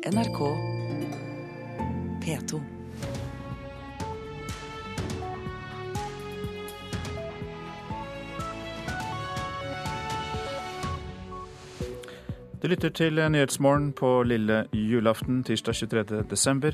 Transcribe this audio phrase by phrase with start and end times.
[0.00, 0.38] NRK
[2.24, 2.60] P2.
[12.62, 16.24] Du lytter til Nyhetsmorgen på lille julaften tirsdag 23.
[16.30, 16.72] desember.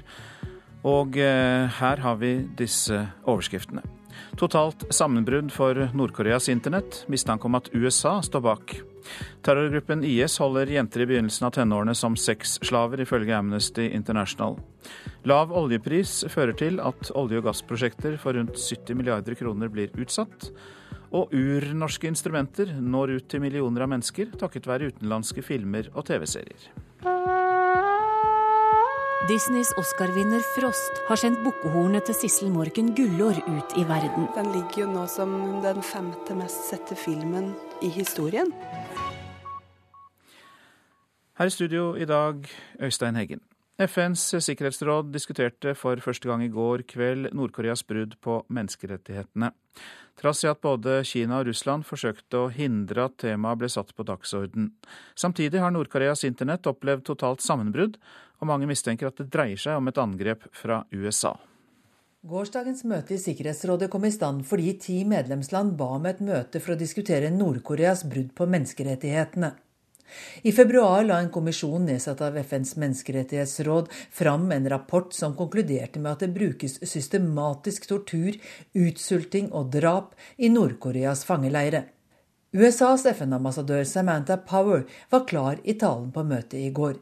[0.85, 3.83] Og eh, her har vi disse overskriftene.
[4.39, 7.03] Totalt sammenbrudd for Nord-Koreas internett.
[7.09, 8.79] Mistanke om at USA står bak.
[9.47, 14.59] Terrorgruppen IS holder jenter i begynnelsen av tenårene som sexslaver, ifølge Amnesty International.
[15.27, 20.51] Lav oljepris fører til at olje- og gassprosjekter for rundt 70 milliarder kroner blir utsatt.
[21.15, 26.71] Og urnorske instrumenter når ut til millioner av mennesker takket være utenlandske filmer og TV-serier.
[29.27, 34.29] Disneys Oscar-vinner Frost har sendt bukkehornet til Sissel Morken Gullår ut i verden.
[34.37, 35.33] Den ligger jo nå som
[35.65, 37.49] den femte mest sette filmen
[37.83, 38.53] i historien.
[41.37, 42.47] Her i studio i dag,
[42.81, 43.43] Øystein Heggen.
[43.77, 49.51] FNs sikkerhetsråd diskuterte for første gang i går kveld Nord-Koreas brudd på menneskerettighetene.
[50.17, 54.07] Trass i at både Kina og Russland forsøkte å hindre at temaet ble satt på
[54.09, 54.71] dagsorden.
[55.13, 58.01] Samtidig har Nord-Koreas internett opplevd totalt sammenbrudd,
[58.41, 61.35] og mange mistenker at det dreier seg om et angrep fra USA.
[62.25, 66.73] Gårsdagens møte i Sikkerhetsrådet kom i stand fordi ti medlemsland ba om et møte for
[66.73, 69.53] å diskutere Nord-Koreas brudd på menneskerettighetene.
[70.43, 76.13] I februar la en kommisjon nedsatt av FNs menneskerettighetsråd fram en rapport som konkluderte med
[76.13, 78.39] at det brukes systematisk tortur,
[78.75, 81.85] utsulting og drap i Nord-Koreas fangeleire.
[82.57, 86.95] USAs FN-ambassadør Samantha Power var klar i talen på møtet i går.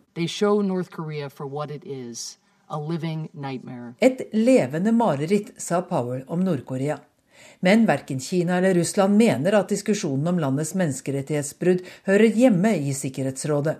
[4.00, 6.98] Et levende mareritt, sa Power om Nord-Korea.
[7.65, 13.79] Men verken Kina eller Russland mener at diskusjonen om landets menneskerettighetsbrudd hører hjemme i Sikkerhetsrådet.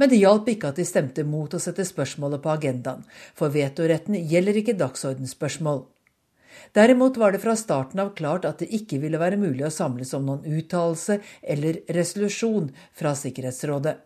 [0.00, 3.02] Men det hjalp ikke at de stemte mot å sette spørsmålet på agendaen,
[3.36, 5.82] for vetoretten gjelder ikke dagsordensspørsmål.
[6.76, 10.14] Derimot var det fra starten av klart at det ikke ville være mulig å samles
[10.16, 13.98] om noen uttalelse eller resolusjon fra Sikkerhetsrådet.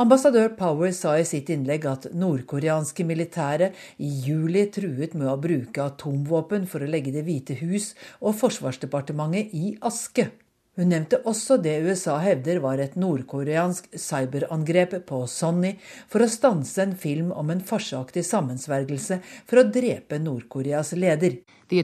[0.00, 5.84] Ambassadør Power sa i sitt innlegg at nordkoreanske militære i juli truet med å bruke
[5.84, 10.30] atomvåpen for å legge Det hvite hus og Forsvarsdepartementet i aske.
[10.74, 15.76] Hun nevnte også det USA hevder var et nordkoreansk cyberangrep på Sonny
[16.10, 21.36] for å stanse en film om en farseaktig sammensvergelse for å drepe Nord-Koreas leder.
[21.70, 21.78] De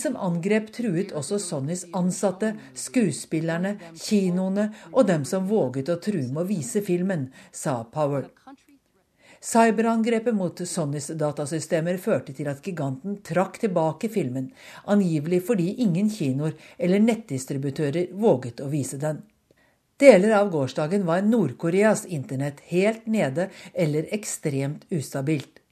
[0.00, 6.46] som angrep, truet også Sonnys ansatte, skuespillerne, kinoene og dem som våget å true med
[6.46, 8.30] å vise filmen, sa Power.
[9.46, 14.48] Cyberangrepet mot Sonnys datasystemer førte til at giganten trakk tilbake filmen,
[14.90, 19.20] angivelig fordi ingen kinoer eller nettdistributører våget å vise den.
[20.02, 25.62] Deler av gårsdagen var Nord-Koreas internett helt nede eller ekstremt ustabilt.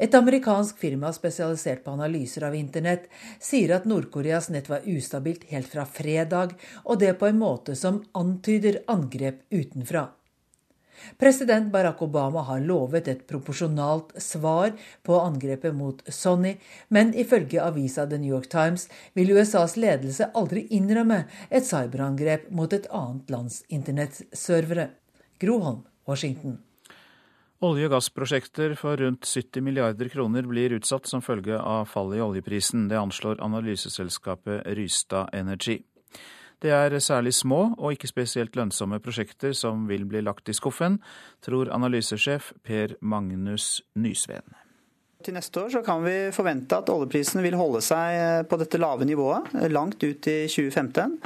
[0.00, 3.04] Et amerikansk firma spesialisert på analyser av internett
[3.36, 6.56] sier at Nord-Koreas nett var ustabilt helt fra fredag,
[6.88, 10.06] og det på en måte som antyder angrep utenfra.
[11.18, 14.72] President Barack Obama har lovet et proporsjonalt svar
[15.06, 16.56] på angrepet mot Sonny,
[16.88, 22.72] men ifølge avisa The New York Times vil USAs ledelse aldri innrømme et cyberangrep mot
[22.72, 24.90] et annet lands internettservere.
[25.40, 26.58] Groholm, Washington.
[27.60, 32.22] Olje- og gassprosjekter for rundt 70 milliarder kroner blir utsatt som følge av fallet i
[32.24, 32.86] oljeprisen.
[32.88, 35.82] Det anslår analyseselskapet Rystad Energy.
[36.60, 40.98] Det er særlig små og ikke spesielt lønnsomme prosjekter som vil bli lagt i skuffen,
[41.40, 44.44] tror analysesjef Per Magnus Nysveen.
[45.20, 49.52] Til neste år kan vi forvente at oljeprisen vil holde seg på dette lave nivået
[49.68, 51.18] langt ut i 2015.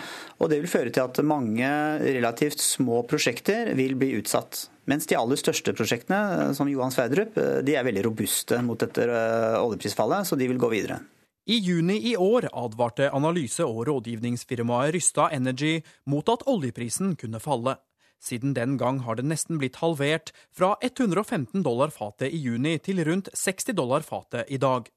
[0.43, 1.69] Og det vil føre til at mange
[2.03, 4.67] relativt små prosjekter vil bli utsatt.
[4.91, 9.63] Mens de aller største prosjektene, som Johan Sverdrup, de er veldig robuste mot dette eh,
[9.63, 10.99] oljeprisfallet, så de vil gå videre.
[11.47, 17.77] I juni i år advarte analyse- og rådgivningsfirmaet Rysta Energy mot at oljeprisen kunne falle.
[18.17, 23.05] Siden den gang har det nesten blitt halvert, fra 115 dollar fatet i juni til
[23.05, 24.89] rundt 60 dollar fatet i dag.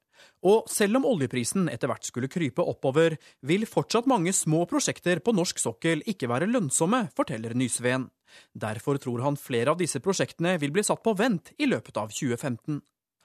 [0.47, 5.35] Og selv om oljeprisen etter hvert skulle krype oppover, vil fortsatt mange små prosjekter på
[5.35, 8.07] norsk sokkel ikke være lønnsomme, forteller Nysveen.
[8.55, 12.07] Derfor tror han flere av disse prosjektene vil bli satt på vent i løpet av
[12.07, 12.79] 2015.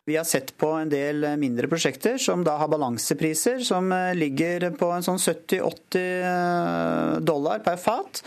[0.04, 4.64] Vi har sett på en del mindre prosjekter som da har balansepriser som eh, ligger
[4.74, 8.18] på en sånn 70-80 eh, dollar per fat.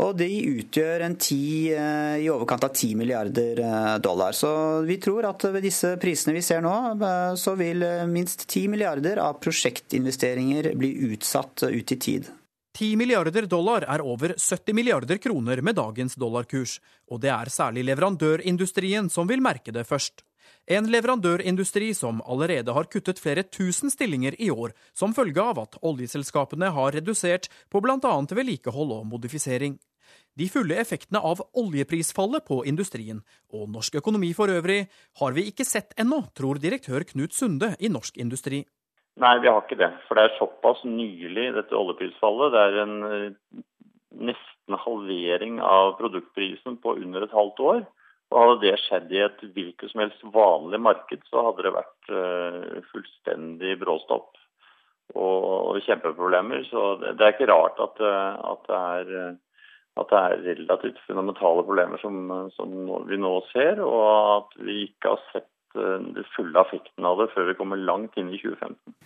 [0.00, 3.60] Og de utgjør en 10, eh, i overkant av 10 milliarder
[4.00, 4.32] dollar.
[4.32, 4.48] Så
[4.88, 6.72] vi tror at ved disse prisene vi ser nå,
[7.36, 12.30] så vil minst 10 milliarder av prosjektinvesteringer bli utsatt ut i tid.
[12.78, 16.78] 10 milliarder dollar er over 70 milliarder kroner med dagens dollarkurs,
[17.10, 20.22] og det er særlig leverandørindustrien som vil merke det først.
[20.68, 25.78] En leverandørindustri som allerede har kuttet flere tusen stillinger i år, som følge av at
[25.80, 28.12] oljeselskapene har redusert på bl.a.
[28.36, 29.78] vedlikehold og modifisering.
[30.36, 34.82] De fulle effektene av oljeprisfallet på industrien, og norsk økonomi for øvrig,
[35.22, 38.66] har vi ikke sett ennå, tror direktør Knut Sunde i Norsk Industri.
[39.18, 39.90] Nei, vi har ikke det.
[40.06, 42.52] For det er såpass nylig, dette oljeprisfallet.
[42.54, 43.62] Det er en eh,
[44.30, 47.86] nesten halvering av produktprisen på under et halvt år.
[48.28, 52.10] Og Hadde det skjedd i et hvilket som helst vanlig marked, så hadde det vært
[52.12, 54.36] uh, fullstendig bråstopp
[55.16, 56.66] og, kjempeproblemer.
[56.68, 59.38] Så det, er ikke rart at, at, det er,
[60.02, 62.74] at, det er, relativt fundamentale problemer som, som,
[63.08, 64.02] vi nå ser, og
[64.34, 65.48] at vi ikke har sett
[65.78, 68.96] det fulle effekten av det før vi kommer langt inn i 2015.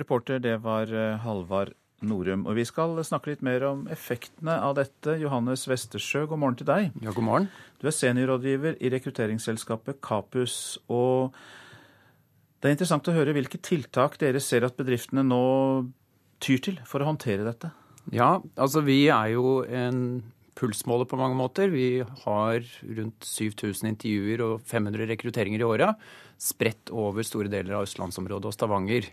[0.00, 1.76] Reporter, det var Halvar Halvard
[2.06, 2.46] Norum.
[2.48, 5.18] Og vi skal snakke litt mer om effektene av dette.
[5.20, 6.90] Johannes Westersjø, god morgen til deg.
[7.04, 7.48] Ja, god morgen.
[7.80, 10.78] Du er seniorrådgiver i rekrutteringsselskapet Kapus.
[10.88, 11.36] og
[12.60, 15.44] det er interessant å høre hvilke tiltak dere ser at bedriftene nå
[16.44, 17.70] tyr til for å håndtere dette?
[18.12, 20.20] Ja, altså vi er jo en
[20.60, 21.72] pulsmåler på mange måter.
[21.72, 22.66] Vi har
[22.98, 26.10] rundt 7000 intervjuer og 500 rekrutteringer i året
[26.40, 29.08] spredt over store deler av østlandsområdet og Stavanger.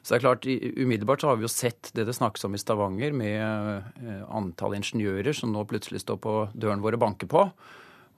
[0.00, 0.46] Så det er klart,
[0.80, 4.78] Umiddelbart så har vi jo sett det det snakkes om i Stavanger, med eh, antall
[4.78, 7.44] ingeniører som nå plutselig står på døren vår og banker på.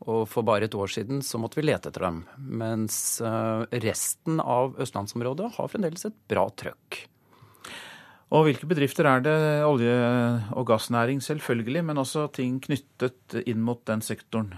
[0.02, 2.22] Og for bare et år siden så måtte vi lete etter dem.
[2.38, 7.02] Mens eh, resten av østlandsområdet har fremdeles et bra trøkk.
[8.32, 9.38] Og hvilke bedrifter er det?
[9.68, 14.54] Olje- og gassnæring selvfølgelig, men også ting knyttet inn mot den sektoren?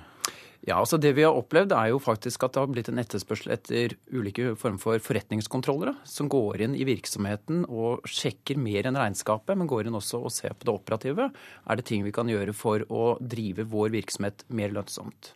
[0.64, 3.52] Ja, altså Det vi har opplevd, er jo faktisk at det har blitt en etterspørsel
[3.52, 9.58] etter ulike former for forretningskontrollere, som går inn i virksomheten og sjekker mer enn regnskapet,
[9.60, 11.28] men går inn også og ser på det operative.
[11.68, 15.34] Er det ting vi kan gjøre for å drive vår virksomhet mer lønnsomt?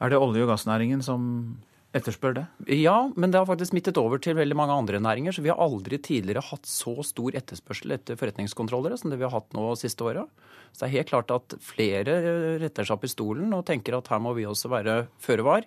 [0.00, 1.60] Er det olje- og gassnæringen som
[1.96, 2.44] etterspør det?
[2.78, 5.34] Ja, men det har faktisk smittet over til veldig mange andre næringer.
[5.34, 9.34] Så vi har aldri tidligere hatt så stor etterspørsel etter forretningskontrollere som det vi har
[9.34, 10.30] hatt nå siste året.
[10.70, 12.18] Så det er helt klart at flere
[12.62, 15.66] retter seg opp i stolen og tenker at her må vi også være føre var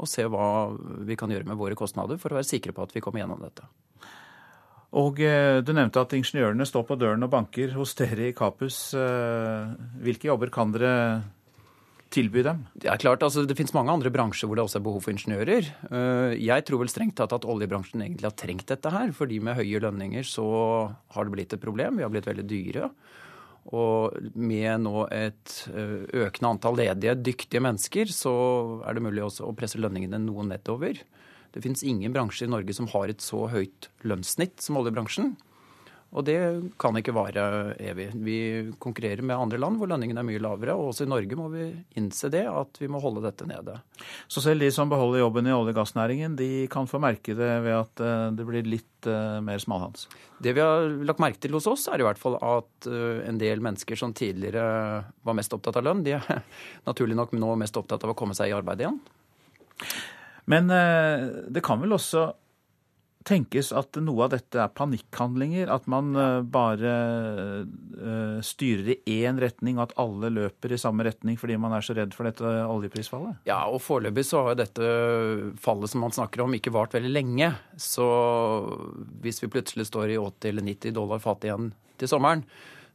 [0.00, 0.48] og se hva
[1.06, 3.42] vi kan gjøre med våre kostnader for å være sikre på at vi kommer gjennom
[3.44, 3.66] dette.
[4.98, 8.90] Og eh, Du nevnte at ingeniørene står på døren og banker hos dere i Kapus.
[8.96, 10.94] Eh, hvilke jobber kan dere
[12.10, 12.64] tilby dem?
[12.74, 15.14] Det er klart, altså det finnes mange andre bransjer hvor det også er behov for
[15.14, 15.70] ingeniører.
[15.90, 19.12] Eh, jeg tror vel strengt tatt at oljebransjen egentlig har trengt dette her.
[19.16, 20.46] fordi med høye lønninger så
[21.14, 21.98] har det blitt et problem.
[21.98, 22.90] Vi har blitt veldig dyre.
[23.76, 28.32] Og med nå et eh, økende antall ledige, dyktige mennesker, så
[28.88, 31.02] er det mulig også å presse lønningene noe nedover.
[31.50, 35.34] Det finnes ingen bransjer i Norge som har et så høyt lønnssnitt som oljebransjen.
[36.10, 36.38] Og det
[36.80, 37.42] kan ikke vare
[37.78, 38.08] evig.
[38.18, 38.38] Vi
[38.82, 40.74] konkurrerer med andre land hvor lønningene er mye lavere.
[40.74, 41.68] Og også i Norge må vi
[42.00, 43.76] innse det, at vi må holde dette nede.
[44.26, 47.52] Så selv de som beholder jobben i olje- og gassnæringen, de kan få merke det
[47.62, 50.08] ved at eh, det blir litt uh, mer smalhans?
[50.42, 53.38] Det vi har lagt merke til hos oss, er i hvert fall at uh, en
[53.38, 54.66] del mennesker som tidligere
[55.22, 56.42] var mest opptatt av lønn, de er
[56.90, 58.98] naturlig nok nå mest opptatt av å komme seg i arbeid igjen.
[60.50, 62.24] Men det kan vel også
[63.28, 65.68] tenkes at noe av dette er panikkhandlinger?
[65.72, 66.94] At man eh, bare
[67.64, 71.84] uh, styrer i én retning, og at alle løper i samme retning fordi man er
[71.84, 73.42] så redd for dette oljeprisfallet?
[73.48, 74.90] Ja, og foreløpig så har jo dette
[75.60, 77.52] fallet som man snakker om, ikke vart veldig lenge.
[77.76, 78.08] Så
[79.20, 82.46] hvis vi plutselig står i 80 eller 90 dollar fatet igjen til sommeren,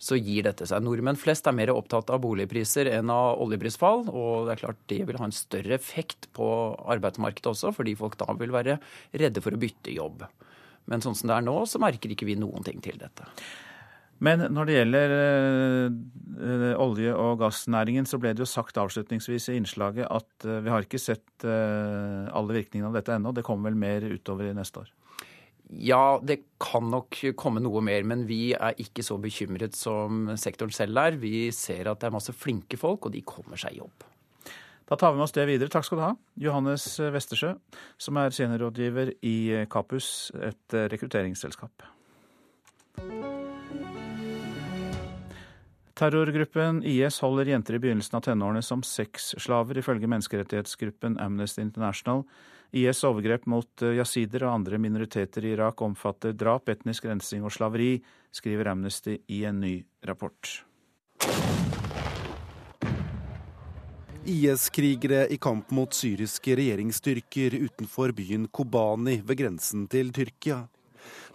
[0.01, 0.83] så gir dette seg.
[0.83, 4.07] Nordmenn flest er mer opptatt av boligpriser enn av oljeprisfall.
[4.11, 6.47] Og det er klart det vil ha en større effekt på
[6.95, 8.79] arbeidsmarkedet også, fordi folk da vil være
[9.15, 10.25] redde for å bytte jobb.
[10.91, 13.25] Men sånn som det er nå, så merker ikke vi noen ting til dette.
[14.23, 19.57] Men når det gjelder øh, olje- og gassnæringen, så ble det jo sagt avslutningsvis i
[19.59, 23.33] innslaget at øh, vi har ikke sett øh, alle virkningene av dette ennå.
[23.35, 24.93] Det kommer vel mer utover i neste år?
[25.69, 30.73] Ja, det kan nok komme noe mer, men vi er ikke så bekymret som sektoren
[30.75, 31.17] selv er.
[31.21, 34.05] Vi ser at det er masse flinke folk, og de kommer seg i jobb.
[34.85, 35.71] Da tar vi med oss det videre.
[35.73, 37.55] Takk skal du ha, Johannes Westersjø,
[37.97, 41.87] som er seniorrådgiver i Kapus, et rekrutteringsselskap.
[45.95, 52.25] Terrorgruppen IS holder jenter i begynnelsen av tenårene som sexslaver, ifølge menneskerettighetsgruppen Amnesty International.
[52.71, 57.53] IS' overgrep mot eh, jasider og andre minoriteter i Irak omfatter drap, etnisk rensing og
[57.53, 57.97] slaveri,
[58.31, 60.63] skriver Amnesty i en ny rapport.
[64.25, 70.63] IS-krigere i kamp mot syriske regjeringsstyrker utenfor byen Kobani ved grensen til Tyrkia.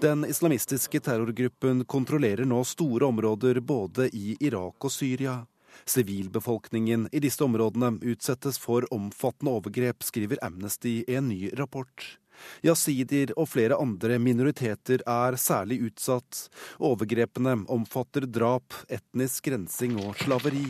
[0.02, 5.36] Den islamistiske terrorgruppen kontrollerer nå store områder både i Irak og Syria.
[5.84, 12.18] Sivilbefolkningen i disse områdene utsettes for omfattende overgrep, skriver Amnesty i en ny rapport.
[12.64, 16.46] Jasidier og flere andre minoriteter er særlig utsatt.
[16.80, 20.68] Overgrepene omfatter drap, etnisk rensing og slaveri.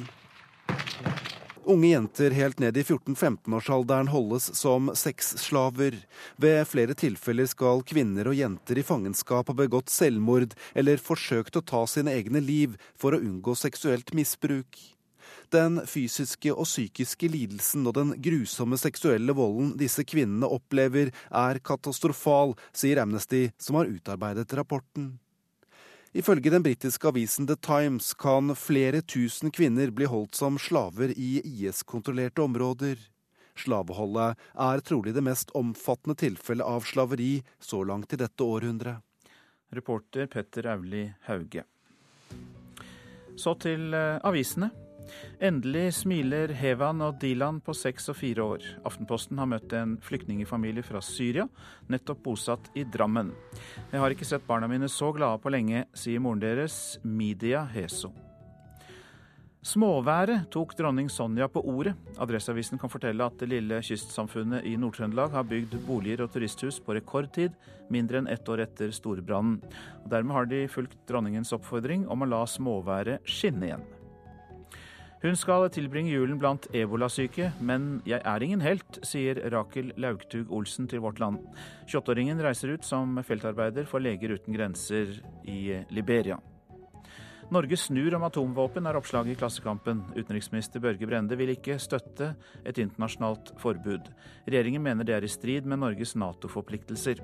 [1.71, 5.99] Unge jenter helt ned i 14-15-årsalderen holdes som sexslaver.
[6.41, 11.63] Ved flere tilfeller skal kvinner og jenter i fangenskap ha begått selvmord eller forsøkt å
[11.63, 14.81] ta sine egne liv for å unngå seksuelt misbruk.
[15.51, 22.55] Den fysiske og psykiske lidelsen og den grusomme seksuelle volden disse kvinnene opplever, er katastrofal,
[22.71, 25.17] sier Amnesty, som har utarbeidet rapporten.
[26.15, 31.41] Ifølge den britiske avisen The Times kan flere tusen kvinner bli holdt som slaver i
[31.43, 32.99] IS-kontrollerte områder.
[33.59, 39.03] Slaveholdet er trolig det mest omfattende tilfellet av slaveri så langt i dette århundret.
[39.71, 41.63] Reporter Petter Auli Hauge.
[43.39, 44.71] Så til eh, avisene.
[45.41, 48.65] Endelig smiler Hevan og Dilan på seks og fire år.
[48.89, 51.47] Aftenposten har møtt en flyktningfamilie fra Syria,
[51.91, 53.35] nettopp bosatt i Drammen.
[53.91, 58.13] Jeg har ikke sett barna mine så glade på lenge, sier moren deres, Midia Heso.
[59.61, 61.93] Småværet tok dronning Sonja på ordet.
[62.17, 66.97] Adresseavisen kan fortelle at det lille kystsamfunnet i Nord-Trøndelag har bygd boliger og turisthus på
[66.97, 67.53] rekordtid,
[67.93, 69.61] mindre enn ett år etter storbrannen.
[70.09, 73.85] Dermed har de fulgt dronningens oppfordring om å la småværet skinne igjen.
[75.21, 80.87] Hun skal tilbringe julen blant ebolasyke, men jeg er ingen helt, sier Rakel Laugtug Olsen
[80.89, 81.43] til Vårt Land.
[81.91, 86.39] 28-åringen reiser ut som feltarbeider for Leger uten grenser i Liberia.
[87.53, 90.01] Norge snur om atomvåpen, er oppslaget i Klassekampen.
[90.17, 92.33] Utenriksminister Børge Brende vil ikke støtte
[92.65, 94.09] et internasjonalt forbud.
[94.49, 97.21] Regjeringen mener det er i strid med Norges Nato-forpliktelser.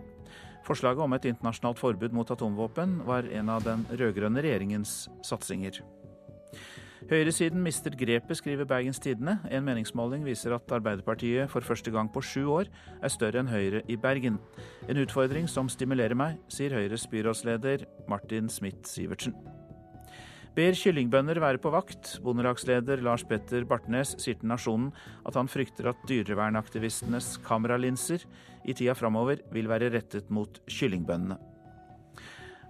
[0.69, 5.81] Forslaget om et internasjonalt forbud mot atomvåpen var en av den rød-grønne regjeringens satsinger.
[7.07, 9.37] Høyresiden mister grepet, skriver Bergens Tidende.
[9.47, 12.67] En meningsmåling viser at Arbeiderpartiet for første gang på sju år
[12.99, 14.41] er større enn Høyre i Bergen.
[14.91, 19.39] En utfordring som stimulerer meg, sier Høyres byrådsleder Martin Smith-Sivertsen.
[20.57, 22.17] Ber kyllingbønder være på vakt.
[22.27, 24.91] Bondelagsleder Lars Petter Bartnes sier til Nasjonen
[25.29, 28.27] at han frykter at dyrevernaktivistenes kameralinser
[28.67, 31.39] i tida framover vil være rettet mot kyllingbøndene.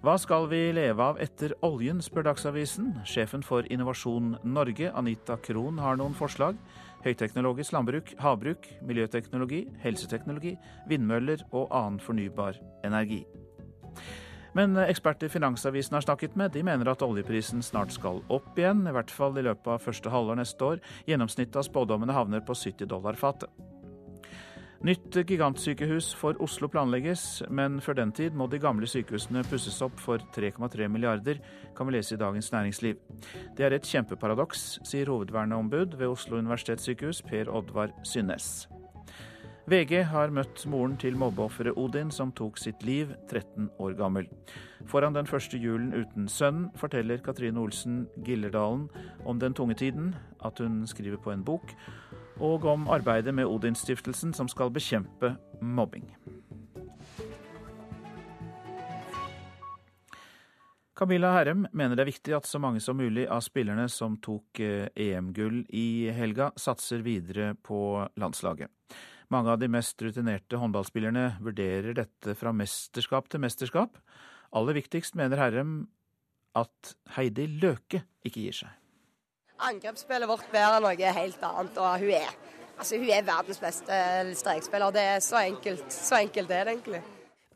[0.06, 2.92] Hva skal vi leve av etter oljen, spør Dagsavisen.
[3.10, 6.60] Sjefen for Innovasjon Norge, Anita Krohn, har noen forslag.
[7.02, 10.54] Høyteknologisk landbruk, havbruk, miljøteknologi, helseteknologi,
[10.86, 12.54] vindmøller og annen fornybar
[12.86, 13.24] energi.
[14.54, 18.94] Men eksperter Finansavisen har snakket med, de mener at oljeprisen snart skal opp igjen, i
[18.94, 20.84] hvert fall i løpet av første halvår neste år.
[21.10, 23.50] Gjennomsnittet av spådommene havner på 70 dollar fatet.
[24.86, 29.96] Nytt gigantsykehus for Oslo planlegges, men før den tid må de gamle sykehusene pusses opp
[29.98, 31.40] for 3,3 milliarder,
[31.74, 33.00] kan vi lese i Dagens Næringsliv.
[33.58, 38.68] Det er et kjempeparadoks, sier hovedverneombud ved Oslo universitetssykehus, Per Oddvar Synnes.
[39.66, 44.28] VG har møtt moren til mobbeofferet Odin, som tok sitt liv 13 år gammel.
[44.86, 48.86] Foran den første julen uten sønnen forteller Katrine Olsen Gillerdalen
[49.26, 50.14] om den tunge tiden,
[50.46, 51.74] at hun skriver på en bok,
[52.40, 56.08] og om arbeidet med Odinstiftelsen som skal bekjempe mobbing.
[60.96, 64.62] Camilla Herrem mener det er viktig at så mange som mulig av spillerne som tok
[64.64, 68.72] eh, EM-gull i helga, satser videre på landslaget.
[69.28, 74.00] Mange av de mest rutinerte håndballspillerne vurderer dette fra mesterskap til mesterskap.
[74.56, 75.76] Aller viktigst mener Herrem
[76.56, 78.85] at Heidi Løke ikke gir seg.
[79.56, 82.32] Angrepsspillet vårt bærer noe helt annet, og hun er,
[82.76, 84.00] altså, hun er verdens beste
[84.36, 84.92] strekspiller.
[84.92, 85.86] Det er så enkelt.
[85.92, 87.02] Så enkelt er det egentlig.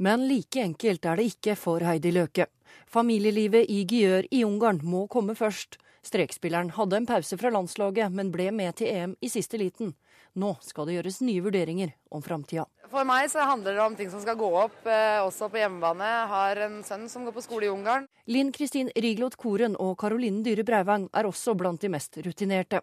[0.01, 2.47] Men like enkelt er det ikke for Heidi Løke.
[2.89, 5.77] Familielivet i Gjør i Ungarn må komme først.
[6.03, 9.93] Strekspilleren hadde en pause fra landslaget, men ble med til EM i siste liten.
[10.39, 12.67] Nå skal det gjøres nye vurderinger om framtida.
[12.91, 16.07] For meg så handler det om ting som skal gå opp, eh, også på hjemmebane.
[16.07, 18.07] Jeg har en sønn som går på skole i Ungarn.
[18.27, 22.83] Linn Kristin Riglot Koren og Karoline Dyhre Breivang er også blant de mest rutinerte.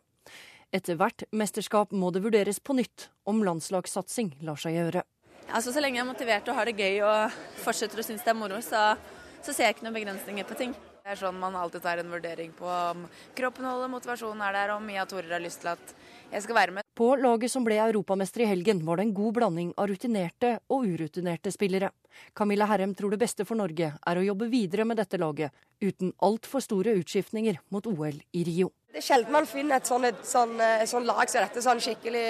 [0.71, 5.03] Etter hvert mesterskap må det vurderes på nytt om landslagssatsing lar seg gjøre.
[5.47, 8.33] Altså, så lenge jeg er motivert og har det gøy og fortsetter å synes det
[8.33, 8.97] er moro, så,
[9.39, 10.75] så ser jeg ikke noen begrensninger på ting.
[11.07, 13.05] Det er sånn man alltid tar en vurdering på om
[13.37, 15.95] kroppen holder, motivasjonen er der, og Mia Torer har lyst til at
[16.33, 16.86] jeg skal være med.
[16.97, 20.87] På laget som ble europamester i helgen, var det en god blanding av rutinerte og
[20.89, 21.91] urutinerte spillere.
[22.33, 26.09] Camilla Herrem tror det beste for Norge er å jobbe videre med dette laget, uten
[26.25, 28.71] altfor store utskiftninger mot OL i Rio.
[28.89, 31.85] Det er sjelden man finner et sånt, et sånt, et sånt lag som dette, sånn
[31.85, 32.25] skikkelig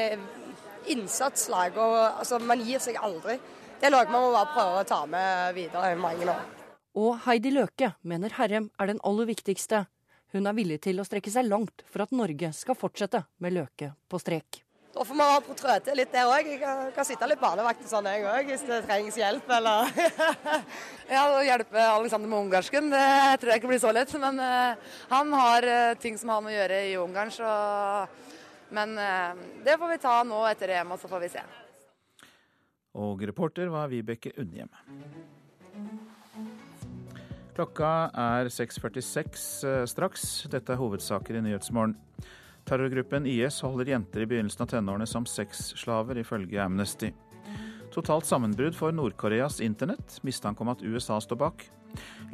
[0.91, 1.79] innsatslag.
[1.79, 3.39] og altså, Man gir seg aldri.
[3.79, 6.43] det er noe man må bare prøve å ta med videre i mange år.
[6.99, 9.85] Og Heidi Løke mener Herrem er den aller viktigste.
[10.35, 13.93] Hun er villig til å strekke seg langt for at Norge skal fortsette med Løke
[14.11, 14.63] på strek.
[14.97, 16.47] Da får man ha til litt der òg.
[16.49, 19.91] Jeg kan, kan sitte litt barnevakt sånn jeg òg, hvis det trengs hjelp, eller
[21.15, 23.03] Ja, å hjelpe Alexander med ungarsken, det
[23.37, 24.15] tror jeg ikke blir så lett.
[24.17, 27.53] Men uh, han har uh, ting som han må gjøre i Ungarn, så
[28.73, 31.45] Men uh, det får vi ta nå etter EM, og så får vi se.
[32.97, 34.73] Og reporter var Vibeke Unnhjem.
[37.57, 40.25] Klokka er 6.46 straks.
[40.45, 41.95] Dette er hovedsaker i Nyhetsmorgen.
[42.69, 47.09] Terrorgruppen IS holder jenter i begynnelsen av tenårene som sexslaver, ifølge Amnesty.
[47.95, 51.65] Totalt sammenbrudd for Nord-Koreas internett, mistanke om at USA står bak.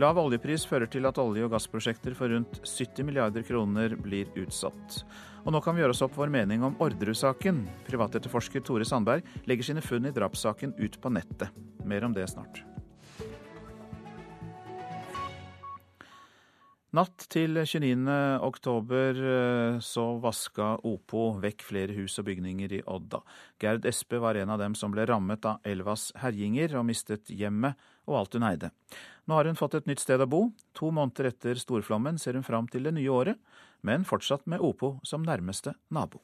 [0.02, 5.06] Lav oljepris fører til at olje- og gassprosjekter for rundt 70 milliarder kroner blir utsatt.
[5.46, 7.64] Og nå kan vi gjøre oss opp vår mening om Orderud-saken.
[7.88, 11.48] Privatetterforsker Tore Sandberg legger sine funn i drapssaken ut på nettet.
[11.88, 12.66] Mer om det snart.
[16.94, 18.06] Natt til 29.
[18.46, 23.24] oktober eh, så vaska Opo vekk flere hus og bygninger i Odda.
[23.58, 27.82] Gerd Espe var en av dem som ble rammet av elvas herjinger og mistet hjemmet
[28.06, 28.70] og alt hun eide.
[29.26, 30.44] Nå har hun fått et nytt sted å bo.
[30.78, 33.42] To måneder etter storflommen ser hun fram til det nye året,
[33.82, 36.22] men fortsatt med Opo som nærmeste nabo.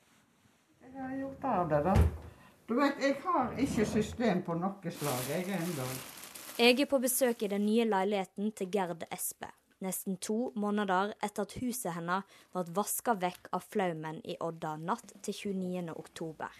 [0.85, 1.95] Jeg har gjort av det, da.
[2.69, 5.89] Du vet, jeg har ikke system på noe slag, jeg ennå.
[6.59, 9.49] Jeg er på besøk i den nye leiligheten til Gerd Espe
[9.83, 15.13] nesten to måneder etter at huset hennes ble vaska vekk av flaumen i Odda natt
[15.25, 15.95] til 29.
[15.95, 16.59] oktober.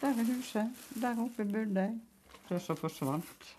[0.00, 0.84] Der er huset.
[1.00, 1.98] Der oppe bodde jeg.
[2.48, 3.50] Det som forsvant.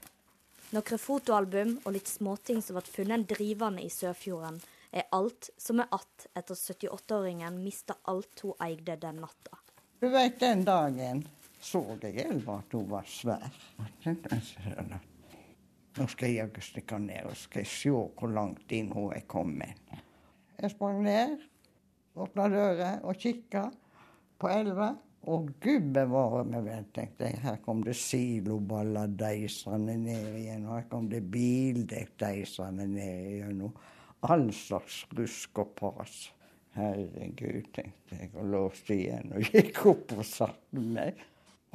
[0.75, 4.59] Noen fotoalbum og litt småting som ble funnet drivende i Sørfjorden,
[4.95, 9.57] er alt som er att etter 78-åringen mista alt hun eide den natta.
[9.99, 11.25] Du veit, den dagen
[11.61, 13.49] så jeg elva at hun var svær.
[15.95, 19.79] Nå skal jeg stikke ned og skal se hvor langt inn hun er kommet.
[20.59, 21.37] Jeg sprang ned,
[22.19, 23.69] åpna døra og kikka
[24.39, 24.93] på elva.
[25.25, 27.39] Og gud bevare meg vel, tenkte jeg.
[27.41, 30.67] Her kom det siloballer deisende ned igjen.
[30.67, 33.63] Og her kom det bildekk deisende ned igjen.
[33.65, 36.19] Og all slags rusk og pas.
[36.75, 41.23] Herregud, tenkte jeg, og låste igjen og gikk opp og satte meg.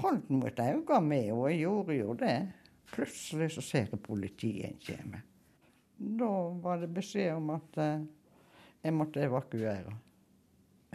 [0.00, 2.38] Holdt mot øynene med, og jeg gjorde jo det.
[2.90, 5.22] Plutselig så ser jeg politiet komme.
[6.00, 6.30] Da
[6.62, 8.06] var det beskjed om at uh,
[8.82, 9.92] jeg måtte evakuere.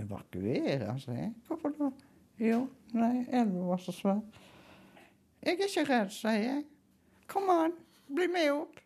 [0.01, 1.33] Evakuere, sier jeg.
[1.47, 1.91] Hvorfor da?
[2.41, 2.65] Jo,
[2.97, 4.23] nei, elva var så svær.
[5.45, 6.65] Jeg er ikke redd, sier jeg.
[7.31, 7.77] Kom an,
[8.09, 8.81] bli med opp.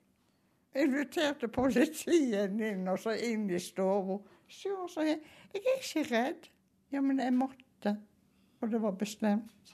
[0.76, 4.20] Jeg inviterte politiet inn, og så inn i stua.
[4.50, 5.24] Se, sier jeg,
[5.56, 6.52] jeg er ikke redd.
[6.94, 7.96] Ja, men jeg måtte.
[8.62, 9.74] Og det var bestemt.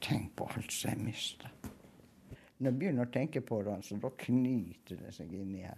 [0.00, 1.52] Tenk på alt som jeg mista.
[2.64, 5.76] Når jeg begynner å tenke på det, så da knyter det seg inni her.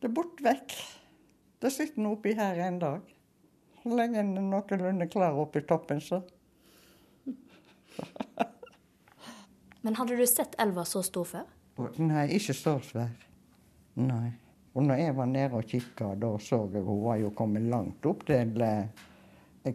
[0.00, 0.76] Det er borte vekk.
[1.60, 3.10] Det sitter noe oppi her en dag.
[3.82, 6.22] Så lenge en er noenlunde klar oppi toppen, så.
[9.84, 11.52] Men hadde du sett elva så stor før?
[12.00, 13.12] Nei, ikke så svær.
[14.00, 14.32] Nei.
[14.72, 18.08] Og når jeg var nede og kikka, da så jeg hun var jo kommet langt
[18.08, 18.64] opp til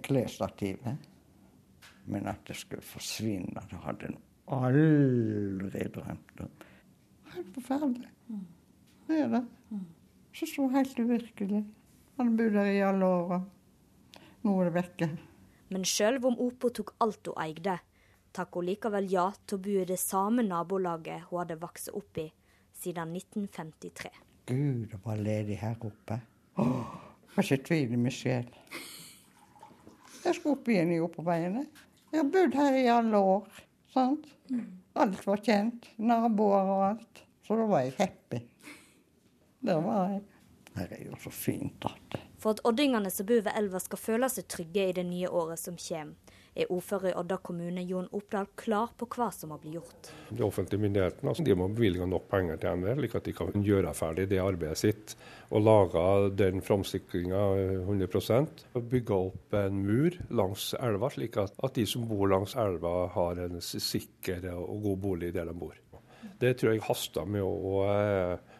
[0.01, 1.11] klesstativet.
[2.09, 6.51] Men at det skulle forsvinne, det hadde hun aldri drømt om.
[7.33, 8.11] Helt forferdelig.
[9.07, 9.43] Det er det.
[10.35, 11.63] Så så helt uvirkelig.
[12.17, 13.39] Han har bodd der i alle åra.
[14.43, 15.09] Nå er det vekke.
[15.73, 17.75] Men sjøl om Opo tok alt hun eide,
[18.31, 22.21] takk hun likevel ja til å bo i det samme nabolaget hun hadde vokst opp
[22.21, 22.29] i
[22.77, 24.11] siden 1953.
[24.47, 26.21] Gud, det var ledig her oppe.
[26.61, 28.47] Åh, jeg har ikke tvil i min sjel.
[30.23, 31.59] Jeg skal opp igjen i Opoveien.
[32.11, 33.63] Jeg har bodd her i alle år.
[33.93, 34.27] Sant?
[34.97, 35.87] Alt var kjent.
[35.97, 37.23] Naboer og alt.
[37.47, 38.41] Så da var jeg happy.
[39.67, 40.23] Der var jeg.
[40.77, 44.29] Her er jo så fint at For at oddingene som bor ved elva skal føle
[44.29, 46.26] seg trygge i det nye året som kommer,
[46.57, 50.09] er ordfører i Odda kommune Jon Oppdal klar på hva som må bli gjort.
[50.29, 53.65] De offentlige myndighetene altså, de må bevilge nok penger til NVE, slik at de kan
[53.67, 55.15] gjøre ferdig det arbeidet sitt.
[55.53, 56.05] Og lage
[56.39, 57.43] den framsikringa
[57.85, 58.31] 100
[58.75, 62.95] og Bygge opp en mur langs elva, slik at, at de som bor langs elva
[63.13, 65.75] har en sikker og god bolig der de bor.
[66.37, 67.77] Det tror jeg haster med å, å,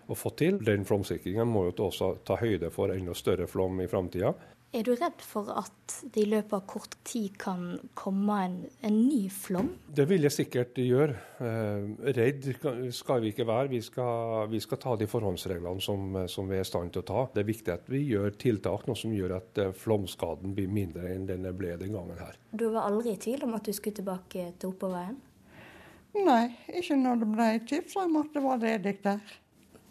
[0.08, 0.60] å få til.
[0.66, 4.34] Den flomsikringen må jo også ta høyde for enda større flom i framtida.
[4.76, 8.98] Er du redd for at det i løpet av kort tid kan komme en, en
[9.08, 9.70] ny flom?
[9.96, 11.16] Det vil jeg sikkert gjøre.
[11.40, 11.86] Eh,
[12.18, 12.50] redd
[12.94, 13.72] skal vi ikke være.
[13.72, 17.08] Vi skal, vi skal ta de forhåndsreglene som, som, vi er i stand til å
[17.08, 17.24] ta.
[17.32, 21.14] Det er viktig at vi gjør tiltak noe som gjør at eh, flomskaden blir mindre
[21.14, 22.36] enn den ble den gangen her.
[22.52, 25.16] Du var aldri i tvil om at du skulle tilbake til Oppoverveien?
[26.28, 26.44] Nei,
[26.76, 29.34] ikke når det ble tips om at det var ledig der.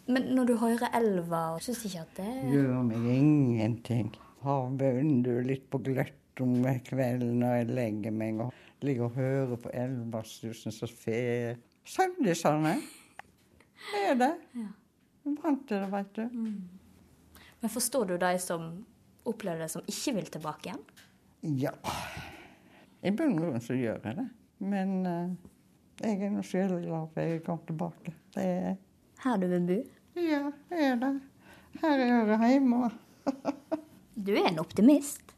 [0.07, 4.13] Men når du hører elva, syns du ikke at det Gjør meg ingenting.
[4.43, 9.61] Har vinduet litt på gløtt om kvelden når jeg legger meg og ligger og hører
[9.61, 11.57] på elvasusen som fer.
[11.87, 12.75] Saudisene.
[13.87, 14.33] Det er det.
[14.57, 14.69] Ja.
[15.27, 16.23] Er vant til det, veit du.
[16.31, 17.41] Mm.
[17.59, 18.67] Men forstår du de som
[19.27, 20.83] opplever det, som ikke vil tilbake igjen?
[21.63, 21.73] Ja.
[23.01, 24.27] I bunn og grunn så gjør jeg det.
[24.57, 25.33] Men uh,
[26.01, 28.13] jeg er nå glad for jeg kom tilbake.
[28.35, 28.77] Det er
[29.23, 29.81] Her du vil bo?
[30.21, 31.13] Ja, det er det.
[31.81, 32.89] Her jeg hører hjemme.
[34.17, 35.35] du er en optimist?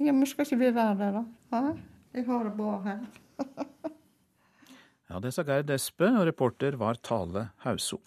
[0.00, 1.24] Ja, men skal ikke vi være det, da?
[1.52, 1.74] Hæ?
[2.16, 3.02] Jeg har det bra her.
[5.10, 8.00] ja, det sa Geir Despe, og reporter var Tale Hauso.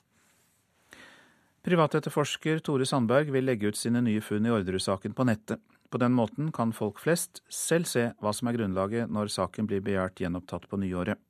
[1.65, 5.61] Privatetterforsker Tore Sandberg vil legge ut sine nye funn i Orderud-saken på nettet.
[5.89, 9.81] På den måten kan folk flest selv se hva som er grunnlaget når saken blir
[9.85, 11.21] begjært gjenopptatt på nyåret.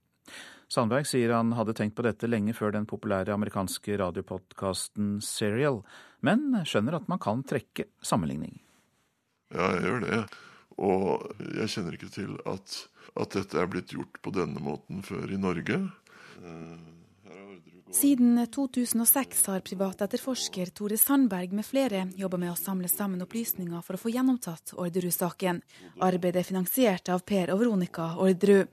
[0.71, 5.83] Sandberg sier han hadde tenkt på dette lenge før den populære amerikanske radiopodkasten Serial,
[6.25, 8.57] men skjønner at man kan trekke sammenligning.
[9.55, 10.23] Ja, jeg gjør det.
[10.85, 12.81] Og jeg kjenner ikke til at,
[13.15, 15.79] at dette er blitt gjort på denne måten før i Norge.
[17.95, 23.95] Siden 2006 har privatetterforsker Tore Sandberg med flere jobba med å samle sammen opplysninger for
[23.95, 25.61] å få gjennomtatt Orderud-saken.
[26.03, 28.67] Arbeidet er finansiert av Per og Veronica Orderud.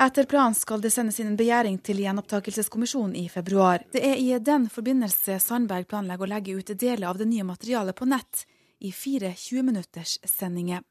[0.00, 3.82] Etter planen skal det sendes inn en begjæring til gjenopptakelseskommisjonen i februar.
[3.92, 7.98] Det er i den forbindelse Sandberg planlegger å legge ut deler av det nye materialet
[7.98, 8.46] på nett
[8.80, 10.82] i fire 20-minutters sendinger.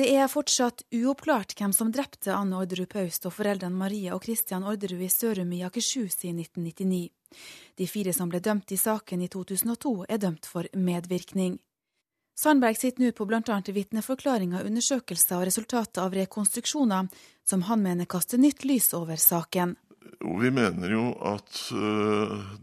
[0.00, 4.64] Det er fortsatt uoppklart hvem som drepte Anne Orderud Paust og foreldrene Marie og Christian
[4.64, 7.10] Orderud i Sørum i Akershus i 1999.
[7.76, 11.58] De fire som ble dømt i saken i 2002, er dømt for medvirkning.
[12.40, 13.58] Sandberg sitter nå på bl.a.
[13.76, 17.10] vitneforklaringer, undersøkelser og resultatet av rekonstruksjoner,
[17.44, 19.76] som han mener kaster nytt lys over saken.
[20.40, 21.60] Vi mener jo at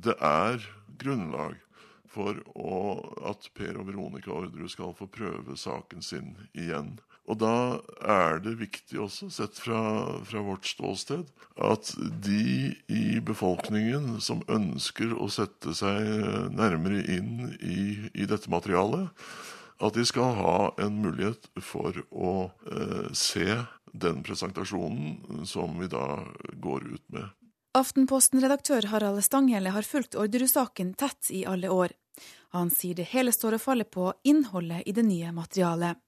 [0.01, 0.65] det er
[0.97, 1.61] grunnlag
[2.11, 2.39] for
[3.27, 6.97] at Per og Veronica Orderud skal få prøve saken sin igjen.
[7.27, 9.79] Og da er det viktig også, sett fra,
[10.23, 11.25] fra, vårt ståsted,
[11.59, 11.91] at
[12.23, 16.07] de i befolkningen som ønsker å sette seg
[16.55, 17.81] nærmere inn i,
[18.15, 19.11] i dette materialet,
[19.83, 22.31] at de skal ha en mulighet for å
[22.71, 23.59] eh, se
[23.91, 26.21] den presentasjonen som vi da
[26.63, 27.27] går ut med.
[27.77, 31.91] Aftenposten-redaktør Harald Stanghelle har fulgt Orderud-saken tett i alle år.
[32.55, 35.99] Han sier det hele står og faller på innholdet i det nye materialet.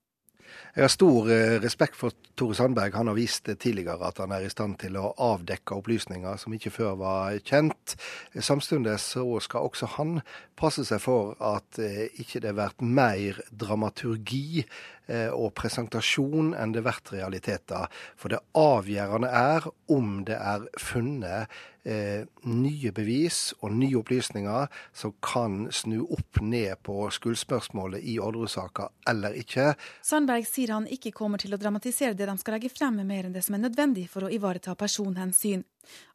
[0.76, 1.28] Jeg har stor
[1.64, 2.94] respekt for Tore Sandberg.
[2.94, 6.72] Han har vist tidligere at han er i stand til å avdekke opplysninger som ikke
[6.74, 7.96] før var kjent.
[8.38, 10.20] Samtidig skal også han
[10.60, 14.62] passe seg for at ikke det blir mer dramaturgi
[15.10, 17.90] og presentasjon enn det blir realiteter.
[18.16, 21.50] For det avgjørende er om det er funnet
[21.90, 28.88] eh, nye bevis og nye opplysninger som kan snu opp ned på skuldspørsmålet i Orderud-saka
[29.10, 29.72] eller ikke.
[30.06, 33.36] Sandberg sier han ikke kommer til å dramatisere det de skal legge frem, mer enn
[33.36, 35.64] det som er nødvendig for å ivareta personhensyn.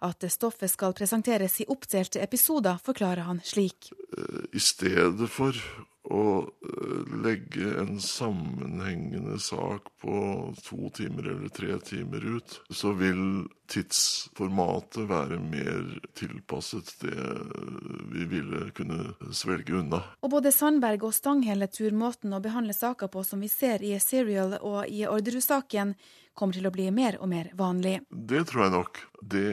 [0.05, 3.91] At stoffet skal presenteres i oppdelte episoder, forklarer han slik.
[4.53, 5.57] I stedet for
[6.11, 6.45] å
[7.23, 10.17] legge en sammenhengende sak på
[10.65, 15.87] to timer eller tre timer ut, så vil tidsformatet være mer
[16.17, 17.15] tilpasset det
[18.13, 20.03] vi ville kunne svelge unna.
[20.21, 23.95] Og både Sandberg og Stanghelle tror måten å behandle saker på som vi ser i
[24.01, 25.95] Serial og i Orderud-saken,
[26.35, 28.01] kommer til å bli mer og mer vanlig.
[28.11, 29.01] Det tror jeg nok.
[29.23, 29.51] Det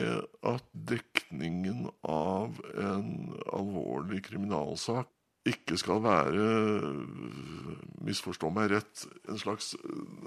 [0.51, 3.12] at dekningen av en
[3.55, 5.09] alvorlig kriminalsak
[5.49, 6.45] ikke skal være,
[8.07, 9.67] misforstå meg rett, en slags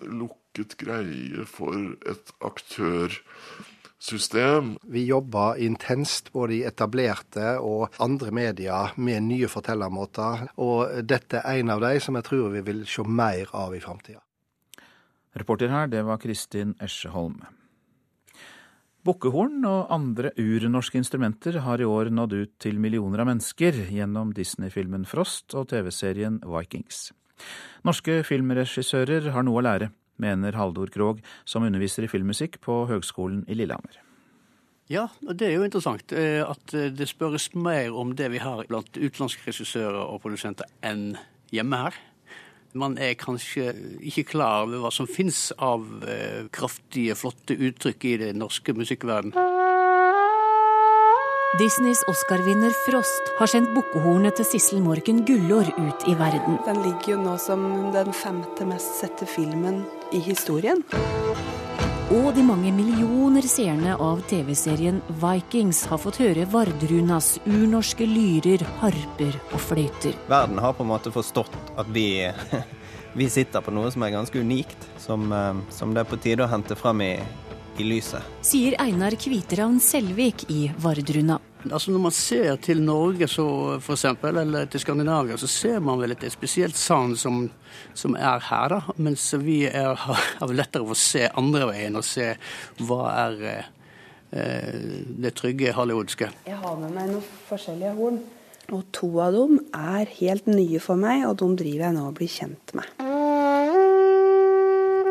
[0.04, 4.78] lukket greie for et aktørsystem.
[4.91, 10.47] Vi jobber intenst både i etablerte og andre medier med nye fortellermåter.
[10.60, 13.84] Og dette er en av de som jeg tror vi vil se mer av i
[13.84, 14.21] framtida.
[15.36, 17.39] Reporter her, det var Kristin Esjeholm.
[19.05, 24.31] Bukkehorn og andre urnorske instrumenter har i år nådd ut til millioner av mennesker gjennom
[24.33, 27.11] Disney-filmen Frost og TV-serien Vikings.
[27.85, 33.43] Norske filmregissører har noe å lære, mener Haldor Krogh, som underviser i filmmusikk på Høgskolen
[33.45, 34.01] i Lillehammer.
[34.89, 38.97] Ja, og det er jo interessant at det spørres mer om det vi har blant
[38.97, 41.11] utenlandske regissører og produsenter enn
[41.53, 42.01] hjemme her.
[42.75, 43.71] Man er kanskje
[44.03, 45.85] ikke klar over hva som fins av
[46.55, 49.31] kraftige, flotte uttrykk i det norske musikkverden.
[51.55, 56.57] Disneys Oscar-vinner Frost har sendt bukkehornet til Sissel Morken Gullår ut i verden.
[56.67, 57.63] Den ligger jo nå som
[57.95, 60.83] den femte mest sette filmen i historien.
[62.13, 69.39] Og de mange millioner seerne av TV-serien Vikings har fått høre Vardrunas urnorske lyrer, harper
[69.49, 70.13] og fløyter.
[70.29, 72.27] Verden har på en måte forstått at vi,
[73.19, 76.45] vi sitter på noe som er ganske unikt, som, eh, som det er på tide
[76.45, 77.15] å hente fram i,
[77.81, 78.21] i lyset.
[78.45, 81.41] Sier Einar Kviteravn Selvik i Vardruna.
[81.71, 83.45] Altså Når man ser til Norge så
[83.82, 87.49] for eksempel, eller til Skandinavia, så ser man vel et spesielt savn som,
[87.93, 88.67] som, er her.
[88.69, 89.95] da, Mens vi er,
[90.39, 92.36] har lettere for å se andre veien og se
[92.86, 94.86] hva er eh,
[95.25, 96.30] det trygge hollywoodske.
[96.45, 98.21] Jeg har med meg noen forskjellige horn.
[98.73, 102.15] Og to av dem er helt nye for meg, og de driver jeg nå og
[102.17, 102.93] blir kjent med.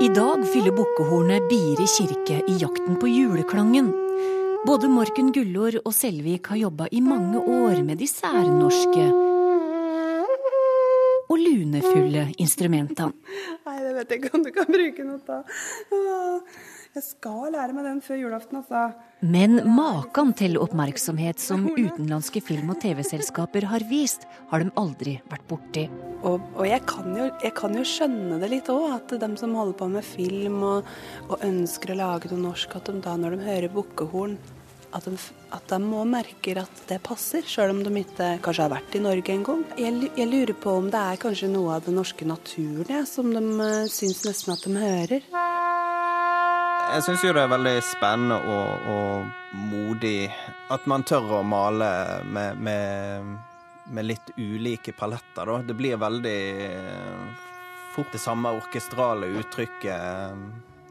[0.02, 3.92] I dag fyller bukkehornet Biri kirke i jakten på juleklangen.
[4.64, 9.02] Både Morken Gullor og Selvik har jobba i mange år med de særnorske
[11.28, 13.12] og lunefulle instrumentene.
[13.66, 16.48] Nei, det vet jeg ikke om du kan bruke noe av.
[16.94, 18.84] Jeg skal lære meg den før julaften, altså.
[19.26, 25.48] Men maken til oppmerksomhet som utenlandske film- og TV-selskaper har vist, har de aldri vært
[25.50, 25.88] borti.
[26.22, 29.56] Og, og jeg, kan jo, jeg, kan jo, skjønne det litt òg, at de som
[29.58, 30.92] holder på med film og,
[31.26, 34.38] og, ønsker å lage noe norsk, at de da når de hører bukkehorn,
[34.94, 35.14] at de,
[35.54, 39.02] at de må merke at det passer, sjøl om de ikke kanskje har vært i
[39.02, 39.64] Norge en gang.
[39.80, 43.32] Jeg, jeg, lurer på om det er kanskje noe av den norske naturen ja, som
[43.34, 45.26] de uh, syns nesten at de hører.
[46.84, 50.28] Jeg syns jo det er veldig spennende og, og, modig
[50.74, 51.88] at man tør å male
[52.26, 53.34] med, med,
[53.94, 55.60] med litt ulike paletter, da.
[55.64, 56.40] Det blir veldig
[57.94, 60.44] fort det samme orkestrale uttrykket eh,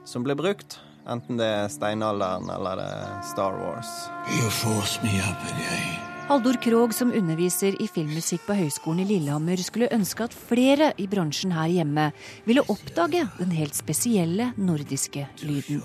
[0.07, 0.79] som blir brukt.
[1.03, 3.89] Enten det er steinalderen eller det er Star Wars.
[6.29, 11.09] Haldor Krogh, som underviser i filmmusikk på Høgskolen i Lillehammer, skulle ønske at flere i
[11.11, 12.05] bransjen her hjemme
[12.47, 15.83] ville oppdage den helt spesielle nordiske lyden.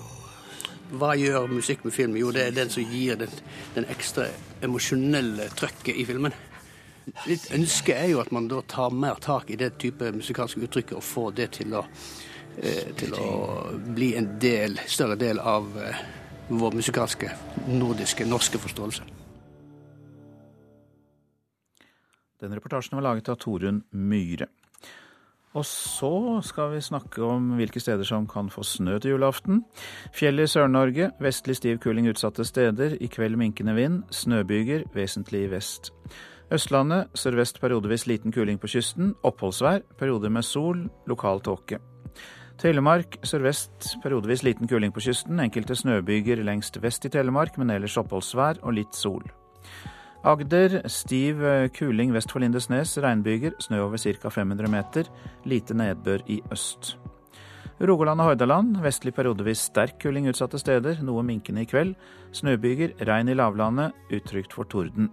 [0.95, 2.15] Hva gjør musikk med film?
[2.17, 3.35] Jo, det er den som gir den,
[3.75, 4.29] den ekstra
[4.63, 6.33] emosjonelle trøkket i filmen.
[7.27, 10.95] Litt ønske er jo at man da tar mer tak i det type musikalske uttrykket
[10.95, 11.83] og får det til å
[12.99, 13.29] til å
[13.95, 16.03] bli en del, større del av eh,
[16.49, 17.31] vår musikalske,
[17.69, 19.07] nordiske, norske forståelse.
[22.39, 24.47] Den reportasjen var laget av Torunn Myhre.
[25.57, 29.63] Og så skal vi snakke om hvilke steder som kan få snø til julaften.
[30.13, 32.95] Fjellet i Sør-Norge, vestlig stiv kuling utsatte steder.
[33.01, 34.03] I kveld minkende vind.
[34.13, 35.91] Snøbyger, vesentlig i vest.
[36.53, 39.15] Østlandet sørvest periodevis liten kuling på kysten.
[39.23, 41.81] Oppholdsvær, perioder med sol, lokal tåke.
[42.59, 45.39] Telemark sørvest periodevis liten kuling på kysten.
[45.39, 49.23] Enkelte snøbyger lengst vest i Telemark, men ellers oppholdsvær og litt sol.
[50.27, 52.97] Agder stiv eh, kuling vest for Lindesnes.
[52.99, 53.53] Regnbyger.
[53.63, 54.27] Snø over ca.
[54.27, 55.07] 500 meter.
[55.47, 56.97] Lite nedbør i øst.
[57.79, 60.99] Rogaland og Hordaland vestlig periodevis sterk kuling utsatte steder.
[60.99, 61.93] Noe minkende i kveld.
[62.35, 62.97] Snøbyger.
[63.07, 63.95] Regn i lavlandet.
[64.11, 65.07] Utrygt for torden.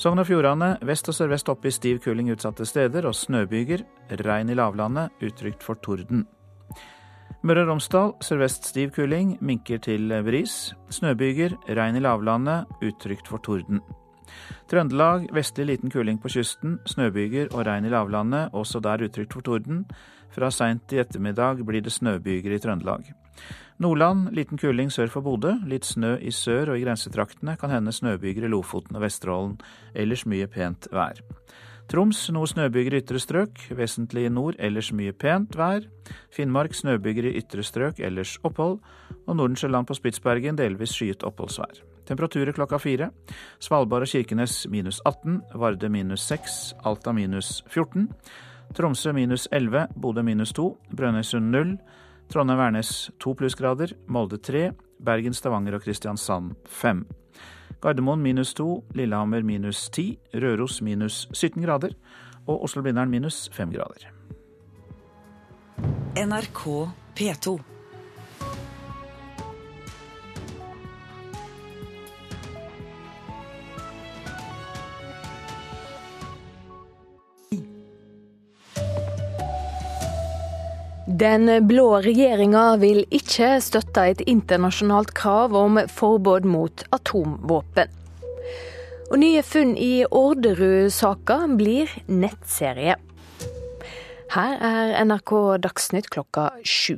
[0.00, 3.84] Sogn og Fjordane vest og sørvest oppe i stiv kuling utsatte steder og snøbyger.
[4.24, 5.12] Regn i lavlandet.
[5.20, 6.24] Utrygt for torden.
[7.44, 10.72] Møre og Romsdal sørvest stiv kuling, minker til bris.
[10.88, 13.82] Snøbyger, regn i lavlandet, utrygt for torden.
[14.70, 19.44] Trøndelag vestlig liten kuling på kysten, snøbyger og regn i lavlandet, også der utrygt for
[19.44, 19.84] torden.
[20.34, 23.12] Fra seint i ettermiddag blir det snøbyger i Trøndelag.
[23.82, 27.92] Nordland liten kuling sør for Bodø, litt snø i sør og i grensetraktene, kan hende
[27.92, 29.56] snøbyger i Lofoten og Vesterålen.
[29.94, 31.20] Ellers mye pent vær.
[31.92, 35.84] Troms noe snøbyger i ytre strøk, vesentlig i nord ellers mye pent vær.
[36.32, 38.78] Finnmark snøbyger i ytre strøk, ellers opphold.
[39.26, 41.82] Og Nordensjøland på Spitsbergen delvis skyet oppholdsvær.
[42.08, 43.10] Temperaturer klokka fire.
[43.60, 48.08] Svalbard og Kirkenes minus 18, Varde minus 6, Alta minus 14.
[48.74, 51.76] Tromsø minus 11, Bodø minus 2, Brønnøysund 0.
[52.32, 54.70] Trondheim-Værnes 2 plussgrader, Molde 3,
[55.04, 57.04] Bergen, Stavanger og Kristiansand 5.
[57.84, 61.92] Gardermoen minus 2, Lillehammer minus 10, Røros minus 17 grader
[62.46, 64.08] og Oslo-Blindern minus 5 grader.
[66.16, 67.73] NRK P2.
[81.06, 87.90] Den blå regjeringa vil ikke støtte et internasjonalt krav om forbud mot atomvåpen.
[89.12, 92.96] Og nye funn i Orderud-saka blir nettserie.
[94.32, 95.34] Her er NRK
[95.66, 96.96] Dagsnytt klokka sju.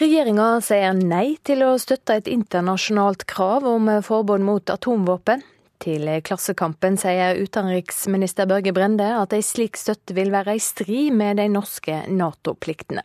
[0.00, 5.44] Regjeringa sier nei til å støtte et internasjonalt krav om forbud mot atomvåpen.
[5.82, 11.40] Til Klassekampen sier utenriksminister Børge Brende at ei slik støtte vil være i strid med
[11.40, 13.02] de norske Nato-pliktene.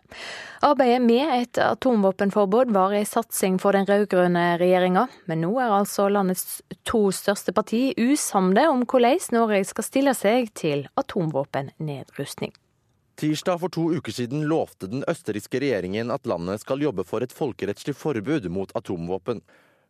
[0.62, 6.06] Arbeidet med et atomvåpenforbud var ei satsing for den rød-grønne regjeringa, men nå er altså
[6.14, 12.54] landets to største parti usamde om hvordan Norge skal stille seg til atomvåpennedrustning.
[13.18, 17.34] Tirsdag for to uker siden lovte den østerrikske regjeringen at landet skal jobbe for et
[17.34, 19.42] folkerettslig forbud mot atomvåpen.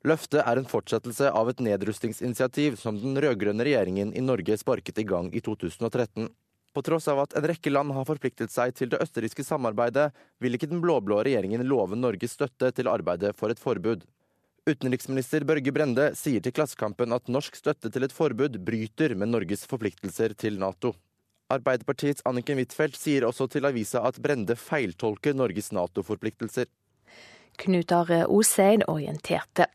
[0.08, 5.08] Løftet er en fortsettelse av et nedrustningsinitiativ som den rød-grønne regjeringen i Norge sparket i
[5.08, 6.30] gang i 2013.
[6.74, 10.56] På tross av at en rekke land har forpliktet seg til det østerrikske samarbeidet, vil
[10.56, 14.06] ikke den blå-blå regjeringen love Norges støtte til arbeidet for et forbud.
[14.68, 19.66] Utenriksminister Børge Brende sier til Klassekampen at norsk støtte til et forbud bryter med Norges
[19.68, 20.94] forpliktelser til Nato.
[21.52, 26.68] Arbeiderpartiets Anniken Huitfeldt sier også til avisa at Brende feiltolker Norges Nato-forpliktelser.
[27.58, 29.72] Knut Are Oseid orienterte.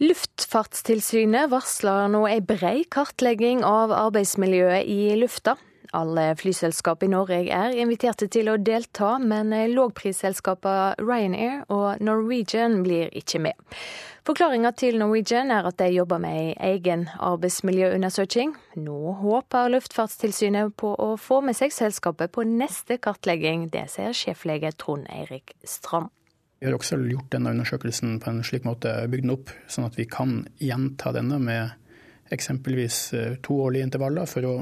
[0.00, 5.58] Luftfartstilsynet varsler nå ei brei kartlegging av arbeidsmiljøet i lufta.
[5.92, 13.12] Alle flyselskap i Norge er inviterte til å delta, men lågprisselskapene Ryanair og Norwegian blir
[13.12, 13.76] ikke med.
[14.24, 18.56] Forklaringa til Norwegian er at de jobber med ei egen arbeidsmiljøundersøking.
[18.80, 23.68] Nå håper Luftfartstilsynet på å få med seg selskapet på neste kartlegging.
[23.74, 26.08] Det sier sjeflege Trond Eirik Strand.
[26.62, 29.96] Vi har også gjort denne undersøkelsen på en slik måte, bygd den opp, sånn at
[29.98, 32.98] vi kan gjenta denne med eksempelvis
[33.42, 34.52] to årlige intervaller for å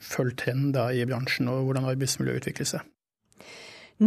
[0.00, 2.86] følge trender i bransjen og hvordan arbeidsmiljøet utvikler seg.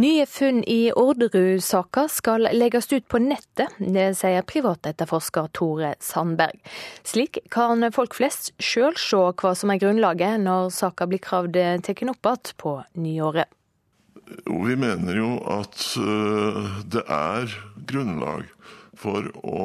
[0.02, 6.58] Nye funn i Orderud-saka skal legges ut på nettet, det sier privatetterforsker Tore Sandberg.
[7.04, 12.02] Slik kan folk flest sjøl se hva som er grunnlaget når saka blir kravd tatt
[12.08, 13.52] opp igjen på nyåret.
[14.46, 17.52] Vi mener jo at uh, det er
[17.88, 18.48] grunnlag
[19.02, 19.62] for å,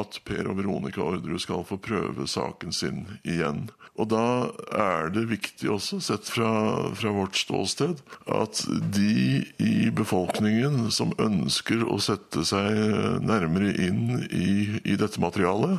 [0.00, 3.68] at Per og Veronica Orderud skal få prøve saken sin igjen.
[3.94, 6.50] Og da er det viktig også, sett fra,
[6.98, 8.64] fra, vårt ståsted, at
[8.96, 15.78] de i befolkningen som ønsker å sette seg nærmere inn i, i dette materialet,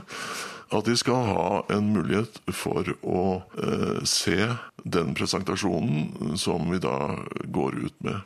[0.71, 3.25] at de skal ha en mulighet for å
[3.62, 4.38] eh, se
[4.84, 8.23] den presentasjonen som vi da går ut med.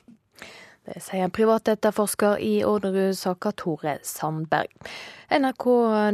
[0.89, 4.71] Det sier privatetterforsker i Orderud-saka Tore Sandberg.
[5.30, 5.65] NRK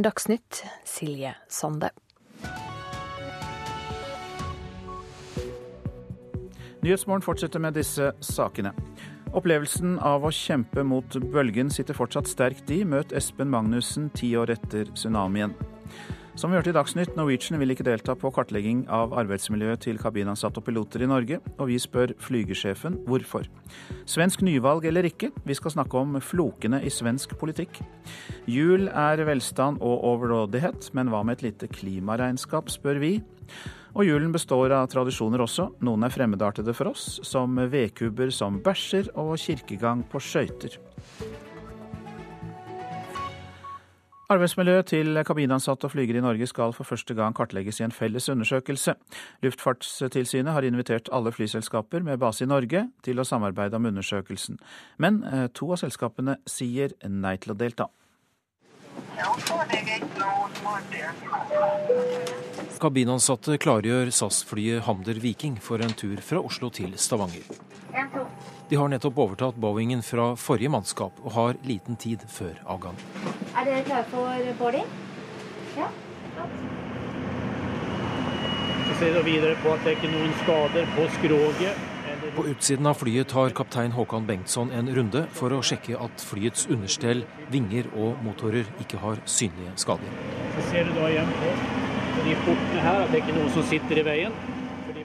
[0.04, 1.94] Dagsnytt, Silje Sande.
[6.84, 8.74] Nyhetsmorgen fortsetter med disse sakene.
[9.36, 12.84] Opplevelsen av å kjempe mot bølgen sitter fortsatt sterkt i.
[12.86, 15.56] Møt Espen Magnussen ti år etter tsunamien.
[16.36, 20.60] Som vi hørte i Dagsnytt, Norwegian vil ikke delta på kartlegging av arbeidsmiljøet til kabinansatte
[20.60, 23.48] og piloter i Norge, og vi spør flygersjefen hvorfor.
[24.04, 27.80] Svensk nyvalg eller ikke, vi skal snakke om flokene i svensk politikk.
[28.52, 33.14] Jul er velstand og overrådighet, men hva med et lite klimaregnskap, spør vi.
[33.96, 35.70] Og julen består av tradisjoner også.
[35.88, 40.76] Noen er fremmedartede for oss, som vedkubber som bæsjer og kirkegang på skøyter.
[44.26, 48.26] Arbeidsmiljøet til kabinansatte og flygere i Norge skal for første gang kartlegges i en felles
[48.32, 48.96] undersøkelse.
[49.46, 54.58] Luftfartstilsynet har invitert alle flyselskaper med base i Norge til å samarbeide om undersøkelsen.
[54.98, 57.86] Men eh, to av selskapene sier nei til å delta.
[62.82, 67.46] Kabinansatte klargjør SAS-flyet Hamder Viking for en tur fra Oslo til Stavanger.
[68.68, 72.96] De har nettopp overtatt Boeingen fra forrige mannskap og har liten tid før avgang.
[73.54, 74.88] Er dere klare for boarding?
[75.76, 75.86] Ja.
[78.88, 81.84] Så ser vi videre på at det ikke er noen skader på skroget.
[82.34, 86.66] På utsiden av flyet tar kaptein Håkan Bengtsson en runde for å sjekke at flyets
[86.66, 87.22] understell,
[87.54, 90.18] vinger og motorer ikke har synlige skader.
[90.56, 91.54] Så ser du da igjen på
[92.26, 94.38] de portene her at det ikke er noen som sitter i veien.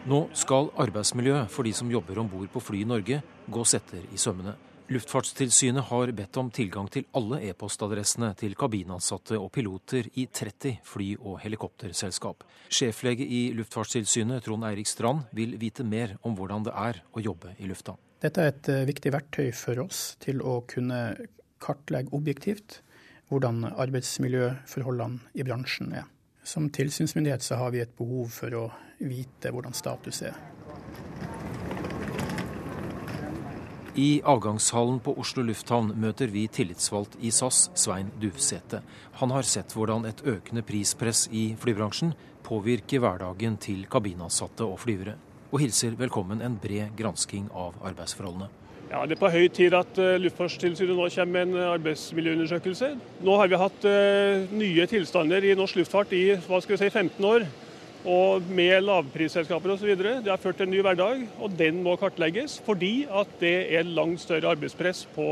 [0.09, 3.19] Nå skal arbeidsmiljøet for de som jobber om bord på fly i Norge,
[3.53, 4.55] gås etter i sømmene.
[4.91, 11.19] Luftfartstilsynet har bedt om tilgang til alle e-postadressene til kabinansatte og piloter i 30 fly-
[11.19, 12.41] og helikopterselskap.
[12.73, 17.53] Sjeflege i Luftfartstilsynet, Trond Eirik Strand, vil vite mer om hvordan det er å jobbe
[17.61, 17.93] i lufta.
[18.25, 21.13] Dette er et eh, viktig verktøy for oss til å kunne
[21.61, 22.81] kartlegge objektivt
[23.29, 26.09] hvordan arbeidsmiljøforholdene i bransjen er.
[26.43, 28.63] Som tilsynsmyndighet så har vi et behov for å
[28.99, 30.37] vite hvordan status er.
[33.95, 38.79] I avgangshallen på Oslo lufthavn møter vi tillitsvalgt i SAS, Svein Duvsete.
[39.19, 42.13] Han har sett hvordan et økende prispress i flybransjen
[42.47, 45.17] påvirker hverdagen til kabinansatte og flyvere,
[45.51, 48.60] og hilser velkommen en bred gransking av arbeidsforholdene.
[48.91, 52.89] Ja, Det er på høy tid at uh, Luftfartstilsynet nå kommer med en arbeidsmiljøundersøkelse.
[53.23, 56.89] Nå har vi hatt uh, nye tilstander i norsk luftfart i hva skal vi si,
[56.91, 57.47] 15 år.
[58.11, 59.93] Og med lavprisselskaper osv.
[59.95, 62.57] Det har ført til en ny hverdag, og den må kartlegges.
[62.65, 65.27] Fordi at det er langt større arbeidspress på,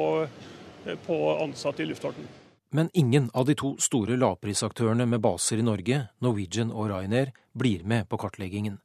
[1.07, 2.29] på ansatte i luftfarten.
[2.71, 7.83] Men ingen av de to store lavprisaktørene med baser i Norge, Norwegian og Ryanair, blir
[7.83, 8.77] med på kartleggingen.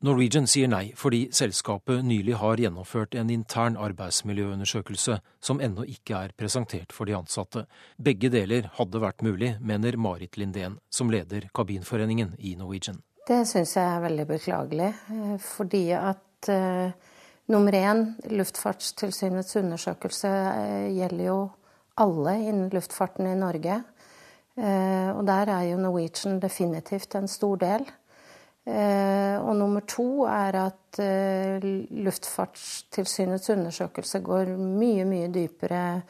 [0.00, 6.32] Norwegian sier nei fordi selskapet nylig har gjennomført en intern arbeidsmiljøundersøkelse som ennå ikke er
[6.40, 7.66] presentert for de ansatte.
[8.00, 13.02] Begge deler hadde vært mulig, mener Marit Lindén, som leder kabinforeningen i Norwegian.
[13.28, 16.96] Det syns jeg er veldig beklagelig, eh, fordi at uh,
[17.52, 21.38] nummer én, Luftfartstilsynets undersøkelse uh, gjelder jo
[22.00, 23.82] alle innen luftfarten i Norge.
[24.56, 27.84] Uh, og der er jo Norwegian definitivt en stor del.
[28.68, 31.62] Eh, og nummer to er at eh,
[32.04, 36.02] Luftfartstilsynets undersøkelse går mye, mye dypere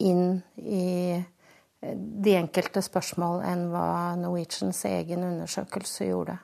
[0.00, 1.92] inn i eh,
[2.24, 6.38] de enkelte spørsmål enn hva Norwegians egen undersøkelse gjorde.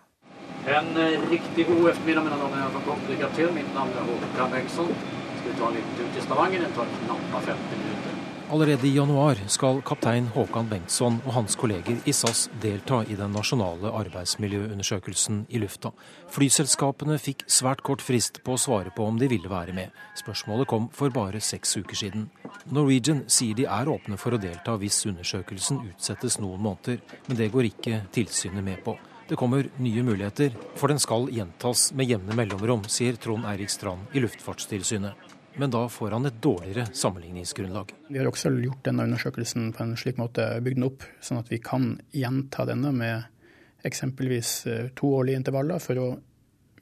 [0.67, 0.93] En
[1.31, 3.05] riktig god ettermiddag, mine damer og herrer.
[3.09, 3.53] Lykke til.
[3.55, 4.91] Mitt navn er Håkan Bengtsson.
[5.39, 6.67] Skal vi ta litt ut i Stavanger?
[6.67, 8.06] Det tar knappe 50 minutter.
[8.51, 13.33] Allerede i januar skal kaptein Håkan Bengtsson og hans kolleger i SAS delta i den
[13.35, 15.91] nasjonale arbeidsmiljøundersøkelsen i lufta.
[16.31, 19.91] Flyselskapene fikk svært kort frist på å svare på om de ville være med.
[20.23, 22.29] Spørsmålet kom for bare seks uker siden.
[22.71, 27.51] Norwegian sier de er åpne for å delta hvis undersøkelsen utsettes noen måneder, men det
[27.51, 28.95] går ikke tilsynet med på.
[29.27, 34.15] Det kommer nye muligheter, for den skal gjentas med jevne mellomrom, sier Trond Eirik Strand
[34.15, 35.26] i Luftfartstilsynet
[35.57, 37.95] men da får han et dårligere sammenligningsgrunnlag.
[38.09, 41.51] Vi har også gjort denne undersøkelsen på en slik måte, bygd den opp sånn at
[41.53, 46.07] vi kan gjenta denne med eksempelvis to toårlige intervaller for å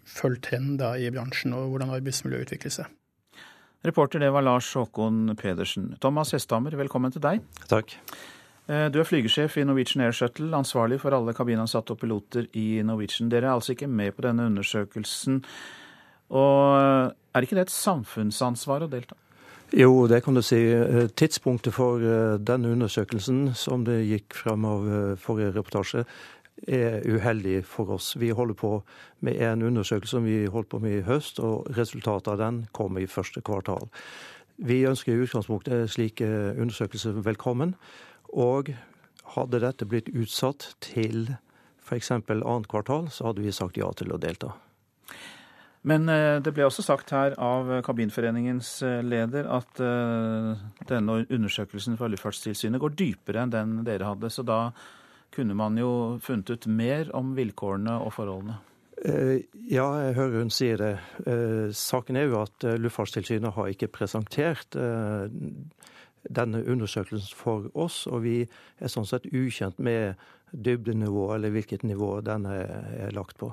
[0.04, 2.92] følge trender i bransjen og hvordan arbeidsmiljøet utvikler seg.
[3.84, 5.90] Reporter det var Lars Håkon Pedersen.
[6.00, 7.42] Thomas Hesthammer, velkommen til deg.
[7.68, 7.92] Takk.
[8.64, 12.80] Eh, du er flygesjef i Norwegian Air Shuttle, ansvarlig for alle kabinansatte og piloter i
[12.86, 13.28] Norwegian.
[13.32, 15.42] Dere er altså ikke med på denne undersøkelsen.
[16.32, 19.18] Og er ikke det et samfunnsansvar å delta?
[19.74, 20.60] Jo, det kan du si.
[20.70, 21.98] Eh, tidspunktet for
[22.38, 26.04] den undersøkelsen, som det gikk frem av eh, forrige reportasje,
[26.68, 28.14] er uheldig for oss.
[28.16, 28.82] Vi holder på
[29.26, 33.02] med en undersøkelse som vi holdt på med i høst, og resultatet av den kommer
[33.02, 33.88] i første kvartal.
[34.56, 37.74] Vi ønsker i utgangspunktet slike undersøkelser velkommen.
[38.30, 38.70] Og
[39.34, 41.34] hadde dette blitt utsatt til
[41.84, 42.10] f.eks.
[42.10, 44.54] annet kvartal, så hadde vi sagt ja til å delta.
[45.84, 50.52] Men eh, det ble også sagt her av Kabinforeningens eh, leder at eh,
[50.88, 54.30] denne undersøkelsen fra Luftfartstilsynet går dypere enn den dere hadde.
[54.32, 54.70] Så da
[55.34, 58.60] kunne man jo funnet ut mer om vilkårene og forholdene.
[59.04, 60.92] Ja, jeg hører hun sier det.
[61.76, 68.92] Saken er jo at Luftfartstilsynet har ikke presentert denne undersøkelsen for oss, og vi er
[68.94, 70.14] sånn sett ukjent med
[70.54, 73.50] dybdenivå, eller hvilket nivå denne er lagt på.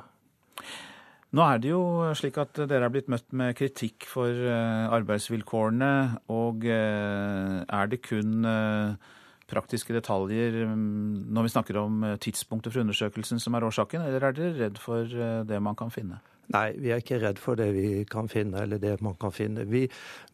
[1.31, 1.81] Nå er det jo
[2.19, 5.91] slik at dere er blitt møtt med kritikk for eh, arbeidsvilkårene.
[6.35, 9.13] Og eh, er det kun eh,
[9.51, 14.35] praktiske detaljer mm, når vi snakker om tidspunktet for undersøkelsen som er årsaken, eller er
[14.35, 15.07] dere redd for
[15.47, 16.19] det man kan finne?
[16.51, 19.63] Nei, vi er ikke redd for det vi kan finne, eller det man kan finne.
[19.71, 19.85] Vi,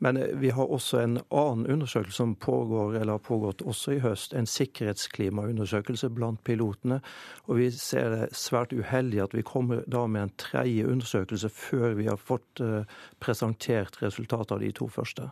[0.02, 4.00] men eh, vi har også en annen undersøkelse som pågår, eller har pågått også i
[4.02, 4.34] høst.
[4.34, 7.00] En sikkerhetsklimaundersøkelse blant pilotene.
[7.46, 11.94] Og vi ser det svært uheldig at vi kommer da med en tredje undersøkelse før
[12.00, 12.82] vi har fått uh,
[13.22, 15.30] presentert resultatet av de to første.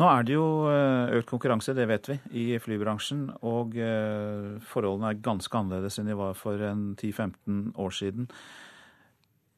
[0.00, 3.28] Nå er det jo eh, økt konkurranse, det vet vi, i flybransjen.
[3.46, 3.76] Og
[4.66, 8.26] forholdene er ganske annerledes enn de var for en 10-15 år siden.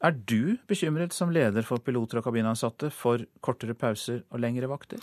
[0.05, 5.01] Er du bekymret som leder for piloter og kabinansatte for kortere pauser og lengre vakter?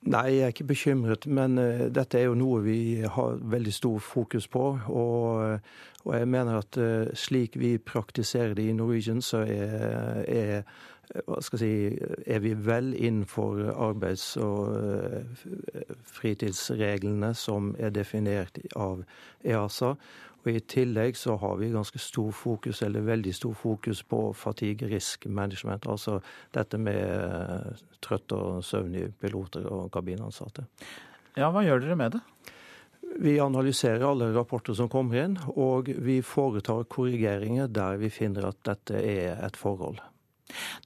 [0.00, 3.98] Nei, jeg er ikke bekymret, men uh, dette er jo noe vi har veldig stor
[4.00, 4.62] fokus på.
[4.88, 5.58] Og,
[6.06, 10.64] og jeg mener at uh, slik vi praktiserer det i Norwegian, så er, er,
[11.52, 11.70] si,
[12.24, 15.44] er vi vel innenfor arbeids- og uh,
[16.16, 19.04] fritidsreglene som er definert av
[19.44, 19.96] EASA.
[20.40, 24.88] Og I tillegg så har vi ganske stor fokus, eller veldig stor fokus på fatigue
[24.88, 25.88] risk management.
[25.90, 26.20] Altså
[26.54, 30.64] dette med eh, trøtte og søvnige piloter og kabinansatte.
[31.36, 32.24] Ja, Hva gjør dere med det?
[33.20, 38.60] Vi analyserer alle rapporter som kommer inn, og vi foretar korrigeringer der vi finner at
[38.66, 40.00] dette er et forhold.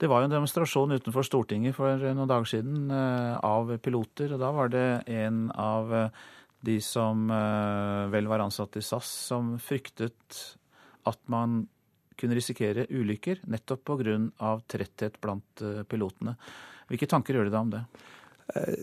[0.00, 4.34] Det var jo en demonstrasjon utenfor Stortinget for noen dager siden eh, av piloter.
[4.34, 6.24] og Da var det en av eh,
[6.64, 10.40] de som eh, vel var ansatt i SAS, som fryktet
[11.08, 11.64] at man
[12.16, 14.52] kunne risikere ulykker nettopp pga.
[14.70, 16.36] tretthet blant eh, pilotene.
[16.88, 17.84] Hvilke tanker gjør du deg om det?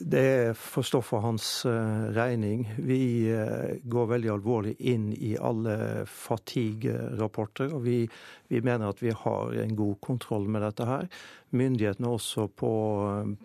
[0.01, 2.73] Det får stå for hans eh, regning.
[2.77, 7.69] Vi eh, går veldig alvorlig inn i alle fatigue-rapporter.
[7.75, 7.99] Og vi,
[8.49, 11.05] vi, mener at vi har en god kontroll med dette her.
[11.53, 12.73] Myndighetene er også på,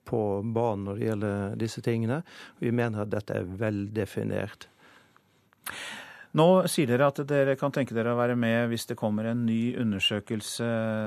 [0.09, 2.23] på banen når det gjelder disse tingene.
[2.64, 4.71] Vi mener at dette er veldefinert.
[6.37, 9.47] Nå sier dere at dere kan tenke dere å være med hvis det kommer en
[9.49, 10.66] ny undersøkelse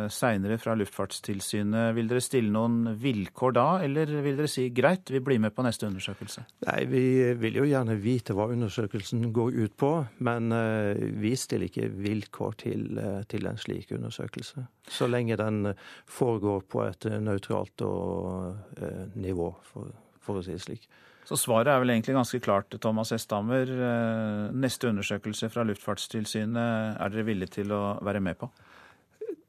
[0.10, 1.92] seinere fra Luftfartstilsynet.
[1.94, 5.66] Vil dere stille noen vilkår da, eller vil dere si greit, vi blir med på
[5.66, 6.46] neste undersøkelse?
[6.66, 7.04] Nei, Vi
[7.38, 9.92] vil jo gjerne vite hva undersøkelsen går ut på,
[10.26, 14.66] men uh, vi stiller ikke vilkår til, uh, til, en slik undersøkelse.
[14.90, 15.76] Så lenge den
[16.10, 19.94] foregår på et nøytralt uh, nivå, for,
[20.26, 20.90] for å si det slik.
[21.30, 23.70] Så svaret er vel egentlig ganske klart, Thomas Estammer.
[23.70, 28.50] Eh, neste undersøkelse fra Luftfartstilsynet, er dere villige til å være med på?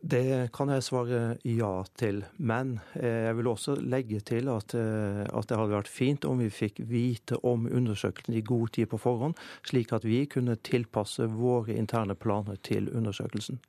[0.00, 2.20] Det kan jeg svare ja til.
[2.36, 6.44] Men eh, jeg vil også legge til at, eh, at, det hadde vært fint om
[6.44, 11.30] vi fikk vite om undersøkelsen i god tid på forhånd, slik at vi kunne tilpasse
[11.32, 13.60] våre interne planer til undersøkelsen.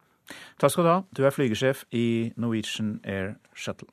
[0.59, 0.99] Takk skal du ha.
[1.15, 3.87] Du er flygesjef i Norwegian Air Shuttle.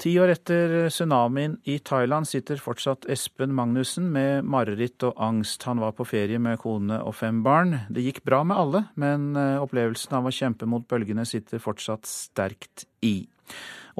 [0.00, 5.66] Ti år etter tsunamien i Thailand sitter fortsatt Espen Magnussen med mareritt og angst.
[5.68, 7.82] Han var på ferie med kone og fem barn.
[7.92, 12.08] Det gikk bra med alle, men eh, opplevelsen av å kjempe mot bølgene sitter fortsatt
[12.08, 13.28] sterkt i.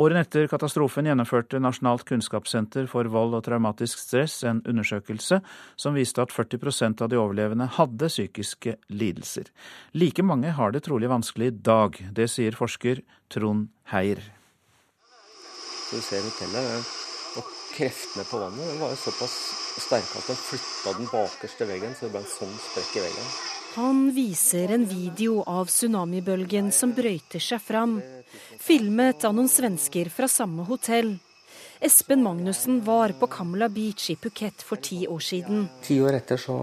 [0.01, 5.43] Året etter katastrofen gjennomførte Nasjonalt kunnskapssenter for vold og traumatisk stress en undersøkelse
[5.77, 9.53] som viste at 40% av de overlevende hadde psykiske lidelser.
[9.93, 12.05] Like mange har det trolig vanskelig i dag.
[12.09, 14.40] Det sier forsker Trond Heier.
[15.91, 16.91] Du ser hotellet.
[17.39, 19.35] Og kreftene på vannet den var jo såpass
[19.79, 23.33] sterke at den flytta den bakerste veggen, så det ble en sånn sprekk i veggen.
[23.77, 28.01] Han viser en video av tsunamibølgen som brøyter seg fram,
[28.59, 31.13] filmet av noen svensker fra samme hotell.
[31.81, 35.69] Espen Magnussen var på Kamla Beach i Phuket for ti år siden.
[35.87, 36.57] Ti år etter så,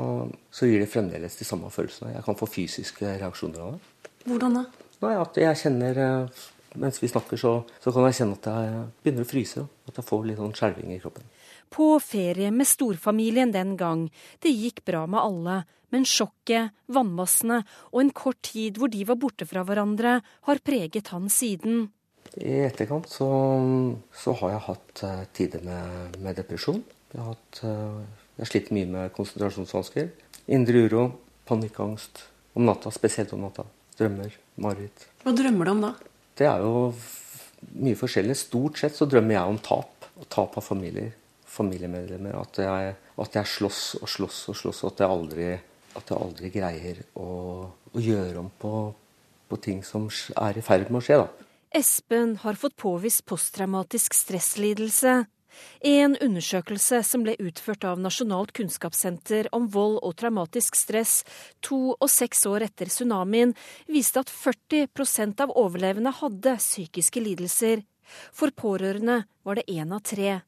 [0.52, 2.12] så gir det fremdeles de samme følelsene.
[2.18, 4.12] Jeg kan få fysiske reaksjoner av det.
[4.28, 4.68] Hvordan da?
[5.02, 6.46] Nei, at jeg kjenner eh,
[6.76, 9.66] mens vi snakker, så, så, kan jeg kjenne at jeg begynner å fryse.
[9.88, 11.28] At jeg får litt sånn skjelving i kroppen.
[11.74, 14.08] På ferie med storfamilien den gang.
[14.44, 15.58] Det gikk bra med alle.
[15.94, 17.62] Men sjokket, vannmassene
[17.94, 20.18] og en kort tid hvor de var borte fra hverandre,
[20.50, 21.88] har preget han siden.
[22.36, 23.28] I etterkant så,
[24.12, 26.82] så har jeg hatt uh, tider med, med, depresjon.
[27.14, 30.12] Jeg har, hatt, uh, jeg har slitt mye med konsentrasjonsvansker.
[30.58, 31.06] Indre uro,
[31.48, 32.26] panikkangst.
[32.58, 33.64] Om natta, spesielt om natta.
[33.98, 35.08] Drømmer, mareritt.
[35.24, 35.96] Hva drømmer du om da?
[36.38, 36.92] Det er jo
[37.82, 38.36] mye forskjellig.
[38.38, 40.10] Stort sett så drømmer jeg om tap.
[40.34, 41.12] Tap av familier,
[41.50, 42.38] familiemedlemmer.
[42.40, 45.50] At jeg, at jeg slåss og slåss og slåss, og at jeg aldri,
[45.98, 47.30] at jeg aldri greier å,
[47.94, 48.74] å gjøre om på,
[49.50, 50.08] på, ting som
[50.38, 51.22] er i ferd med å skje.
[51.24, 51.50] da.
[51.78, 55.20] Espen har fått påvist posttraumatisk stresslidelse.
[55.82, 61.22] En undersøkelse som ble utført av Nasjonalt kunnskapssenter om vold og traumatisk stress
[61.66, 63.56] to og seks år etter tsunamien,
[63.88, 67.86] viste at 40% av overlevende hadde psykiske lidelser.
[68.34, 70.42] For pårørende var det én av tre.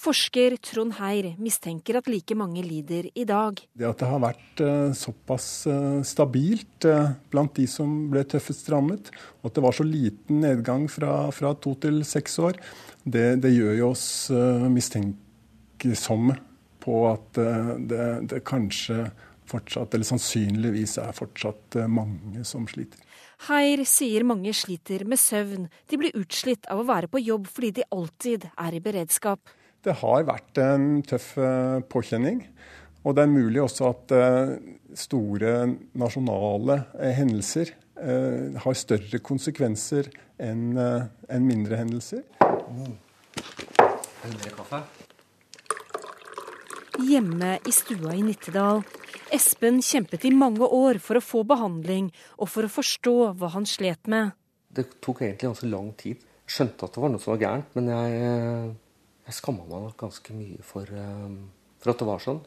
[0.00, 3.60] Forsker Trond Heier mistenker at like mange lider i dag.
[3.76, 8.70] Det at det har vært uh, såpass uh, stabilt uh, blant de som ble tøffest
[8.72, 9.10] rammet,
[9.40, 12.60] og at det var så liten nedgang fra, fra to til seks år,
[13.04, 14.06] det, det gjør jo oss
[14.72, 16.34] mistenksomme
[16.82, 19.04] på at det, det, kanskje
[19.46, 22.98] fortsatt, eller sannsynligvis er fortsatt mange som sliter.
[23.46, 25.68] Heir sier mange sliter med søvn.
[25.90, 29.54] De blir utslitt av å være på jobb fordi de alltid er i beredskap.
[29.86, 31.36] Det har vært en tøff
[31.92, 32.42] påkjenning.
[33.06, 34.14] Og det er mulig også at
[34.98, 35.52] store
[35.94, 36.80] nasjonale
[37.14, 37.70] hendelser
[38.64, 40.10] har større konsekvenser
[40.42, 40.74] enn
[41.46, 42.24] mindre hendelser.
[42.66, 42.96] Mm.
[47.06, 48.82] Hjemme i stua i Nittedal.
[49.34, 52.10] Espen kjempet i mange år for å få behandling
[52.40, 54.34] og for å forstå hva han slet med.
[54.66, 56.26] Det tok egentlig ganske lang tid.
[56.46, 58.10] Jeg skjønte at det var noe som var gærent, men jeg,
[59.26, 61.36] jeg skamma meg nok ganske mye for, eh,
[61.82, 62.42] for, at det var sånn.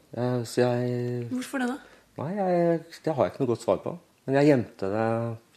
[0.48, 1.78] Så jeg, Hvorfor det, da?
[2.20, 3.96] Nei, jeg, Det har jeg ikke noe godt svar på.
[4.26, 5.06] Men jeg gjemte det,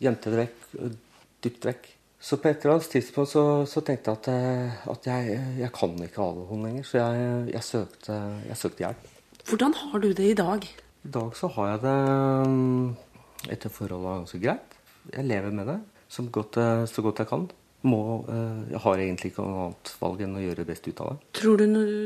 [0.01, 0.63] gjemte det vekk,
[1.45, 1.91] dypt vekk.
[2.23, 5.71] Så på et eller annet tidspunkt så, så tenkte jeg at, eh, at jeg, jeg,
[5.75, 9.09] kan ikke alkohol lenger, så jeg, jeg, søkte, jeg, søkte, hjelp.
[9.49, 10.69] Hvordan har du det i dag?
[11.03, 11.97] I dag så har jeg det
[12.53, 12.85] mm,
[13.57, 14.79] etter forholdene ganske greit.
[15.11, 15.77] Jeg lever med det
[16.13, 17.49] så godt, eh, så godt jeg kan.
[17.83, 21.01] Må, eh, jeg har egentlig ikke noe annet valg enn å gjøre det best ut
[21.03, 21.31] av det.
[21.41, 21.65] Tror du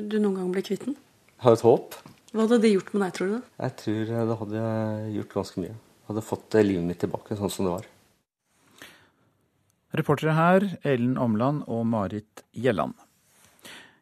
[0.09, 0.97] du noen gang blir kvitt den?
[1.45, 1.99] Har et håp.
[2.33, 3.51] Hva hadde det gjort med deg, tror du?
[3.61, 4.63] Jeg tror det hadde
[5.17, 5.77] gjort ganske mye.
[6.09, 7.87] Hadde fått livet mitt tilbake sånn som det var.
[9.97, 12.97] Reportere her Ellen Omland og Marit Gjelland.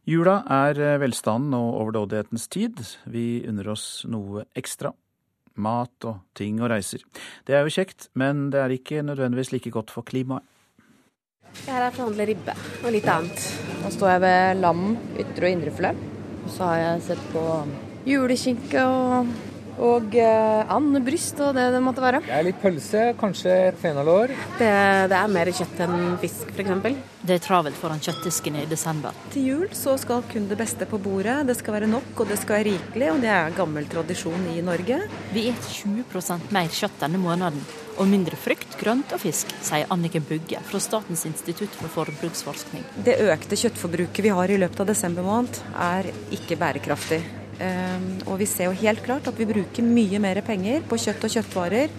[0.05, 2.83] Jula er eh, velstanden og overdådighetens tid.
[3.09, 4.93] Vi unner oss noe ekstra.
[5.55, 7.05] Mat og ting og reiser.
[7.47, 10.45] Det er jo kjekt, men det er ikke nødvendigvis like godt for klimaet.
[11.63, 13.45] Jeg er her for å handle ribbe og litt annet.
[13.81, 14.85] Nå står jeg ved lam,
[15.23, 16.05] ytre og indre filet.
[16.51, 17.45] Så har jeg sett på
[18.09, 19.31] juleskinke og
[19.83, 22.23] og eh, andebryst og det det måtte være.
[22.27, 24.35] Det er litt pølse, kanskje fenalår.
[24.61, 24.71] Det,
[25.11, 27.01] det er mer kjøtt enn fisk, f.eks.
[27.25, 29.17] Det er travelt foran kjøttdisken i desember.
[29.33, 31.39] Til jul så skal kun det beste på bordet.
[31.49, 34.61] Det skal være nok, og det skal være rikelig, og det er gammel tradisjon i
[34.65, 35.01] Norge.
[35.33, 37.63] Vi spiser 20% mer kjøtt denne måneden,
[37.99, 42.85] og mindre frukt, grønt og fisk, sier Anniken Bugge fra Statens institutt for forbruksforskning.
[43.07, 47.23] Det økte kjøttforbruket vi har i løpet av desember måned, er ikke bærekraftig.
[47.63, 51.27] Ehm, og vi ser jo helt klart at vi bruker mye mer penger på kjøtt
[51.27, 51.93] og kjøttvarer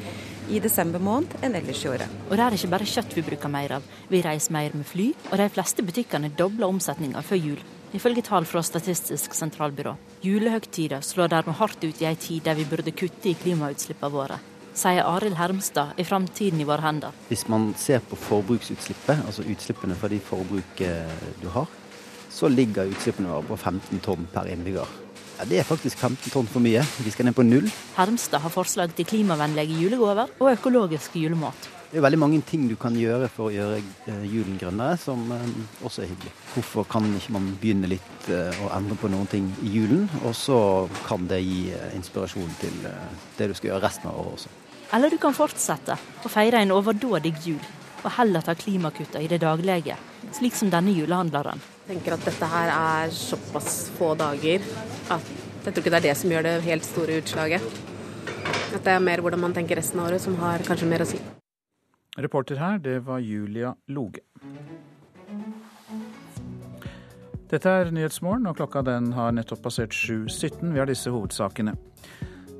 [0.51, 2.11] i desember måned enn ellers i året.
[2.29, 3.85] Og det er ikke bare kjøtt vi bruker mer av.
[4.11, 7.63] Vi reiser mer med fly, og de fleste butikkene dobler omsetninga før jul.
[7.95, 9.95] Ifølge tall fra Statistisk sentralbyrå.
[10.25, 14.41] Julehøgtida slår dermed hardt ut i ei tid der vi burde kutte i klimautslippene våre.
[14.75, 17.15] Sier Arild Hermstad i Framtiden i våre hender.
[17.29, 21.71] Hvis man ser på forbruksutslippet, altså utslippene fra de forbruket du har,
[22.29, 25.04] så ligger utslippene våre på 15 tonn per innbygger.
[25.37, 26.83] Ja, Det er faktisk 15 tonn for mye.
[27.03, 27.67] Vi skal ned på null.
[27.97, 31.67] Hermstad har forslag til klimavennlige julegaver og økologisk julemat.
[31.91, 35.21] Det er veldig mange ting du kan gjøre for å gjøre eh, julen grønnere, som
[35.31, 35.43] eh,
[35.85, 36.31] også er hyggelig.
[36.53, 40.33] Hvorfor kan ikke man begynne litt eh, å endre på noen ting i julen, og
[40.35, 40.57] så
[41.05, 42.81] kan det gi inspirasjon til
[43.37, 44.55] det du skal gjøre resten av året også.
[44.95, 47.63] Eller du kan fortsette å feire en overdådig jul,
[48.03, 49.99] og heller ta klimakutta i det daglige,
[50.35, 51.63] slik som denne julehandleren.
[51.85, 54.63] Jeg tenker at dette her er såpass få dager
[55.13, 55.27] at
[55.65, 57.67] jeg tror ikke det er det som gjør det helt store utslaget.
[58.73, 61.07] At det er mer hvordan man tenker resten av året som har kanskje mer å
[61.11, 61.19] si.
[62.17, 64.25] Reporter her, det var Julia Loge.
[67.53, 70.73] Dette er Nyhetsmorgen, og klokka den har nettopp passert 7.17.
[70.73, 71.77] Vi har disse hovedsakene.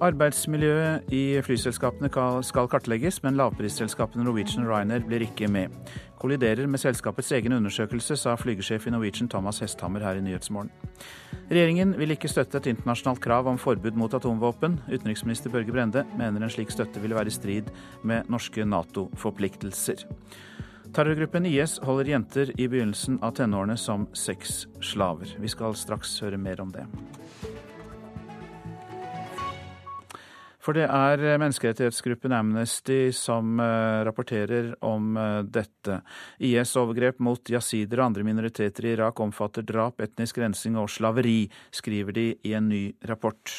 [0.06, 2.14] Arbeidsmiljøet i flyselskapene
[2.46, 5.74] skal kartlegges, men lavprisselskapene Norwegian og Ryanair blir ikke med.
[6.26, 10.72] Kolliderer med selskapets egen undersøkelse, sa flygersjef i Norwegian Thomas Hesthammer her i Nyhetsmorgen.
[11.52, 14.80] Regjeringen vil ikke støtte et internasjonalt krav om forbud mot atomvåpen.
[14.90, 17.70] Utenriksminister Børge Brende mener en slik støtte ville være i strid
[18.02, 20.02] med norske Nato-forpliktelser.
[20.98, 25.38] Terrorgruppen IS holder jenter i begynnelsen av tenårene som sexslaver.
[25.38, 26.88] Vi skal straks høre mer om det.
[30.66, 36.00] For det er menneskerettighetsgruppen Amnesty som eh, rapporterer om eh, dette.
[36.42, 41.44] IS' overgrep mot jasider og andre minoriteter i Irak omfatter drap, etnisk rensing og slaveri,
[41.70, 43.54] skriver de i en ny rapport.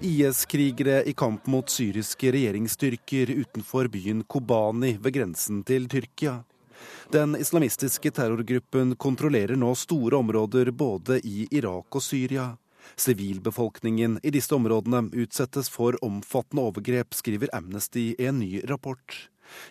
[0.00, 6.38] IS-krigere i kamp mot syriske regjeringsstyrker utenfor byen Kobani ved grensen til Tyrkia.
[7.12, 12.54] Den islamistiske terrorgruppen kontrollerer nå store områder både i Irak og Syria.
[12.96, 19.26] Sivilbefolkningen i disse områdene utsettes for omfattende overgrep, skriver Amnesty i en ny rapport.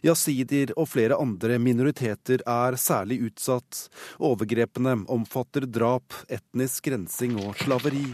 [0.06, 3.88] Jasidier og flere andre minoriteter er særlig utsatt.
[4.24, 8.08] Overgrepene omfatter drap, etnisk rensing og slaveri.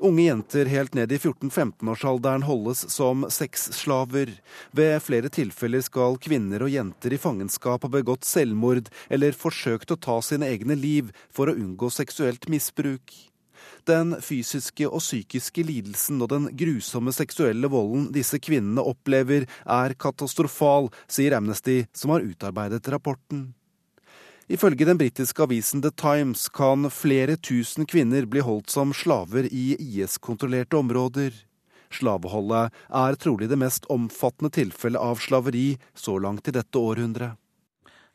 [0.00, 4.32] Unge jenter helt ned i 14-15-årsalderen holdes som sexslaver.
[4.72, 10.00] Ved flere tilfeller skal kvinner og jenter i fangenskap ha begått selvmord eller forsøkt å
[10.00, 13.12] ta sine egne liv for å unngå seksuelt misbruk.
[13.88, 20.90] Den fysiske og psykiske lidelsen og den grusomme seksuelle volden disse kvinnene opplever, er katastrofal,
[21.08, 23.50] sier Amnesty, som har utarbeidet rapporten.
[24.50, 29.76] Ifølge den britiske avisen The Times kan flere tusen kvinner bli holdt som slaver i
[29.78, 31.30] IS-kontrollerte områder.
[31.94, 37.38] Slaveholdet er trolig det mest omfattende tilfellet av slaveri så langt i dette århundret.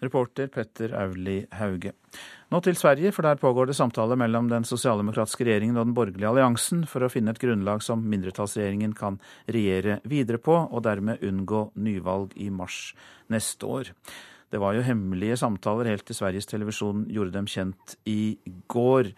[0.03, 1.93] Reporter Petter Auli Hauge.
[2.53, 6.29] Nå til Sverige, for der pågår det samtaler mellom den sosialdemokratiske regjeringen og den borgerlige
[6.29, 9.17] alliansen for å finne et grunnlag som mindretallsregjeringen kan
[9.49, 12.93] regjere videre på, og dermed unngå nyvalg i mars
[13.33, 13.91] neste år.
[14.53, 18.37] Det var jo hemmelige samtaler helt til Sveriges Televisjon gjorde dem kjent i
[18.71, 19.09] går.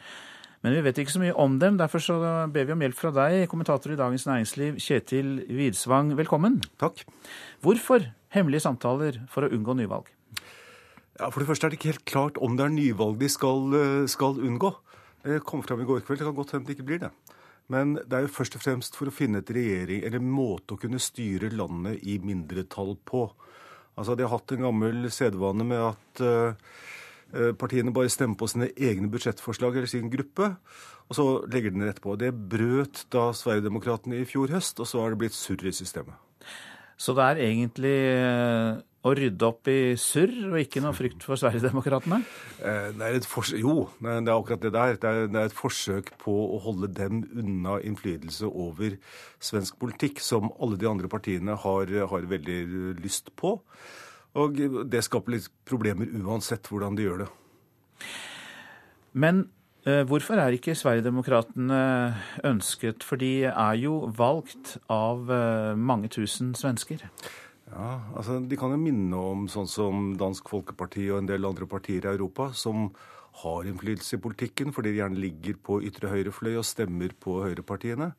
[0.63, 2.17] Men vi vet ikke så mye om dem, derfor så
[2.49, 6.15] ber vi om hjelp fra deg, kommentator i Dagens Næringsliv, Kjetil Widsvang.
[6.17, 6.61] Velkommen.
[6.79, 7.03] Takk.
[7.61, 10.16] Hvorfor hemmelige samtaler for å unngå nyvalg?
[11.17, 13.73] Ja, For det første er det ikke helt klart om det er nyvalg de skal,
[13.73, 14.75] eh, skal unngå.
[15.23, 16.19] Det kom fram i går kveld.
[16.19, 17.11] Det kan godt hende det ikke blir det.
[17.67, 20.75] Men det er jo først og fremst for å finne et regjering, eller en måte
[20.75, 23.31] å kunne styre landet i mindretall på.
[23.97, 28.69] Altså, De har hatt en gammel sedvane med at uh, partiene bare stemmer på sine
[28.77, 30.55] egne budsjettforslag eller sin gruppe,
[31.09, 32.15] og så legger de rett på.
[32.15, 36.15] Det brøt da Sverigedemokraterna i fjor høst, og så har det blitt surr i systemet.
[36.97, 41.39] Så det er egentlig eh, å rydde opp i surr, og ikke noe frykt for
[41.39, 42.19] Sverigedemokraterna?
[42.59, 44.97] Eh, det er et forsøk, jo, det er akkurat det der.
[44.99, 48.97] Det er, det er et forsøk på å holde dem unna innflytelse over
[49.39, 52.59] svensk politikk, som alle de andre partiene har, har veldig
[53.01, 53.57] lyst på.
[54.37, 54.59] Og
[54.91, 57.29] det skaper litt problemer uansett hvordan de gjør det.
[59.17, 59.47] Men
[59.87, 61.81] eh, hvorfor er ikke Sverigedemokraterna
[62.45, 63.05] ønsket?
[63.07, 67.07] For de er jo valgt av eh, mange tusen svensker.
[67.67, 71.67] Ja, altså De kan jo minne om sånn som Dansk Folkeparti og en del andre
[71.67, 72.89] partier i Europa som
[73.43, 77.41] har innflytelse i politikken fordi de gjerne ligger på ytre høyre fløy og stemmer på
[77.43, 78.13] høyrepartiene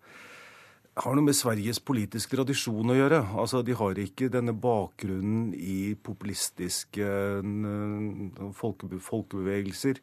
[0.99, 3.20] har noe med Sveriges politiske tradisjon å gjøre.
[3.38, 7.07] Altså, De har ikke denne bakgrunnen i populistiske
[8.59, 10.01] folke, folkebevegelser,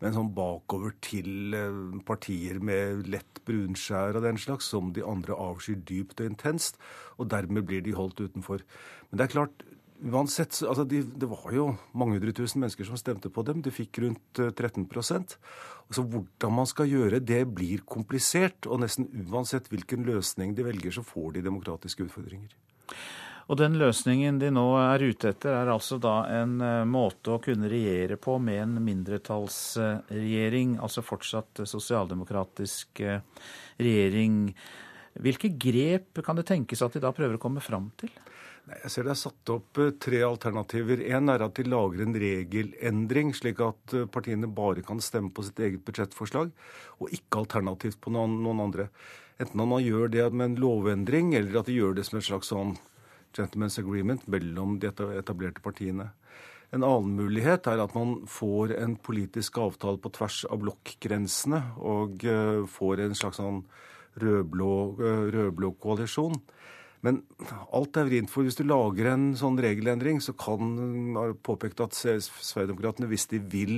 [0.00, 5.36] men sånn bakover til eh, partier med lett brunskjær og den slags, som de andre
[5.36, 6.80] avskyr dypt og intenst.
[7.18, 8.64] Og dermed blir de holdt utenfor.
[9.10, 9.67] Men det er klart,
[9.98, 13.62] Uansett, altså de, Det var jo mange hundre tusen mennesker som stemte på dem.
[13.64, 14.84] De fikk rundt 13%
[15.16, 15.38] eh,
[15.88, 18.68] Altså Hvordan man skal gjøre det, blir komplisert.
[18.68, 22.52] Og nesten uansett hvilken løsning de velger, så får de demokratiske utfordringer.
[23.48, 27.40] Og den løsningen de nå er ute etter, er altså da en eh, måte å
[27.42, 33.24] kunne regjere på med en mindretallsregjering, altså fortsatt sosialdemokratisk eh,
[33.80, 34.52] regjering.
[35.18, 38.12] Hvilke grep kan det tenkes at de da prøver å komme fram til?
[38.68, 41.00] Jeg ser det er satt opp eh, tre alternativer.
[41.16, 45.44] En er at de lager en regelendring, slik at eh, partiene bare kan stemme på
[45.46, 46.52] sitt eget budsjettforslag,
[47.00, 48.88] og ikke alternativt på noen, andre.
[49.40, 52.52] Enten man gjør det med en lovendring, eller at de gjør det som et slags
[52.52, 52.76] sånn
[53.36, 56.10] gentleman's agreement mellom de etablerte partiene.
[56.74, 62.26] En annen mulighet er at man får en politisk avtale på tvers av blokkgrensene, og
[62.28, 63.62] eh, får en slags sånn
[64.18, 64.72] rød-blå
[65.32, 66.36] rød koalisjon.
[67.06, 67.20] Men
[67.70, 70.72] alt er vrient, for hvis du lager en sånn regelendring, så kan
[71.46, 73.76] påpekt at Sverigedemokraterna, hvis de vil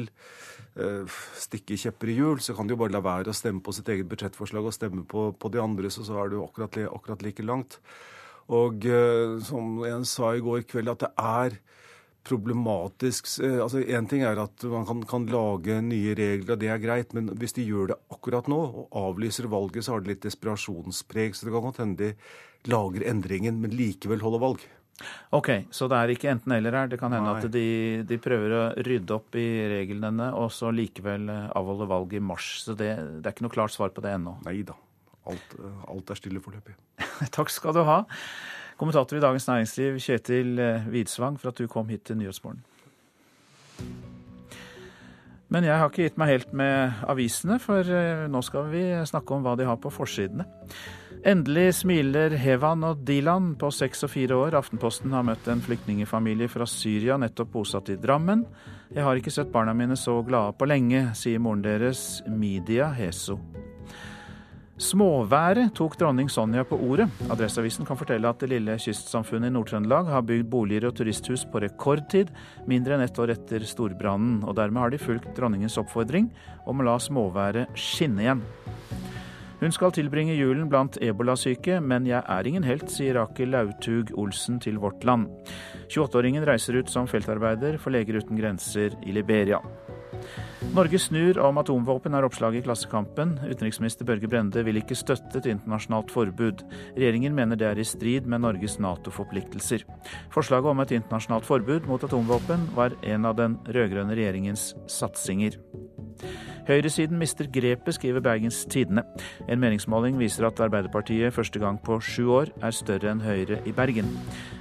[0.79, 1.05] uh,
[1.37, 3.91] stikke kjepper i hjul, så kan de jo bare la være å stemme på sitt
[3.93, 7.45] eget budsjettforslag og stemme på, på de andre, så, så er jo akkurat, akkurat like
[7.45, 7.77] langt.
[8.51, 11.61] Og uh, som en sa i går kveld, at det er
[12.27, 16.83] problematisk uh, altså Én ting er at man kan, kan, lage nye regler, det er
[16.83, 20.27] greit, men hvis de gjør det akkurat nå og avlyser valget, så har det litt
[20.27, 21.37] desperasjonspreg.
[21.37, 24.69] Så det kan godt hende de lager endringen, men likevel holder valg.
[25.33, 26.91] Ok, så det er ikke enten-eller her.
[26.91, 27.41] Det kan hende Nei.
[27.41, 27.67] at de,
[28.07, 32.53] de, prøver å rydde opp i reglene og så likevel eh, avholde valg i mars.
[32.67, 34.37] Så det, det, er ikke noe klart svar på det ennå.
[34.47, 34.77] Nei da.
[35.31, 36.77] Alt, eh, alt er stille foreløpig.
[37.37, 38.03] Takk skal du ha,
[38.81, 40.55] kommentator i Dagens Næringsliv Kjetil
[40.91, 42.65] Widsvang, eh, for at du kom hit til Nyhetsmorgen.
[45.51, 47.83] Men jeg har ikke gitt meg helt med avisene, for
[48.31, 50.47] nå skal vi snakke om hva de har på forsidene.
[51.27, 54.55] Endelig smiler Hevan og Dilan på seks og fire år.
[54.57, 58.47] Aftenposten har møtt en flyktningfamilie fra Syria, nettopp bosatt i Drammen.
[58.95, 63.37] Jeg har ikke sett barna mine så glade på lenge, sier moren deres, Midia Heso.
[64.81, 67.05] Småværet tok dronning Sonja på ordet.
[67.29, 71.61] Adresseavisen kan fortelle at det lille kystsamfunnet i Nord-Trøndelag har bygd boliger og turisthus på
[71.61, 72.31] rekordtid,
[72.71, 74.39] mindre enn ett år etter storbrannen.
[74.49, 76.31] Og dermed har de fulgt dronningens oppfordring
[76.65, 78.43] om å la småværet skinne igjen.
[79.61, 84.57] Hun skal tilbringe julen blant ebolasyke, men jeg er ingen helt, sier Rakel Lautug Olsen
[84.65, 85.29] til Vårt Land.
[85.93, 89.61] 28-åringen reiser ut som feltarbeider for Leger uten grenser i Liberia.
[90.61, 93.33] Norge snur om atomvåpen, er oppslaget i Klassekampen.
[93.49, 96.61] Utenriksminister Børge Brende vil ikke støtte et internasjonalt forbud.
[96.99, 99.87] Regjeringen mener det er i strid med Norges Nato-forpliktelser.
[100.31, 105.57] Forslaget om et internasjonalt forbud mot atomvåpen var en av den rød-grønne regjeringens satsinger.
[106.69, 109.03] Høyresiden mister grepet, skriver Bergens Tidende.
[109.49, 113.73] En meningsmåling viser at Arbeiderpartiet første gang på sju år er større enn Høyre i
[113.73, 114.13] Bergen.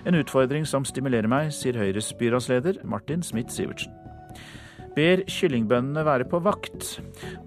[0.08, 4.09] En utfordring som stimulerer meg, sier Høyres byrådsleder Martin Smith-Sivertsen.
[4.96, 6.96] Ber kyllingbøndene være på vakt.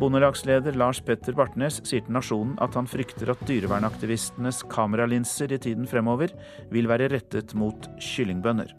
[0.00, 5.88] Bondelagsleder Lars Petter Bartnes sier til Nasjonen at han frykter at dyrevernaktivistenes kameralinser i tiden
[5.90, 6.32] fremover
[6.72, 8.72] vil være rettet mot kyllingbønder.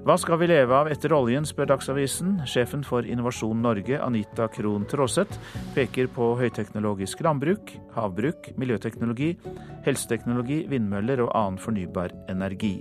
[0.00, 2.38] Hva skal vi leve av etter oljen, spør Dagsavisen.
[2.48, 5.36] Sjefen for Innovasjon Norge, Anita Krohn Traaseth,
[5.76, 9.34] peker på høyteknologisk landbruk, havbruk, miljøteknologi,
[9.84, 12.78] helseteknologi, vindmøller og annen fornybar energi.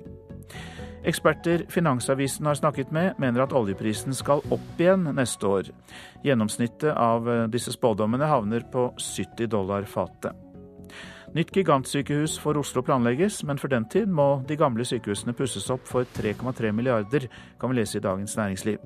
[1.07, 5.71] Eksperter Finansavisen har snakket med, mener at oljeprisen skal opp igjen neste år.
[6.25, 10.35] Gjennomsnittet av disse spådommene havner på 70 dollar fatet.
[11.33, 15.85] Nytt gigantsykehus for Oslo planlegges, men for den tid må de gamle sykehusene pusses opp
[15.85, 17.29] for 3,3 milliarder,
[17.61, 18.81] kan vi lese i Dagens Næringsliv.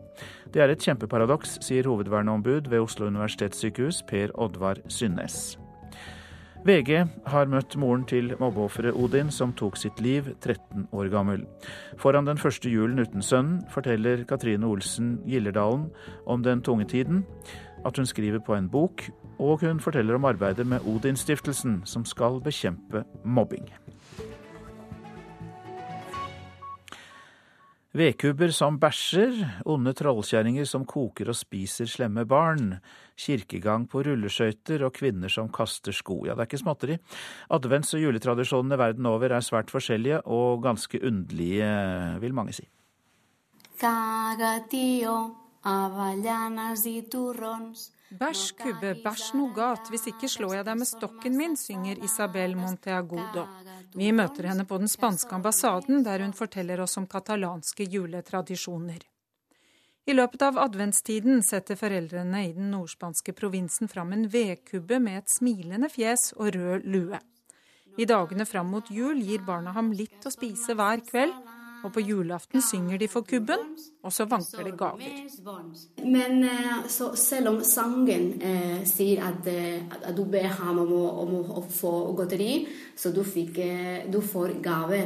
[0.52, 5.63] Det er et kjempeparadoks, sier hovedverneombud ved Oslo universitetssykehus, Per Oddvar Synnes.
[6.64, 11.42] VG har møtt moren til mobbeofferet Odin, som tok sitt liv 13 år gammel.
[12.00, 15.90] Foran den første julen uten sønnen forteller Katrine Olsen Gillerdalen
[16.24, 17.26] om den tunge tiden,
[17.84, 19.04] at hun skriver på en bok,
[19.44, 23.68] og hun forteller om arbeidet med Odin-stiftelsen, som skal bekjempe mobbing.
[27.94, 29.36] Vedkubber som bæsjer,
[29.70, 32.78] onde trollkjerringer som koker og spiser slemme barn,
[33.20, 36.24] kirkegang på rulleskøyter og kvinner som kaster sko.
[36.28, 36.98] Ja, det er ikke småtteri.
[37.54, 41.72] Advents- og juletradisjonene verden over er svært forskjellige og ganske underlige,
[42.24, 42.68] vil mange si.
[43.80, 45.18] Cagatio,
[45.64, 47.92] avellanas y turrons.
[48.14, 53.48] Bæsj, kubbe, bæsj nougat, hvis ikke slår jeg deg med stokken min, synger Isabel Monteagudo.
[53.98, 59.02] Vi møter henne på den spanske ambassaden, der hun forteller oss om katalanske juletradisjoner.
[60.04, 65.32] I løpet av adventstiden setter foreldrene i den nordspanske provinsen fram en vedkubbe med et
[65.32, 67.20] smilende fjes og rød lue.
[67.96, 71.36] I dagene fram mot jul gir barna ham litt å spise hver kveld,
[71.84, 73.64] og på julaften synger de for kubben,
[74.04, 75.16] og så vanker det gaver.
[76.04, 80.94] Men eh, så, selv om sangen eh, sier at, eh, at, du ber ham om
[80.96, 85.04] å, om å få godteri, så du, fikk, eh, du får gave.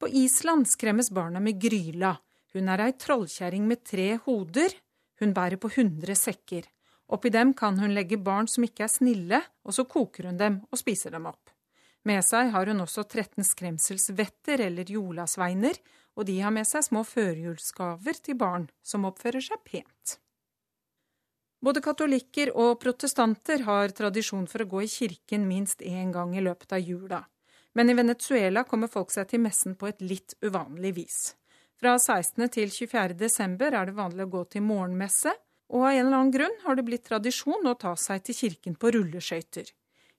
[0.00, 2.14] På Island skremmes barna med Gryla.
[2.54, 4.72] Hun er ei trollkjerring med tre hoder.
[5.20, 6.68] Hun bærer på 100 sekker.
[7.08, 10.60] Oppi dem kan hun legge barn som ikke er snille, og så koker hun dem
[10.68, 11.50] og spiser dem opp.
[12.08, 15.76] Med seg har hun også 13 skremselsvetter eller jolasveiner,
[16.16, 20.18] og de har med seg små førjulsgaver til barn som oppfører seg pent.
[21.64, 26.44] Både katolikker og protestanter har tradisjon for å gå i kirken minst én gang i
[26.44, 27.24] løpet av jula.
[27.74, 31.18] Men i Venezuela kommer folk seg til messen på et litt uvanlig vis.
[31.78, 32.48] Fra 16.
[32.50, 33.14] til 24.
[33.14, 35.30] desember er det vanlig å gå til morgenmesse,
[35.70, 38.74] og av en eller annen grunn har det blitt tradisjon å ta seg til kirken
[38.74, 39.70] på rulleskøyter.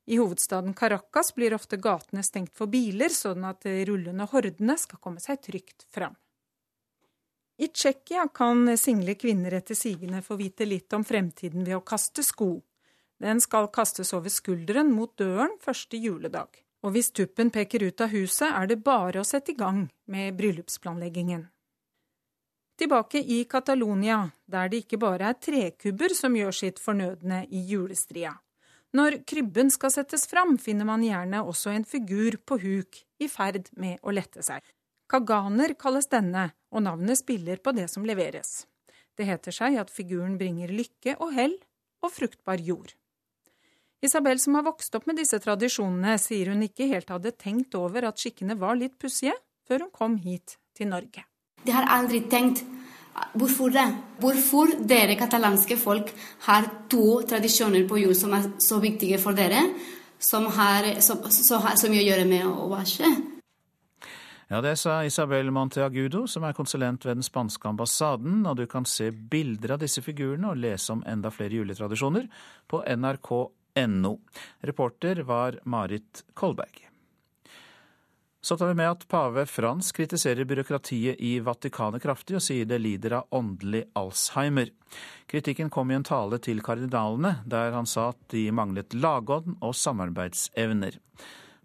[0.10, 5.01] I hovedstaden Caracas blir ofte gatene stengt for biler, sånn at de rullende hordene skal
[5.03, 6.16] komme seg trygt fram.
[7.60, 12.24] I Tsjekkia kan single kvinner etter sigende få vite litt om fremtiden ved å kaste
[12.24, 12.53] sko.
[13.20, 16.64] Den skal kastes over skulderen mot døren første juledag.
[16.84, 20.38] Og hvis tuppen peker ut av huset, er det bare å sette i gang med
[20.39, 21.47] bryllupsplanleggingen.
[22.80, 28.38] Tilbake i Catalonia, der det ikke bare er trekubber som gjør sitt fornødne i julestria.
[28.95, 33.67] Når krybben skal settes fram, finner man gjerne også en figur på huk i ferd
[33.77, 34.63] med å lette seg.
[35.09, 38.63] Kaganer kalles denne, og navnet spiller på det som leveres.
[39.17, 41.57] Det heter seg at figuren bringer lykke og hell
[41.99, 42.95] og fruktbar jord.
[44.01, 48.07] Isabel, som har vokst opp med disse tradisjonene, sier hun ikke helt hadde tenkt over
[48.07, 49.35] at skikkene var litt pussige,
[49.67, 51.25] før hun kom hit til Norge.
[51.65, 52.63] De har aldri tenkt
[53.35, 53.83] Hvorfor det?
[54.21, 56.11] Hvorfor dere katalanske folk
[56.45, 59.59] har to tradisjoner på jul som er så viktige for dere,
[60.19, 63.09] som har så, så, så mye å gjøre med å vaske.
[64.49, 68.87] Ja, det sa Isabel Monteagudo, som er konsulent ved den spanske ambassaden, og du kan
[68.87, 72.25] se bilder av disse figurene og lese om enda flere juletradisjoner
[72.71, 72.81] på
[73.88, 74.19] nrk.no.
[74.59, 76.89] Reporter var Marit Kolberg.
[78.41, 82.80] Så tar vi med at pave Frans kritiserer byråkratiet i Vatikanet kraftig, og sier det
[82.80, 84.71] lider av åndelig Alzheimer.
[85.27, 89.75] Kritikken kom i en tale til kardinalene, der han sa at de manglet lagånd og
[89.75, 90.95] samarbeidsevner.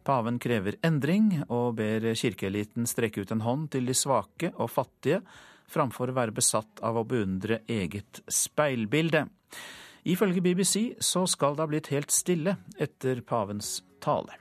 [0.04, 5.22] Paven krever endring, og ber kirkeeliten strekke ut en hånd til de svake og fattige,
[5.70, 9.24] framfor å være besatt av å beundre eget speilbilde.
[10.04, 14.36] Ifølge BBC så skal det ha blitt helt stille etter pavens tale.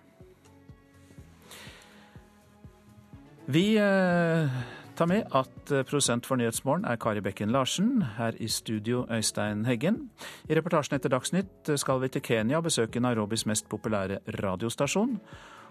[3.45, 4.51] Vi eh,
[4.95, 8.01] tar med at eh, produsent for Nyhetsmorgen er Kari Bekken Larsen.
[8.17, 10.09] Her i studio Øystein Heggen.
[10.47, 15.19] I reportasjen etter Dagsnytt eh, skal vi til Kenya og besøke Nairobis mest populære radiostasjon.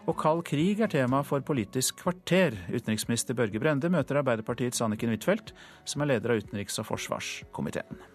[0.06, 2.56] Og kald krig er tema for Politisk kvarter.
[2.68, 8.11] Utenriksminister Børge Brende møter Arbeiderpartiets Anniken Huitfeldt, som er leder av utenriks- og forsvarskomiteen.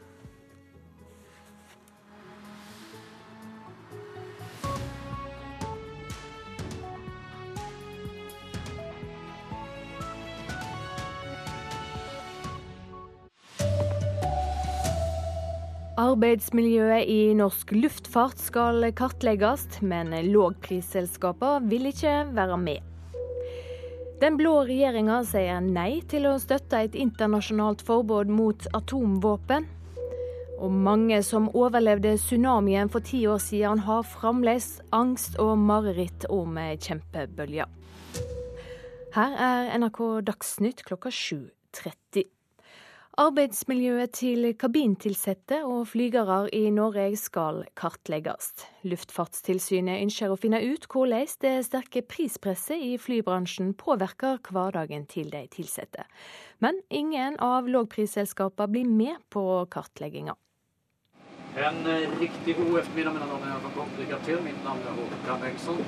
[15.98, 22.84] Arbeidsmiljøet i norsk luftfart skal kartlegges, men lågprisselskaper vil ikke være med.
[24.22, 29.66] Den blå regjeringa sier nei til å støtte et internasjonalt forbud mot atomvåpen.
[30.62, 36.62] Og mange som overlevde tsunamien for ti år siden, har fremdeles angst og mareritt om
[36.62, 37.70] kjempebølger.
[39.18, 42.37] Her er NRK Dagsnytt klokka 7.30.
[43.18, 48.52] Arbeidsmiljøet til kabintilsatte og flygere i Norge skal kartlegges.
[48.86, 55.48] Luftfartstilsynet ønsker å finne ut hvordan det sterke prispresset i flybransjen påvirker hverdagen til de
[55.48, 56.06] ansatte.
[56.62, 60.38] Men ingen av lågprisselskapene blir med på kartlegginga.
[61.58, 63.94] En eh, riktig god eftermiddag, mine damer og herrer.
[63.98, 64.38] Lykke til.
[64.46, 65.80] Mitt navn er Håkan Bengtsson.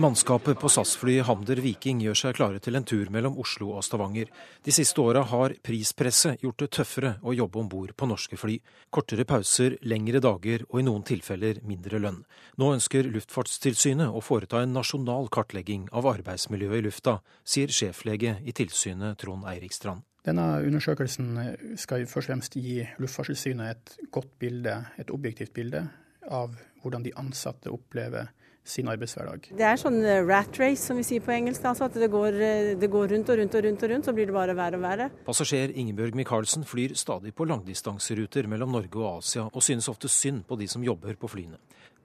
[0.00, 4.30] Mannskapet på SAS-fly Hamder Viking gjør seg klare til en tur mellom Oslo og Stavanger.
[4.64, 8.56] De siste åra har prispresset gjort det tøffere å jobbe om bord på norske fly.
[8.88, 12.22] Kortere pauser, lengre dager og i noen tilfeller mindre lønn.
[12.56, 18.56] Nå ønsker Luftfartstilsynet å foreta en nasjonal kartlegging av arbeidsmiljøet i lufta, sier sjeflege i
[18.56, 20.06] tilsynet Trond Eirikstrand.
[20.26, 21.38] Denne undersøkelsen
[21.80, 25.86] skal først og fremst gi Luftfartstilsynet et godt bilde, et objektivt bilde
[26.28, 26.52] av
[26.82, 28.28] hvordan de ansatte opplever
[28.64, 29.50] sin arbeidshverdag.
[29.56, 31.64] Det er sånn eh, rat race, som vi sier på engelsk.
[31.66, 34.14] Altså at det går, eh, det går, rundt og rundt og rundt, og rundt, så
[34.16, 35.08] blir det bare verre og verre.
[35.26, 40.44] Passasjer Ingebjørg Michaelsen flyr stadig på langdistanseruter mellom Norge og Asia, og synes ofte synd
[40.48, 41.58] på de som jobber på flyene.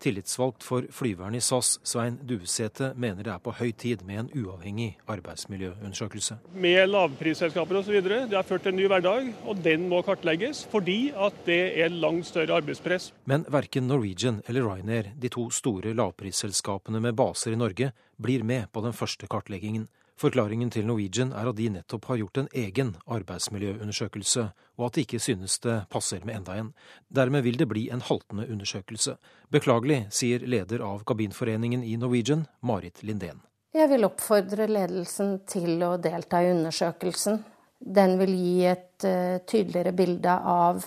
[0.04, 4.30] Tillitsvalgt for flyverne i SAS, Svein Duesete, mener det er på høy tid med en
[4.44, 6.38] uavhengig arbeidsmiljøundersøkelse.
[6.54, 8.00] Med lavprisselskaper osv.
[8.06, 11.94] Det har ført til en ny hverdag, og den må kartlegges fordi at det er
[11.94, 13.12] langt større arbeidspress.
[13.26, 17.92] Men verken Norwegian eller Ryanair, de to store lavprisselskapene med baser i Norge,
[18.22, 19.88] blir med på den første kartleggingen.
[20.16, 24.46] Forklaringen til Norwegian er at de nettopp har gjort en egen arbeidsmiljøundersøkelse,
[24.80, 26.70] og at de ikke synes det passer med enda en.
[27.12, 29.18] Dermed vil det bli en haltende undersøkelse.
[29.52, 33.44] Beklagelig, sier leder av kabinforeningen i Norwegian, Marit Lindén.
[33.76, 37.42] Jeg vil oppfordre ledelsen til å delta i undersøkelsen.
[37.80, 40.80] Den vil gi et uh, tydeligere bilde av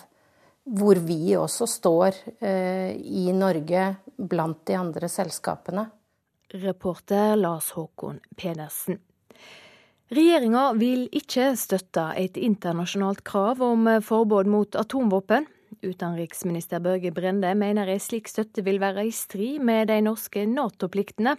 [0.79, 3.85] hvor vi også står uh, i Norge
[4.17, 5.85] blant de andre selskapene.
[6.65, 9.03] Reporter Lars Håkon Pedersen.
[10.09, 15.45] Regjeringa vil ikke støtte et internasjonalt krav om forbud mot atomvåpen.
[15.85, 21.37] Utenriksminister Børge Brende mener en slik støtte vil være i strid med de norske Nato-pliktene.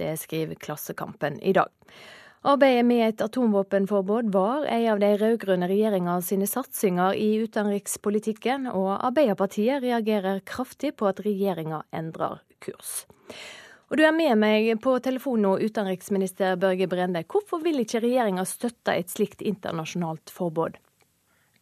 [0.00, 1.68] Det skriver Klassekampen i dag.
[2.46, 8.94] Arbeidet med et atomvåpenforbud var en av de rød-grønne regjeringa sine satsinger i utenrikspolitikken, og
[8.96, 13.02] Arbeiderpartiet reagerer kraftig på at regjeringa endrer kurs.
[13.86, 17.22] Og du er med meg på telefon nå, utenriksminister Børge Brende.
[17.30, 20.80] Hvorfor vil ikke regjeringa støtte et slikt internasjonalt forbud?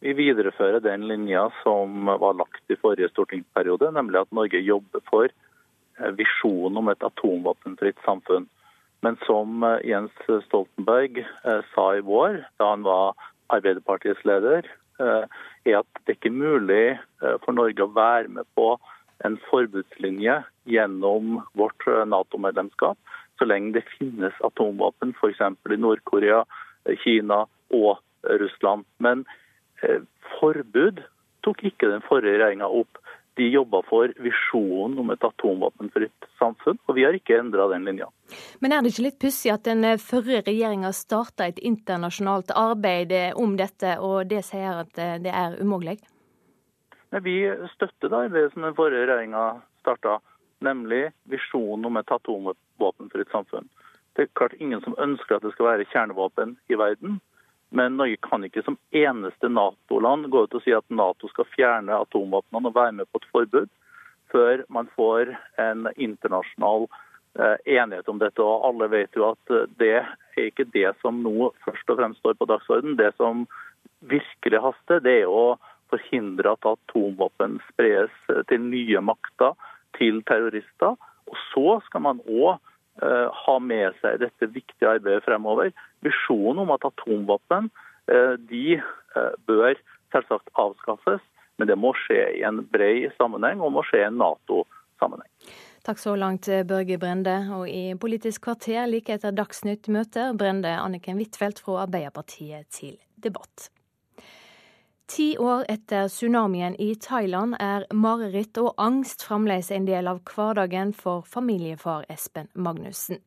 [0.01, 5.29] Vi viderefører den linja som var lagt i forrige stortingsperiode, nemlig at Norge jobber for
[5.29, 8.49] eh, visjonen om et atomvåpenfritt samfunn.
[9.05, 13.13] Men som eh, Jens Stoltenberg eh, sa i vår, da han var
[13.53, 14.65] Arbeiderpartiets leder,
[14.95, 16.83] er at det ikke er mulig
[17.43, 18.69] for Norge å være med på
[19.25, 22.97] en forbudslinje gjennom vårt eh, Nato-medlemskap,
[23.37, 25.41] så lenge det finnes atomvåpen f.eks.
[25.73, 26.43] i Nord-Korea,
[26.85, 27.97] eh, Kina og
[28.41, 28.85] Russland.
[28.97, 29.25] Men
[29.81, 30.01] eh,
[30.39, 31.03] forbud
[31.45, 33.01] tok ikke den forrige regjeringa opp.
[33.35, 38.07] De jobba for visjonen om et atomvåpenfritt samfunn, og vi har ikke endra den linja.
[38.63, 43.11] Men er det ikke litt pussig at den eh, forrige regjeringa starta et internasjonalt arbeid
[43.35, 45.99] om dette, og det sier at det er umulig?
[47.23, 50.19] Vi støtter det som den forrige regjeringa starta,
[50.59, 53.69] nemlig visjonen om et atomvåpenfritt samfunn.
[54.15, 57.19] Det er klart ingen som ønsker at det skal være kjernevåpen i verden.
[57.75, 61.97] Men Norge kan ikke som eneste Nato-land gå ut og si at Nato skal fjerne
[62.05, 63.71] atomvåpnene og være med på et forbud,
[64.31, 66.87] før man får en internasjonal
[67.39, 68.43] eh, enighet om dette.
[68.43, 72.39] Og alle vet jo at det er ikke det som nå først og fremst står
[72.39, 72.99] på dagsordenen.
[72.99, 73.43] Det som
[73.99, 75.57] virkelig haster, det er å
[75.95, 78.13] forhindre at atomvåpen spres
[78.49, 79.55] til nye makter,
[79.97, 80.95] til terrorister.
[81.25, 85.71] Og så skal man òg uh, ha med seg dette viktige arbeidet fremover.
[86.05, 87.71] Visjonen om at atomvåpen
[88.11, 88.81] uh, de
[89.47, 89.77] bør
[90.11, 91.21] selvsagt avskaffes,
[91.55, 95.31] men det må skje i en bred sammenheng og må skje i en Nato-sammenheng.
[95.87, 97.35] Takk så langt, Børge Brende.
[97.55, 103.69] Og i Politisk kvarter like etter Dagsnytt møter Brende Anniken Huitfeldt fra Arbeiderpartiet til debatt.
[105.07, 110.95] Ti år etter tsunamien i Thailand er mareritt og angst fremdeles en del av hverdagen
[110.97, 113.21] for familiefar Espen Magnussen.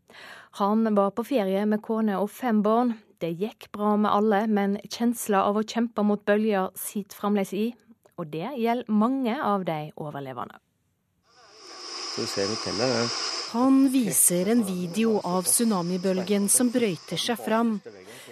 [0.58, 2.96] Han var på ferie med kone og fem barn.
[3.22, 7.70] Det gikk bra med alle, men kjensla av å kjempe mot bølger sitter fremdeles i.
[8.18, 10.58] Og det gjelder mange av de overlevende.
[13.48, 17.78] Han viser en video av tsunamibølgen som brøyter seg fram.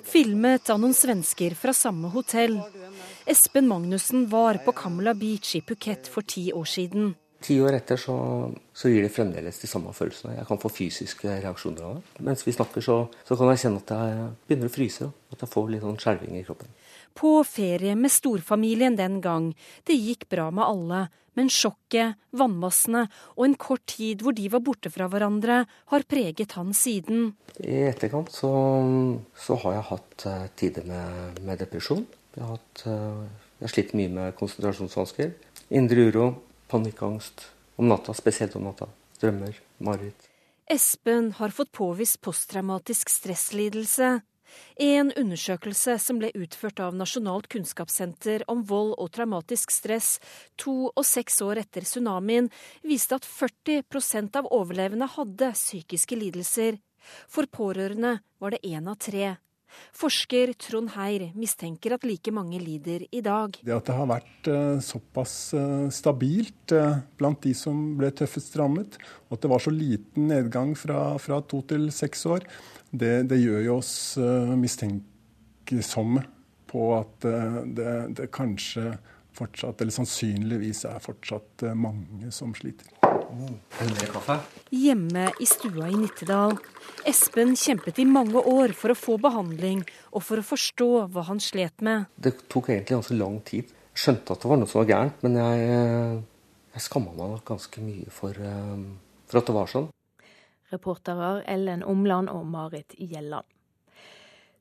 [0.05, 2.59] Filmet av noen svensker fra samme hotell.
[3.25, 7.15] Espen Magnussen var på Kamla Beach i Phuket for ti år siden.
[7.47, 8.17] Ti år etter så,
[8.77, 10.37] så, gir det fremdeles de samme følelsene.
[10.37, 12.25] Jeg kan få fysiske reaksjoner av det.
[12.29, 15.09] Mens vi snakker, så, så kan jeg kjenne at jeg begynner å fryse.
[15.33, 16.77] At jeg får litt sånn skjelving i kroppen.
[17.17, 19.55] På ferie med storfamilien den gang.
[19.89, 21.07] Det gikk bra med alle.
[21.37, 23.03] Men sjokket, vannmassene
[23.35, 27.35] og en kort tid hvor de var borte fra hverandre, har preget han siden.
[27.61, 28.53] I etterkant så,
[29.37, 32.07] så har jeg hatt uh, tider med, med, depresjon.
[32.37, 35.35] Jeg har, hatt, uh, jeg har slitt mye med konsentrasjonsvansker.
[35.77, 36.31] Indre uro,
[36.73, 37.51] panikkangst.
[37.77, 38.89] Om natta, spesielt om natta.
[39.21, 40.31] Drømmer, mareritt.
[40.73, 44.17] Espen har fått påvist posttraumatisk stresslidelse.
[44.81, 50.17] En undersøkelse som ble utført av Nasjonalt kunnskapssenter om vold og traumatisk stress
[50.61, 52.51] to og seks år etter tsunamien,
[52.87, 56.79] viste at 40% av overlevende hadde psykiske lidelser.
[57.31, 59.37] For pårørende var det én av tre.
[59.97, 63.57] Forsker Trond Heir mistenker at like mange lider i dag.
[63.65, 68.57] Det at det har vært uh, såpass uh, stabilt uh, blant de som ble tøffest
[68.61, 72.47] rammet, og at det var så liten nedgang fra, fra to til seks år,
[73.01, 73.93] det, det, gjør jo oss
[74.59, 76.25] mistenksomme
[76.71, 77.29] på at
[77.77, 78.97] det, det kanskje
[79.37, 82.89] fortsatt, eller sannsynligvis er fortsatt mange som sliter.
[84.71, 86.57] Hjemme i stua i Nittedal.
[87.07, 89.83] Espen kjempet i mange år for å få behandling
[90.13, 92.07] og for å forstå hva han slet med.
[92.17, 93.73] Det tok egentlig ganske lang tid.
[93.97, 95.69] Skjønte at det var noe som var gærent, men jeg,
[96.77, 98.83] jeg skamma meg ganske mye for, eh,
[99.27, 99.89] for at det var sånn.
[100.73, 103.47] Reportere Ellen Omland og Marit Gjelland.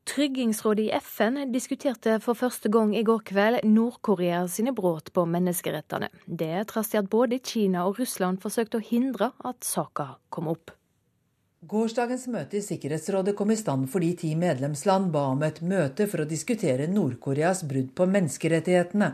[0.05, 6.11] Tryggingsrådet i FN diskuterte for første gang i går kveld Nord-Korea sine brudd på menneskerettene.
[6.27, 10.75] Det trass i at både Kina og Russland forsøkte å hindre at saka kom opp.
[11.65, 16.21] Gårsdagens møte i Sikkerhetsrådet kom i stand fordi ti medlemsland ba om et møte for
[16.21, 19.09] å diskutere Nord-Koreas brudd på menneskerettighetene.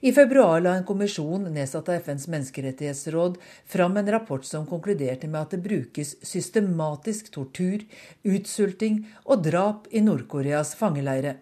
[0.00, 5.40] I februar la en kommisjon nedsatt av FNs menneskerettighetsråd fram en rapport som konkluderte med
[5.40, 7.86] at det brukes systematisk tortur,
[8.22, 11.38] utsulting og drap i Nord-Koreas fangeleire.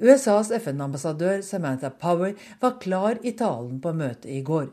[0.00, 4.68] USAs FN-ambassadør Samantha Power var klar i talen på møtet i går.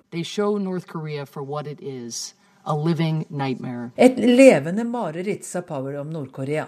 [3.96, 6.68] Et levende mareritt, sa Power om Nord-Korea.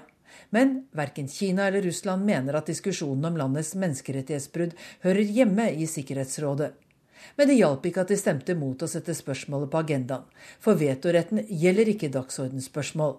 [0.49, 4.75] Men verken Kina eller Russland mener at diskusjonen om landets menneskerettighetsbrudd
[5.05, 6.73] hører hjemme i Sikkerhetsrådet.
[7.35, 10.27] Men det hjalp ikke at de stemte mot å sette spørsmålet på agendaen,
[10.63, 13.17] for vetoretten gjelder ikke dagsordensspørsmål.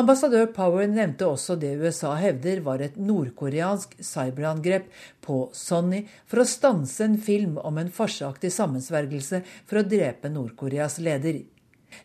[0.00, 4.88] Ambassadør Power nevnte også det USA hevder var et nordkoreansk cyberangrep
[5.24, 10.98] på Sonny for å stanse en film om en farsaktig sammensvergelse for å drepe Nord-Koreas
[11.04, 11.42] leder.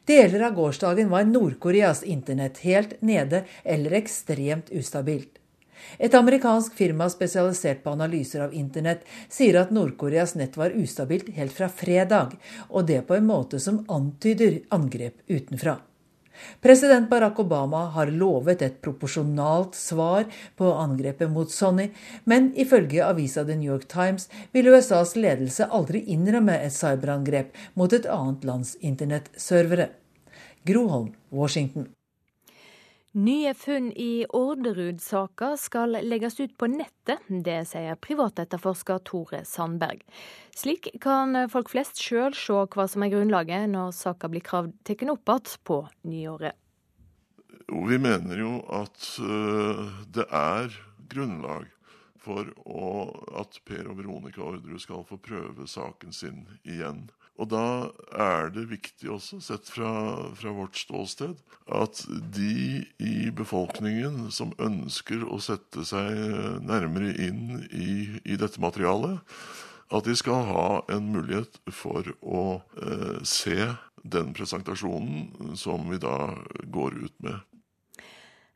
[0.05, 5.39] Deler av gårsdagen var Nord-Koreas internett helt nede eller ekstremt ustabilt.
[5.97, 11.53] Et amerikansk firma spesialisert på analyser av internett sier at Nord-Koreas nett var ustabilt helt
[11.55, 12.37] fra fredag,
[12.69, 15.77] og det på en måte som antyder angrep utenfra.
[16.61, 20.27] President Barack Obama har lovet et proporsjonalt svar
[20.59, 21.89] på angrepet mot Sonny,
[22.25, 27.93] men ifølge avisa The New York Times vil USAs ledelse aldri innrømme et cyberangrep mot
[27.93, 29.89] et annet lands internettservere.
[30.65, 31.91] Groholm, Washington.
[33.13, 37.19] Nye funn i Orderud-saka skal legges ut på nettet.
[37.29, 40.01] Det sier privatetterforsker Tore Sandberg.
[40.57, 45.13] Slik kan folk flest sjøl se hva som er grunnlaget når saka blir kravd tatt
[45.13, 45.77] opp igjen på
[46.09, 46.57] nyåret.
[47.69, 50.73] Vi mener jo at eh, det er
[51.13, 51.69] grunnlag
[52.17, 52.49] for
[53.37, 57.11] at Per og Veronica Orderud skal få prøve saken sin igjen.
[57.41, 59.89] Og da er det viktig også, sett fra,
[60.37, 61.33] fra, vårt ståsted,
[61.65, 62.03] at
[62.35, 66.13] de i befolkningen som ønsker å sette seg
[66.61, 69.17] nærmere inn i, i dette materialet,
[69.93, 72.43] at de skal ha en mulighet for å
[72.81, 73.57] eh, se
[74.03, 76.33] den presentasjonen som vi da
[76.73, 77.41] går ut med.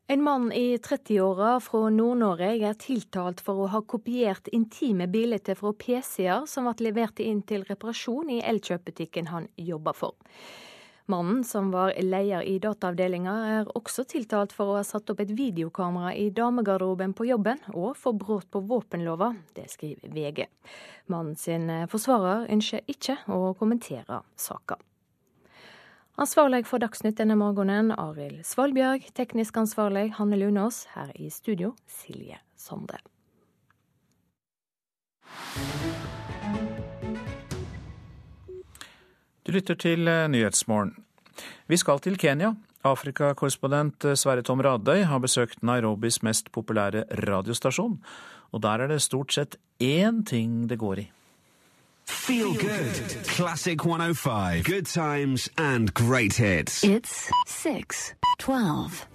[0.09, 5.73] En mann i 30-åra fra Nord-Norge er tiltalt for å ha kopiert intime bilder fra
[5.75, 10.15] PC-er som ble levert inn til reparasjon i Elkjøp-butikken han jobber for.
[11.11, 15.35] Mannen, som var leder i dataavdelinga, er også tiltalt for å ha satt opp et
[15.35, 19.33] videokamera i damegarderoben på jobben, og for brudd på våpenlova.
[19.59, 20.45] Det skriver VG.
[21.11, 24.79] Mannen sin forsvarer ønsker ikke å kommentere saka.
[26.17, 29.03] Ansvarlig for Dagsnytt denne morgenen, Arild Svalbjørg.
[29.13, 30.87] Teknisk ansvarlig, Hanne Lunås.
[30.95, 32.97] Her i studio, Silje Sondre.
[39.45, 40.95] Du lytter til eh, Nyhetsmorgen.
[41.69, 42.55] Vi skal til Kenya.
[42.81, 48.01] Afrikakorrespondent eh, Sverre Tom Radøy har besøkt Nairobis mest populære radiostasjon.
[48.57, 51.07] Og der er det stort sett én ting det går i.
[52.07, 52.93] Feel, good.
[53.27, 54.63] Classic 105.
[54.63, 56.83] Good times and great hits.
[56.83, 58.13] It's six.
[58.37, 59.07] 12.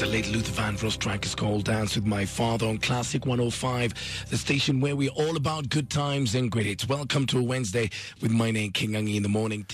[0.00, 4.36] The late Luther Vandross track is called Dance with My Father on Classic 105, the
[4.36, 6.88] station where we're all about good times and great hits.
[6.88, 7.90] Welcome to Wednesday
[8.22, 9.66] with my name King Angi in the morning.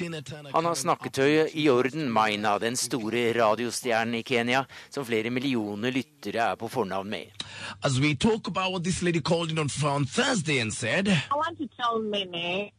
[0.53, 6.51] Han har snakketøyet i orden, Maina, den store radiostjernen i Kenya, som flere millioner lyttere
[6.53, 7.31] er på fornavn med.
[7.85, 11.35] As we talk about what this lady called in on, on Thursday and said I
[11.35, 12.71] want to tell Mene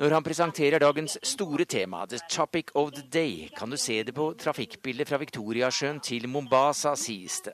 [0.00, 4.14] Når han presenterer dagens store tema, The Topic of the Day, kan du se det
[4.16, 7.52] på trafikkbildet fra Viktoriasjøen til Mombasa, sies det.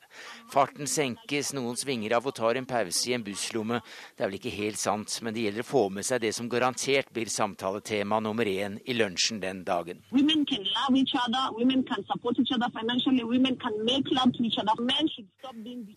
[0.52, 3.80] Farten senkes, noen svinger av og tar en pause i en busslomme.
[4.14, 6.48] Det er vel ikke helt sant, men det gjelder å få med seg det som
[6.52, 10.04] garantert blir samtaletema nummer én i lunsjen den dagen.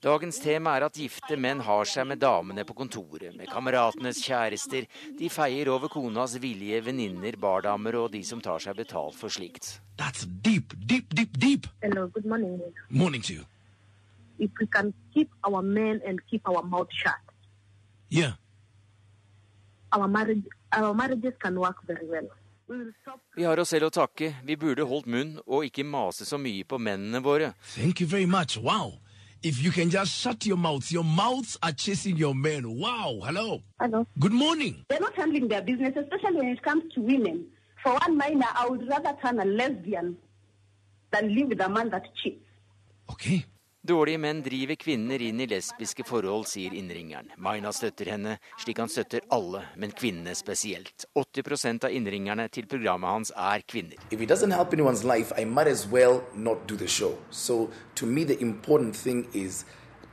[0.03, 4.89] Dagens tema er at gifte menn har seg med damene på kontoret, med kameratenes kjærester.
[5.19, 9.79] De feier over konas villige venninner, bardamer og de som tar seg betalt for slikt.
[9.97, 11.67] That's deep, deep, deep, deep.
[11.81, 12.59] Hello, good morning.
[12.89, 13.45] Morning to you.
[14.39, 17.19] If we can keep our men and keep our mouth shut,
[18.09, 18.33] Yeah.
[19.91, 22.29] our marriage, our marriages can work very well.
[23.35, 24.31] Vi har oss selv å takke.
[24.43, 27.53] Vi burde holdt munn og ikke mase så mye på mennene våre.
[27.75, 28.57] Thank you very much.
[28.57, 28.99] Wow.
[29.43, 32.77] If you can just shut your mouths, your mouths are chasing your men.
[32.79, 33.19] Wow.
[33.23, 33.61] Hello.
[33.77, 34.07] Hello.
[34.17, 34.85] Good morning.
[34.87, 37.47] They're not handling their business, especially when it comes to women.
[37.83, 40.15] For one minor, I would rather turn a lesbian
[41.11, 42.39] than live with a man that cheats.
[43.83, 47.33] Dårlige menn driver kvinner inn i lesbiske forhold, sier innringeren.
[47.35, 51.03] Maina støtter henne, slik han støtter alle, men kvinnene spesielt.
[51.19, 53.99] 80% av innringerne til programmet hans er kvinner.
[55.03, 55.35] Life,
[55.91, 56.21] well.
[57.29, 57.69] So
[58.05, 58.25] me,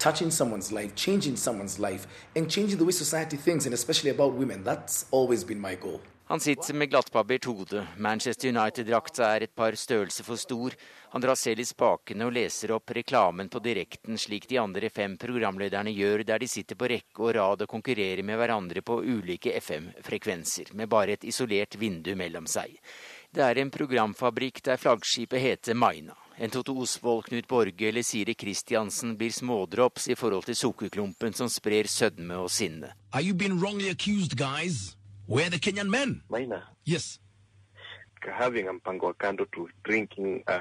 [0.00, 4.32] touching someone's life, changing someone's life, and changing the way society thinks, and especially about
[4.32, 4.64] women.
[4.64, 6.00] That's always been my goal.
[6.30, 7.86] Han sitter med glattbarbert hode.
[7.98, 10.76] Manchester United-drakta er et par størrelser for stor.
[11.10, 15.16] Han drar selv i spakene og leser opp reklamen på direkten, slik de andre fem
[15.18, 19.56] programlederne gjør, der de sitter på rekke og rad og konkurrerer med hverandre på ulike
[19.58, 22.78] FM-frekvenser, med bare et isolert vindu mellom seg.
[23.34, 26.14] Det er en programfabrikk der flaggskipet heter Maina.
[26.38, 31.50] En Toto Osvold, Knut Borge eller Siri Kristiansen blir smådrops i forhold til sukkerklumpen som
[31.50, 32.94] sprer sødme og sinne.
[33.10, 34.94] Are you being wrongly accused, guys?
[35.30, 36.22] Where are the Kenyan men?
[36.28, 36.62] Maina.
[36.84, 37.20] Yes.
[38.20, 39.14] Having a mpango
[39.52, 40.58] to drinking uh,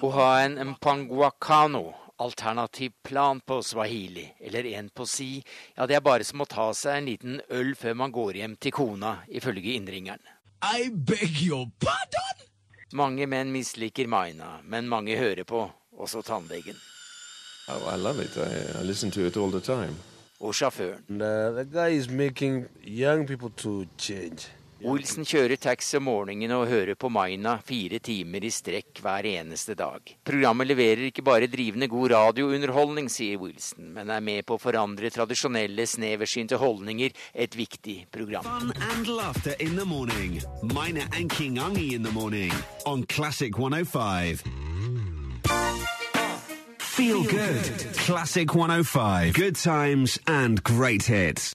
[0.00, 5.44] Å ha en mpanguacano, alternativ plan på swahili, eller en på si,
[5.76, 8.56] ja det er bare som å ta seg en liten øl før man går hjem
[8.56, 10.24] til kona, ifølge innringeren.
[10.64, 12.48] I beg your pardon?
[12.96, 15.66] Mange menn misliker Maina, men mange hører på,
[16.00, 16.80] også tannlegen.
[17.68, 18.32] Oh, I love it.
[18.40, 20.00] I, I listen to it all the time.
[20.40, 21.02] Og sjåføren.
[21.08, 24.48] And, uh, the guy is making young people to change.
[24.78, 29.74] Wilson kjører taxi om morgenen og hører på Maina fire timer i strekk hver eneste
[29.74, 30.12] dag.
[30.22, 35.10] Programmet leverer ikke bare drivende god radiounderholdning, sier Wilson, men er med på å forandre
[35.10, 38.46] tradisjonelle, sneversynte holdninger, et viktig program.
[38.46, 40.38] Fun and laughter in the morning.
[40.62, 42.54] Mina and King Ungi in the morning
[42.86, 44.67] on Classic 105.
[46.98, 47.94] Feel good.
[47.94, 49.32] Classic 105.
[49.32, 51.52] Good times and great hits.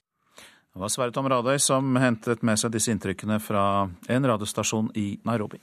[0.74, 3.64] Det var Sverre Tom Radøy som hentet med seg disse inntrykkene fra
[4.08, 5.60] en radiostasjon i Nairobi.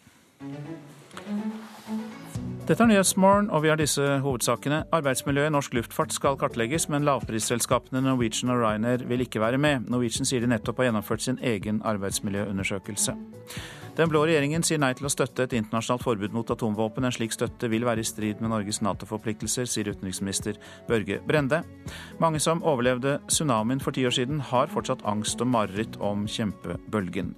[2.68, 4.84] Dette er Nyhetsmorgen, og vi har disse hovedsakene.
[4.94, 9.90] Arbeidsmiljøet i norsk luftfart skal kartlegges, men lavprisselskapene Norwegian og Ryanair vil ikke være med.
[9.90, 13.18] Norwegian sier de nettopp har gjennomført sin egen arbeidsmiljøundersøkelse.
[14.02, 17.06] Den blå regjeringen sier nei til å støtte et internasjonalt forbud mot atomvåpen.
[17.06, 20.58] En slik støtte vil være i strid med Norges Nato-forpliktelser, sier utenriksminister
[20.88, 21.60] Børge Brende.
[22.18, 27.36] Mange som overlevde tsunamien for ti år siden, har fortsatt angst og mareritt om kjempebølgen.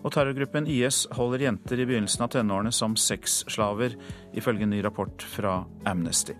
[0.00, 4.00] Og terrorgruppen IS holder jenter i begynnelsen av tenårene som sexslaver,
[4.32, 6.32] ifølge en ny rapport fra Amnesty.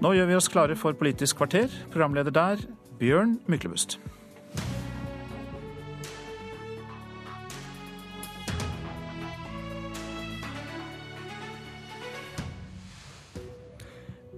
[0.00, 1.68] Nå gjør vi oss klare for Politisk kvarter.
[1.92, 2.64] Programleder der,
[2.96, 4.00] Bjørn Myklebust.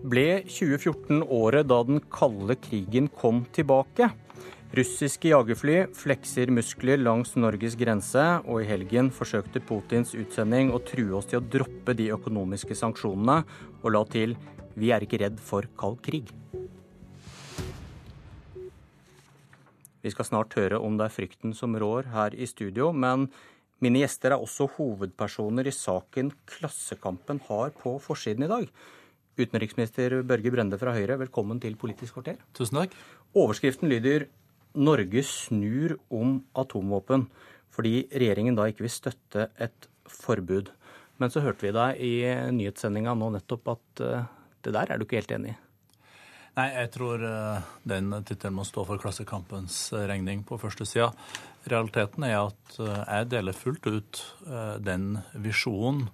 [0.09, 4.11] Ble 2014 året da den kalde krigen kom tilbake.
[4.77, 11.17] Russiske jagerfly flekser muskler langs Norges grense, og i helgen forsøkte Putins utsending å true
[11.17, 13.43] oss til å droppe de økonomiske sanksjonene,
[13.83, 14.37] og la til
[14.77, 16.33] 'vi er ikke redd for kald krig'.
[20.03, 23.31] Vi skal snart høre om det er frykten som rår her i studio, men
[23.81, 28.69] mine gjester er også hovedpersoner i saken Klassekampen har på forsiden i dag.
[29.39, 32.41] Utenriksminister Børge Brende fra Høyre, velkommen til Politisk kvarter.
[32.59, 32.95] Tusen takk.
[33.39, 34.27] Overskriften lyder
[34.75, 37.29] 'Norge snur om atomvåpen',
[37.71, 40.73] fordi regjeringen da ikke vil støtte et forbud.
[41.19, 44.03] Men så hørte vi deg i nyhetssendinga nå nettopp at
[44.63, 45.57] det der er du ikke helt enig i?
[46.57, 47.23] Nei, jeg tror
[47.87, 51.13] den tittelen må stå for Klassekampens regning på første sida.
[51.71, 54.25] Realiteten er at jeg deler fullt ut
[54.83, 56.09] den visjonen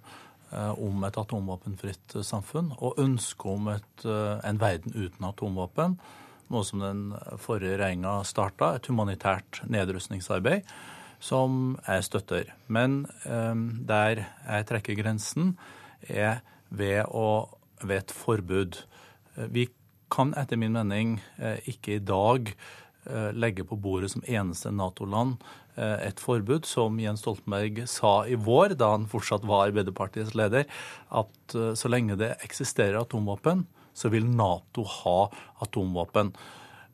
[0.53, 5.97] om et atomvåpenfritt samfunn og ønsket om et, en verden uten atomvåpen
[6.53, 7.07] noe som den
[7.41, 10.67] forrige regjeringa starta, et humanitært nedrustningsarbeid
[11.23, 12.51] som jeg støtter.
[12.69, 13.07] Men
[13.89, 15.55] der jeg trekker grensen,
[16.05, 17.49] er ved, å,
[17.81, 18.83] ved et forbud.
[19.49, 19.67] Vi
[20.11, 25.39] kan etter min mening eh, ikke i dag eh, legge på bordet som eneste Nato-land
[25.41, 25.45] eh,
[25.77, 30.69] et forbud, som Jens Stoltenberg sa i vår, da han fortsatt var Arbeiderpartiets leder,
[31.11, 33.65] at så lenge det eksisterer atomvåpen,
[33.95, 35.17] så vil Nato ha
[35.63, 36.31] atomvåpen.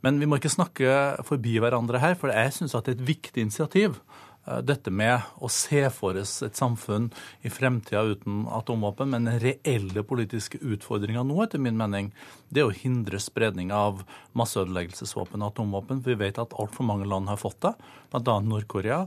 [0.01, 0.97] Men vi må ikke snakke
[1.27, 3.99] forbi hverandre her, for jeg syns det er et viktig initiativ.
[4.47, 7.09] Eh, dette med å se for oss et samfunn
[7.45, 9.11] i fremtida uten atomvåpen.
[9.13, 12.11] Men den reelle politiske utfordringa nå, etter min mening,
[12.49, 14.01] det er å hindre spredning av
[14.37, 16.01] masseødeleggelsesvåpen og atomvåpen.
[16.05, 17.75] Vi vet at altfor mange land har fått det,
[18.13, 18.39] bl.a.
[18.41, 19.03] Nord-Korea.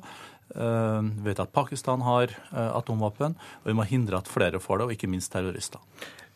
[0.54, 4.80] Eh, vi vet at Pakistan har eh, atomvåpen, og vi må hindre at flere får
[4.80, 5.82] det, og ikke minst terrorister.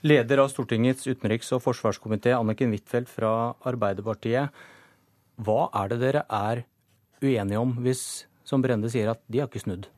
[0.07, 4.55] Leder av Stortingets utenriks- og forsvarskomité, Anniken Huitfeldt fra Arbeiderpartiet.
[5.43, 6.63] Hva er det dere er
[7.23, 8.05] uenige om, hvis,
[8.49, 9.89] som Brende sier, at de har ikke snudd?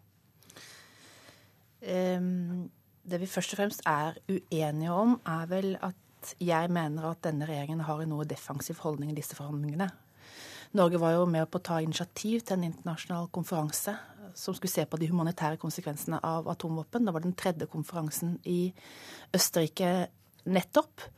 [1.81, 2.69] Um,
[3.07, 7.47] det vi først og fremst er uenige om, er vel at jeg mener at denne
[7.49, 9.89] regjeringen har en noe defensiv holdning i disse forhandlingene.
[10.77, 13.97] Norge var jo med på å ta initiativ til en internasjonal konferanse
[14.39, 17.07] som skulle se på de humanitære konsekvensene av atomvåpen.
[17.07, 18.71] Det var den tredje konferansen i
[19.35, 20.11] Østerrike
[20.47, 21.09] nettopp.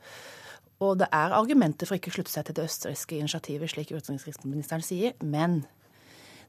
[0.83, 4.83] Og det er argumenter for ikke å slutte seg til det østerrikske initiativet, slik utenriksministeren
[4.83, 5.13] sier.
[5.21, 5.61] Men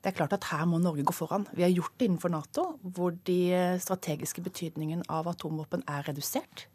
[0.04, 1.46] det er klart at her må Norge gå foran.
[1.56, 3.40] Vi har gjort det innenfor Nato, hvor de
[3.80, 6.66] strategiske betydningen av atomvåpen er redusert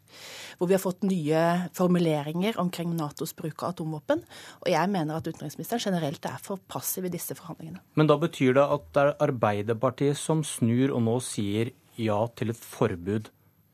[0.58, 1.42] hvor vi har fått nye
[1.76, 4.22] formuleringer omkring Natos bruk av atomvåpen.
[4.64, 7.82] Og jeg mener at utenriksministeren generelt er for passiv i disse forhandlingene.
[7.98, 12.52] Men da betyr det at det er Arbeiderpartiet som snur og nå sier ja til
[12.52, 13.30] et forbud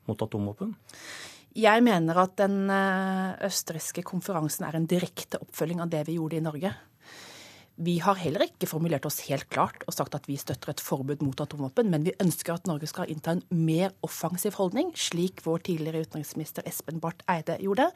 [0.07, 0.75] mot atomvåpen?
[1.57, 6.37] Jeg mener at den eh, østerrikske konferansen er en direkte oppfølging av det vi gjorde
[6.37, 6.75] i Norge.
[7.77, 11.21] Vi har heller ikke formulert oss helt klart og sagt at vi støtter et forbud
[11.21, 15.61] mot atomvåpen, men vi ønsker at Norge skal innta en mer offensiv holdning, slik vår
[15.69, 17.91] tidligere utenriksminister Espen Barth Eide gjorde,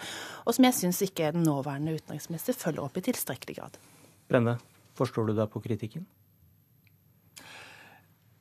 [0.44, 3.80] og som jeg syns ikke den nåværende utenriksminister følger opp i tilstrekkelig grad.
[4.28, 4.58] Brenne,
[5.00, 6.04] forstår du deg på kritikken?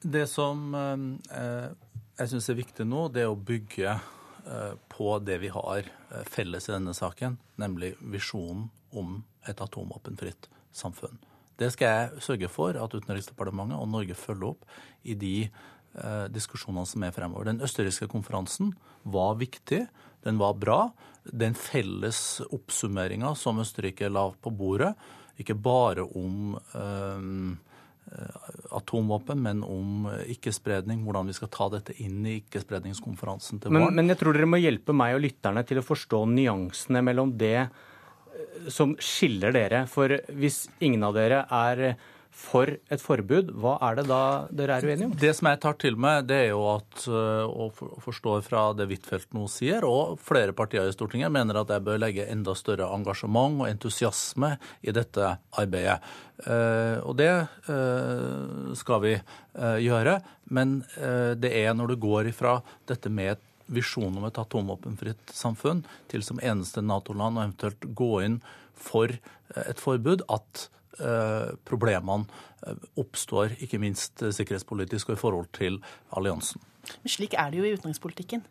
[0.03, 1.71] Det som eh,
[2.19, 6.27] jeg syns er viktig nå, det er å bygge eh, på det vi har eh,
[6.27, 11.15] felles i denne saken, nemlig visjonen om et atomvåpenfritt samfunn.
[11.59, 14.65] Det skal jeg sørge for at Utenriksdepartementet og Norge følger opp
[15.03, 17.49] i de eh, diskusjonene som er fremover.
[17.51, 18.73] Den østerrikske konferansen
[19.03, 19.85] var viktig.
[20.25, 20.81] Den var bra.
[21.23, 24.93] Den felles oppsummeringa som Østerrike la på bordet,
[25.39, 27.27] ikke bare om eh,
[28.75, 33.89] atomvåpen, men om ikke-spredning, hvordan vi skal ta dette inn i ikke-spredningskonferansen til våren.
[33.89, 37.35] Men, men jeg tror dere må hjelpe meg og lytterne til å forstå nyansene mellom
[37.39, 37.69] det
[38.67, 39.83] som skiller dere?
[39.89, 41.97] For hvis ingen av dere er
[42.39, 45.15] for et forbud, hva er det da dere er uenige om?
[45.19, 49.33] Det som jeg tar til meg, det er jo at, og forstår fra det Huitfeldt
[49.35, 53.59] nå sier, og flere partier i Stortinget mener at jeg bør legge enda større engasjement
[53.59, 55.99] og entusiasme i dette arbeidet.
[57.03, 57.33] Og det
[58.79, 59.17] skal vi
[59.89, 60.19] gjøre.
[60.55, 60.79] Men
[61.43, 63.43] det er når du går ifra dette med et
[63.73, 68.39] visjonen om et atomvåpenfritt samfunn til som eneste Nato-land og eventuelt gå inn
[68.79, 70.67] for eh, et forbud, at
[70.99, 72.27] eh, problemene
[72.65, 75.79] eh, oppstår, ikke minst sikkerhetspolitisk og i forhold til
[76.15, 76.63] alliansen.
[77.03, 78.45] Men slik er det jo i utenrikspolitikken.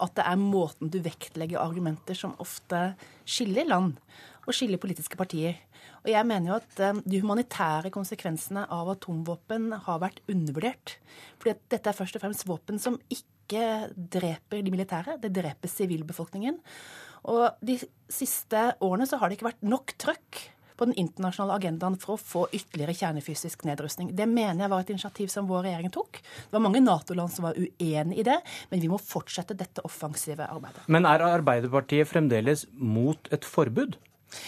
[0.00, 2.94] At det er måten du vektlegger argumenter som ofte
[3.28, 3.98] skiller land
[4.46, 5.58] og skiller politiske partier.
[6.00, 10.96] Og jeg mener jo at De humanitære konsekvensene av atomvåpen har vært undervurdert.
[11.36, 15.70] Fordi dette er først og fremst våpen som ikke ikke dreper de militære, det dreper
[15.70, 16.56] sivilbefolkningen.
[17.30, 17.76] Og de
[18.08, 20.46] siste årene så har det ikke vært nok trøkk
[20.80, 24.14] på den internasjonale agendaen for å få ytterligere kjernefysisk nedrustning.
[24.16, 26.22] Det mener jeg var et initiativ som vår regjering tok.
[26.22, 28.38] Det var mange Nato-land som var uenig i det,
[28.70, 30.86] men vi må fortsette dette offensive arbeidet.
[30.88, 33.98] Men er Arbeiderpartiet fremdeles mot et forbud?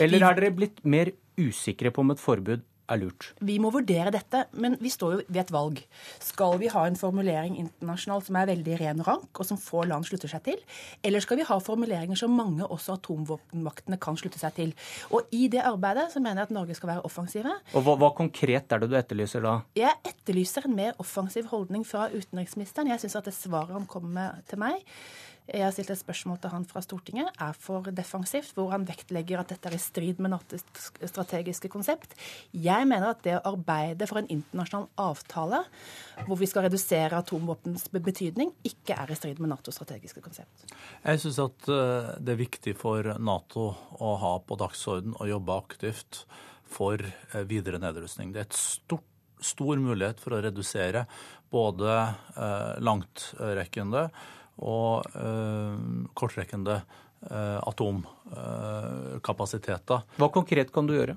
[0.01, 3.31] Eller er dere blitt mer usikre på om et forbud er lurt?
[3.45, 5.81] Vi må vurdere dette, men vi står jo ved et valg.
[6.23, 10.07] Skal vi ha en formulering internasjonalt som er veldig ren rank, og som få land
[10.09, 10.61] slutter seg til?
[11.05, 14.77] Eller skal vi ha formuleringer som mange, også atomvåpenmaktene, kan slutte seg til?
[15.11, 17.57] Og i det arbeidet så mener jeg at Norge skal være offensive.
[17.73, 19.59] Og hva, hva konkret er det du etterlyser da?
[19.79, 22.93] Jeg etterlyser en mer offensiv holdning fra utenriksministeren.
[22.93, 24.83] Jeg syns at det svaret han kommer med til meg,
[25.49, 29.43] jeg har stilt et spørsmål til han fra Stortinget, er for defensivt, hvor han vektlegger
[29.43, 30.65] at dette er i strid med NATOs
[31.11, 32.15] strategiske konsept.
[32.55, 35.65] Jeg mener at det å arbeide for en internasjonal avtale
[36.29, 40.67] hvor vi skal redusere atomvåpens betydning, ikke er i strid med NATOs strategiske konsept.
[41.03, 45.59] Jeg syns at eh, det er viktig for Nato å ha på dagsorden og jobbe
[45.59, 46.25] aktivt
[46.73, 48.31] for eh, videre nedrustning.
[48.33, 49.09] Det er et stort
[49.43, 51.05] stor mulighet for å redusere
[51.53, 54.07] både eh, langtrekkende
[54.61, 55.77] og eh,
[56.19, 56.83] kortrekkende
[57.31, 60.01] eh, atomkapasiteter.
[60.19, 61.17] Hva konkret kan du gjøre?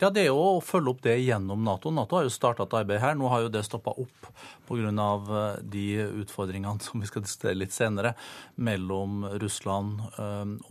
[0.00, 1.90] Ja, Det er jo å følge opp det gjennom Nato.
[1.94, 3.14] Nato har jo starta et arbeid her.
[3.14, 4.26] Nå har jo det stoppa opp
[4.66, 5.58] pga.
[5.62, 8.14] de utfordringene som vi skal diskutere litt senere,
[8.56, 10.00] mellom Russland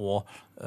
[0.01, 0.23] og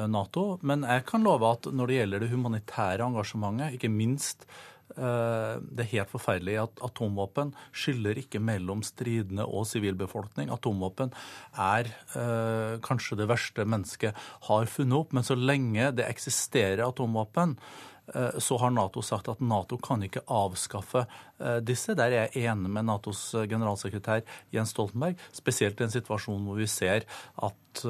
[0.09, 0.59] Nato.
[0.63, 5.85] Men jeg kan love at når det gjelder det humanitære engasjementet, ikke minst Eh, det
[5.85, 10.53] er helt forferdelig at atomvåpen skiller ikke mellom stridende og sivilbefolkning.
[10.55, 11.12] Atomvåpen
[11.61, 14.15] er eh, kanskje det verste mennesket
[14.49, 15.16] har funnet opp.
[15.16, 17.94] Men så lenge det eksisterer atomvåpen, eh,
[18.39, 21.07] så har Nato sagt at Nato kan ikke avskaffe
[21.65, 21.95] disse.
[21.97, 24.21] Der er jeg enig med Natos generalsekretær
[24.53, 27.07] Jens Stoltenberg, spesielt i en situasjon hvor vi ser
[27.49, 27.85] at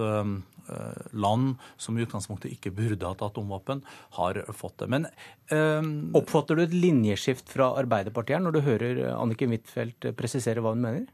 [0.68, 3.82] Eh, land som i utgangspunktet ikke burde hatt atomvåpen,
[4.16, 4.88] har fått det.
[4.88, 5.06] Men
[5.52, 10.84] um, Oppfatter du et linjeskift fra Arbeiderpartiet når du hører Anniken Huitfeldt presisere hva hun
[10.86, 11.04] mener?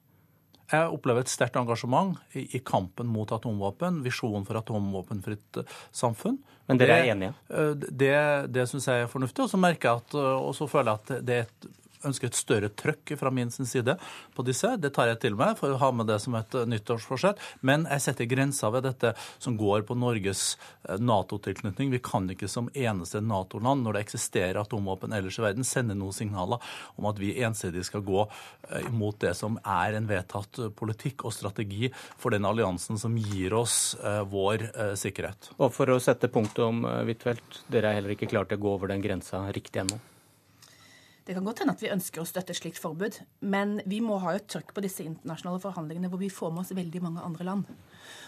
[0.70, 6.38] Jeg opplever et sterkt engasjement i, i, kampen mot atomvåpen, visjonen for atomvåpenfritt samfunn.
[6.70, 7.34] Men dere er enige?
[7.48, 8.14] Det, det,
[8.54, 9.42] det syns jeg er fornuftig.
[9.42, 10.16] Og så merker jeg at,
[10.46, 11.70] og så føler jeg at det er et
[12.06, 13.96] ønsker et større trøkk fra min side
[14.36, 14.72] på disse.
[14.80, 17.40] Det tar jeg til meg for å ha med det som et eh, nyttårsforsett.
[17.66, 20.54] Men jeg setter grensa ved dette som går på Norges
[20.88, 21.92] eh, Nato-tilknytning.
[21.92, 26.16] Vi kan ikke som eneste Nato-land, når det eksisterer atomvåpen ellers i verden, sende noen
[26.16, 26.62] signaler
[26.96, 28.24] om at vi ensidig skal gå
[28.90, 33.54] mot imot det som er en vedtatt politikk og strategi for den alliansen som gir
[33.54, 33.96] oss
[34.30, 34.68] vår
[34.98, 35.52] sikkerhet.
[35.58, 38.92] Og for å sette punktum, Huitfeldt, dere er heller ikke klare til å gå over
[38.92, 39.98] den grensa riktig ennå?
[41.30, 44.16] Det kan godt hende at vi ønsker å støtte et slikt forbud, men vi må
[44.18, 47.46] ha et trøkk på disse internasjonale forhandlingene hvor vi får med oss veldig mange andre
[47.46, 47.68] land.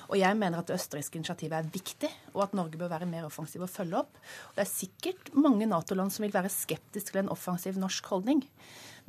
[0.06, 3.26] Og jeg mener at det østerrikske initiativet er viktig, og at Norge bør være mer
[3.26, 4.22] offensiv og følge opp.
[4.22, 8.46] Og det er sikkert mange Nato-land som vil være skeptiske til en offensiv norsk holdning.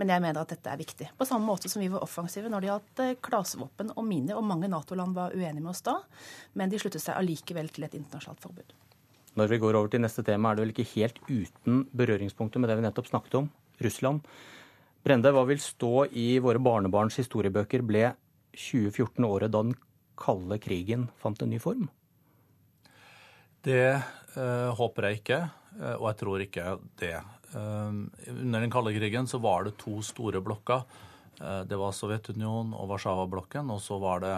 [0.01, 1.13] Men jeg mener at dette er viktig.
[1.13, 4.41] På samme måte som vi var offensive når det gjaldt eh, klasevåpen og miner.
[4.41, 5.99] Og mange Nato-land var uenige med oss da,
[6.57, 8.73] men de sluttet seg allikevel til et internasjonalt forbud.
[9.37, 12.73] Når vi går over til neste tema, er det vel ikke helt uten berøringspunkter med
[12.73, 13.53] det vi nettopp snakket om?
[13.81, 14.27] Russland.
[15.03, 17.83] Brende, hva vil stå i våre barnebarns historiebøker?
[17.83, 18.13] Ble
[18.55, 19.75] 2014 året da den
[20.19, 21.89] kalde krigen fant en ny form?
[23.63, 23.95] Det
[24.35, 25.39] uh, håper jeg ikke,
[25.79, 26.67] uh, og jeg tror ikke
[27.01, 27.17] det.
[27.53, 28.05] Uh,
[28.37, 30.85] under den kalde krigen så var det to store blokker.
[31.67, 34.35] det var Sovjetunionen og Warszawa-blokken, og så var det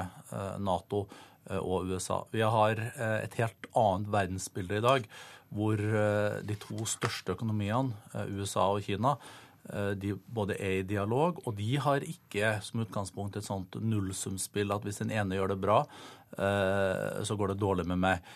[0.64, 1.02] Nato
[1.60, 2.22] og USA.
[2.32, 2.80] Vi har
[3.20, 5.10] et helt annet verdensbilde i dag
[5.56, 9.16] hvor eh, de to største økonomiene, eh, USA og Kina,
[9.70, 14.76] eh, de både er i dialog, og de har ikke som utgangspunkt et sånt nullsumspill
[14.76, 15.84] at hvis den ene gjør det bra,
[16.36, 18.32] så går det dårlig med meg.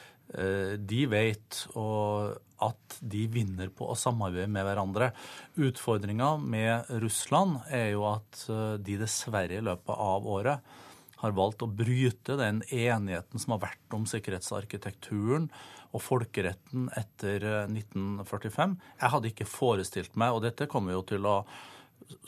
[0.88, 1.58] De vet
[2.64, 5.10] at de vinner på å samarbeide med hverandre.
[5.60, 8.46] Utfordringa med Russland er jo at
[8.80, 10.72] de dessverre i løpet av året
[11.20, 15.50] har valgt å bryte den enigheten som har vært om sikkerhetsarkitekturen
[15.90, 18.76] og folkeretten etter 1945.
[18.76, 21.38] Eh, Jeg hadde ikke forestilt meg, og dette kommer jo til å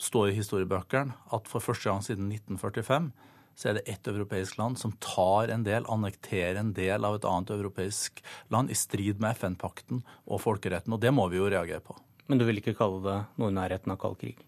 [0.02, 3.12] stå i historiebøkene, at for første gang siden 1945
[3.58, 7.26] så er det ett europeisk land som tar en del, annekterer en del av et
[7.28, 8.22] annet europeisk
[8.52, 10.94] land i strid med FN-pakten og folkeretten.
[10.96, 11.98] Og det må vi jo reagere på.
[12.30, 14.40] Men du vil ikke kalle det noe i nærheten av kald krig?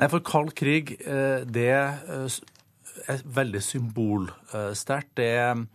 [0.00, 2.40] Nei, for kald krig, eh, det eh,
[3.04, 5.12] er veldig symbolsterkt.
[5.20, 5.66] Det er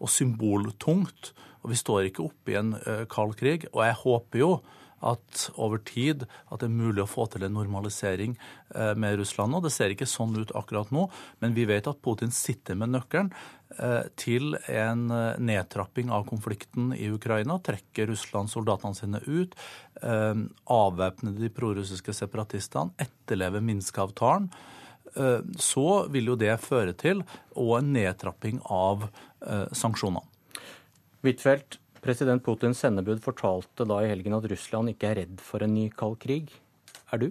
[0.00, 1.32] og symboltungt.
[1.60, 3.68] Og vi står ikke oppe i en uh, kald krig.
[3.74, 4.52] Og jeg håper jo
[5.00, 8.34] at over tid at det er mulig å få til en normalisering
[8.74, 9.62] uh, med Russland nå.
[9.64, 11.06] Det ser ikke sånn ut akkurat nå,
[11.40, 13.30] men vi vet at Putin sitter med nøkkelen
[13.78, 15.06] uh, til en
[15.40, 17.56] nedtrapping av konflikten i Ukraina.
[17.64, 19.56] Trekker Russland soldatene sine ut,
[20.00, 24.48] avvæpner de prorussiske separatistene, etterlever Minsk-avtalen
[25.60, 27.24] så vil jo det føre til
[27.58, 29.08] og en nedtrapping av
[29.74, 30.29] sanksjonene.
[31.20, 35.74] Huitfeldt, President Putins sendebud fortalte da i helgen at Russland ikke er redd for en
[35.76, 36.54] ny kald krig.
[37.12, 37.26] Er du?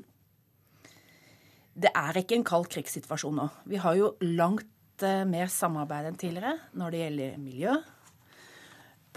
[1.79, 3.47] Det er ikke en kald krigssituasjon nå.
[3.71, 7.73] Vi har jo langt eh, mer samarbeid enn tidligere når det gjelder miljø,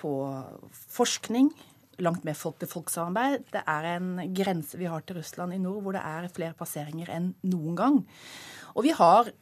[0.02, 0.12] på
[0.96, 1.50] forskning,
[2.02, 3.44] langt mer folk-til-folk-samarbeid.
[3.52, 7.12] Det er en grense vi har til Russland i nord hvor det er flere passeringer
[7.12, 8.00] enn noen gang.
[8.72, 9.34] Og vi har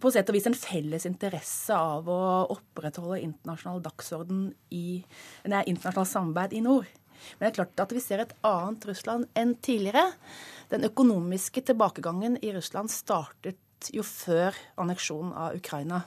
[0.00, 2.20] på sett og vis en felles interesse av å
[2.52, 5.00] opprettholde internasjonal dagsorden i
[5.48, 6.90] nei, internasjonalt samarbeid i nord.
[7.36, 10.10] Men det er klart at vi ser et annet Russland enn tidligere.
[10.72, 16.02] Den økonomiske tilbakegangen i Russland startet jo før anneksjonen av Ukraina.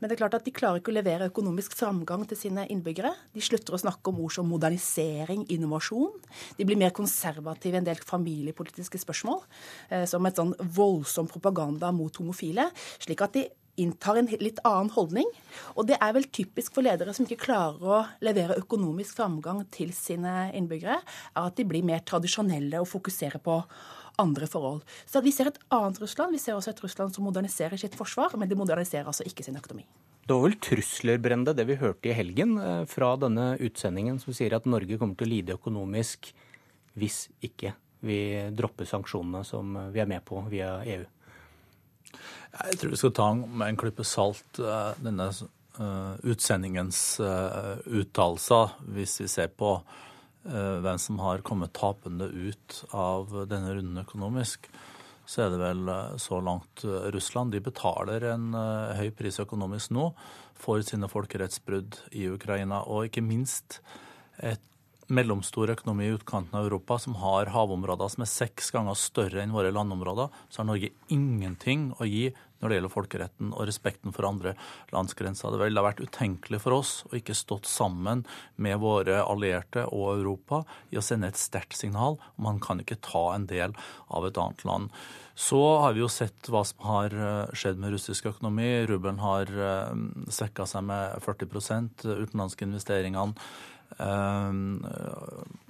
[0.00, 3.12] Men det er klart at de klarer ikke å levere økonomisk framgang til sine innbyggere.
[3.36, 6.16] De slutter å snakke om ord som modernisering, innovasjon.
[6.56, 9.42] De blir mer konservative i en del familiepolitiske spørsmål,
[9.90, 12.70] eh, som et sånn voldsom propaganda mot homofile.
[12.98, 15.28] slik at de inntar en litt annen holdning.
[15.76, 19.92] Og det er vel typisk for ledere som ikke klarer å levere økonomisk framgang til
[19.96, 23.60] sine innbyggere, er at de blir mer tradisjonelle og fokuserer på
[24.20, 24.84] andre forhold.
[25.08, 26.34] Så vi ser et annet Russland.
[26.36, 29.58] Vi ser også et Russland som moderniserer sitt forsvar, men de moderniserer altså ikke sin
[29.58, 29.86] økonomi.
[30.26, 34.36] Det var vel trusler, Brende, det vi hørte i helgen eh, fra denne utsendingen, som
[34.36, 36.30] sier at Norge kommer til å lide økonomisk
[37.00, 37.72] hvis ikke
[38.06, 38.18] vi
[38.56, 41.02] dropper sanksjonene som vi er med på via EU.
[42.10, 49.18] Jeg tror vi skal ta med en klype salt eh, denne eh, utsendingens uttalelser, hvis
[49.24, 49.78] vi ser på
[50.44, 54.70] hvem som har kommet tapende ut av denne runden økonomisk,
[55.30, 57.52] så er det vel eh, så langt eh, Russland.
[57.54, 58.54] De betaler en
[58.98, 60.10] høy pris økonomisk nå
[60.60, 63.80] for sine folkerettsbrudd i Ukraina, og ikke minst
[64.40, 64.64] et
[65.10, 69.54] mellomstor økonomi i utkanten av Europa som har havområder som er seks ganger større enn
[69.54, 72.28] våre landområder, så har Norge ingenting å gi
[72.60, 74.54] når det gjelder folkeretten og respekten for andre
[74.94, 75.52] landsgrenser.
[75.52, 78.24] Det ville vært utenkelig for oss å ikke stått sammen
[78.60, 80.62] med våre allierte og Europa
[80.92, 83.74] i å sende et sterkt signal om man kan ikke ta en del
[84.08, 84.94] av et annet land.
[85.40, 88.68] Så har vi jo sett hva som har eh, skjedd med russisk økonomi.
[88.90, 93.38] Rubelen har eh, svekka seg med 40 utenlandske investeringene
[93.98, 94.52] Eh,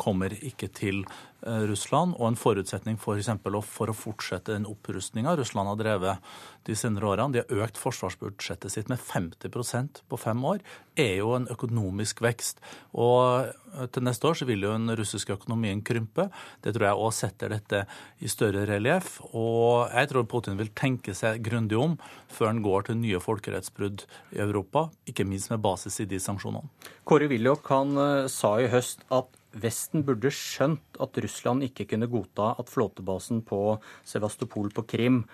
[0.01, 1.03] kommer ikke til
[1.43, 2.17] Russland.
[2.19, 6.33] Og en forutsetning for, eksempel, for å fortsette den opprustninga Russland har drevet
[6.69, 10.61] de senere årene, de har økt forsvarsbudsjettet sitt med 50% på fem år,
[11.01, 12.61] er jo en økonomisk vekst.
[12.93, 16.29] Og eh, til neste år så vil jo den russiske økonomien krympe.
[16.61, 17.83] Det tror jeg òg setter dette
[18.21, 19.17] i større relieff.
[19.33, 21.97] Og jeg tror Putin vil tenke seg grundig om
[22.29, 24.05] før han går til nye folkerettsbrudd
[24.37, 26.69] i Europa, ikke minst med basis i de sanksjonene.
[27.09, 27.97] Kåre Willoch han
[28.31, 33.81] sa i høst at Vesten burde skjønt at Russland ikke kunne godta at flåtebasen på
[34.07, 35.25] Sevastopol på Krim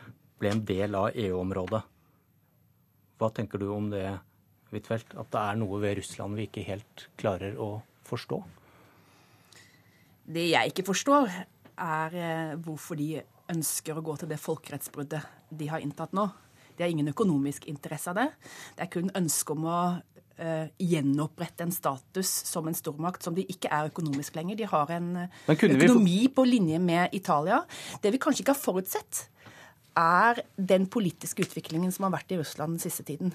[0.40, 1.82] ble en del av EU-området.
[3.16, 4.06] Hva tenker du om det,
[4.72, 5.14] Huitfeldt?
[5.16, 7.70] At det er noe ved Russland vi ikke helt klarer å
[8.08, 8.40] forstå?
[10.26, 11.30] Det jeg ikke forstår,
[11.76, 13.20] er eh, hvorfor de
[13.52, 16.26] ønsker å gå til det folkerettsbruddet de har inntatt nå.
[16.76, 18.26] De har ingen økonomisk interesse av det.
[18.76, 19.78] Det er kun ønske om å
[20.40, 24.58] uh, gjenopprette en status som en stormakt som de ikke er økonomisk lenger.
[24.58, 25.08] De har en
[25.52, 26.32] økonomi vi...
[26.32, 27.62] på linje med Italia.
[28.02, 29.26] Det vi kanskje ikke har forutsett,
[29.96, 33.32] er den politiske utviklingen som har vært i Russland den siste tiden.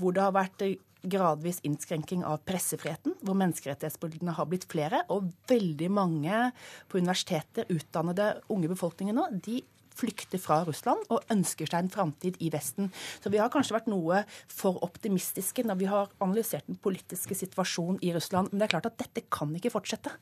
[0.00, 0.64] Hvor det har vært
[1.02, 5.02] gradvis innskrenking av pressefriheten, hvor menneskerettighetsbruddene har blitt flere.
[5.12, 6.44] Og veldig mange
[6.88, 9.60] på universiteter, utdannede unge befolkninger nå, de
[9.98, 12.90] flykter fra Russland og ønsker seg en framtid i Vesten.
[13.22, 18.00] Så vi har kanskje vært noe for optimistiske når vi har analysert den politiske situasjonen
[18.04, 18.50] i Russland.
[18.50, 20.14] Men det er klart at dette kan ikke fortsette.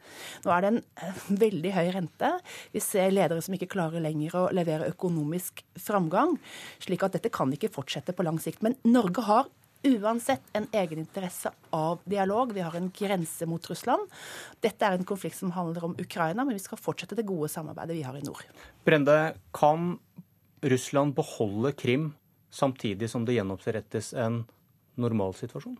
[0.44, 2.32] Nå er det en eh, veldig høy rente.
[2.74, 6.36] Vi ser ledere som ikke klarer lenger å levere økonomisk framgang.
[6.82, 8.64] Slik at dette kan ikke fortsette på lang sikt.
[8.66, 9.50] Men Norge har
[9.82, 12.52] uansett en egeninteresse av dialog.
[12.52, 14.08] Vi har en grense mot Russland.
[14.60, 17.96] Dette er en konflikt som handler om Ukraina, men vi skal fortsette det gode samarbeidet
[17.96, 18.44] vi har i nord.
[18.84, 19.18] Brende,
[19.56, 19.98] kan
[20.60, 22.12] Russland beholde Krim
[22.50, 24.42] samtidig som det gjenopprettes en
[25.00, 25.78] normalsituasjon?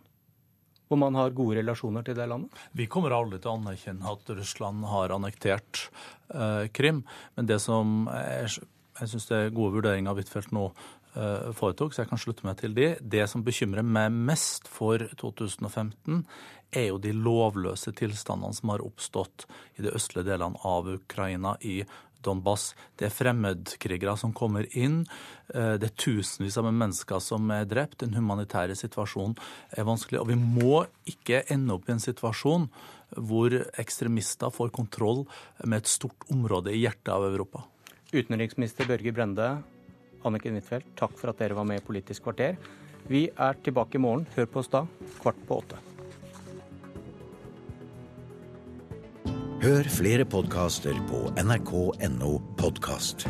[0.91, 2.51] Hvor man har gode relasjoner til det landet?
[2.75, 5.85] Vi kommer aldri til å anerkjenne at Russland har annektert
[6.33, 7.05] eh, Krim.
[7.37, 8.49] Men det som er,
[8.99, 10.65] jeg syns det er gode vurderinger av Huitfeldt nå
[11.11, 12.93] foretok, så jeg kan slutte meg til de.
[13.01, 16.21] Det som bekymrer meg mest for 2015,
[16.71, 21.81] er jo de lovløse tilstandene som har oppstått i de østlige delene av Ukraina, i
[22.21, 22.71] Donbass.
[22.95, 25.01] Det er fremmedkrigere som kommer inn.
[25.53, 28.01] Eh, det er tusenvis av mennesker som er drept.
[28.03, 29.37] Den humanitære situasjonen
[29.77, 30.21] er vanskelig.
[30.21, 32.69] Og vi må ikke ende opp i en situasjon
[33.17, 35.25] hvor ekstremister får kontroll
[35.65, 37.65] med et stort område i hjertet av Europa.
[38.11, 39.49] Utenriksminister Børge Brende,
[40.27, 42.59] Anniken Huitfeldt, takk for at dere var med i Politisk kvarter.
[43.09, 44.27] Vi er tilbake i morgen.
[44.35, 44.85] Hør på oss da,
[45.21, 45.79] kvart på åtte.
[49.61, 53.27] Hør flere podkaster på nrk.no podkast.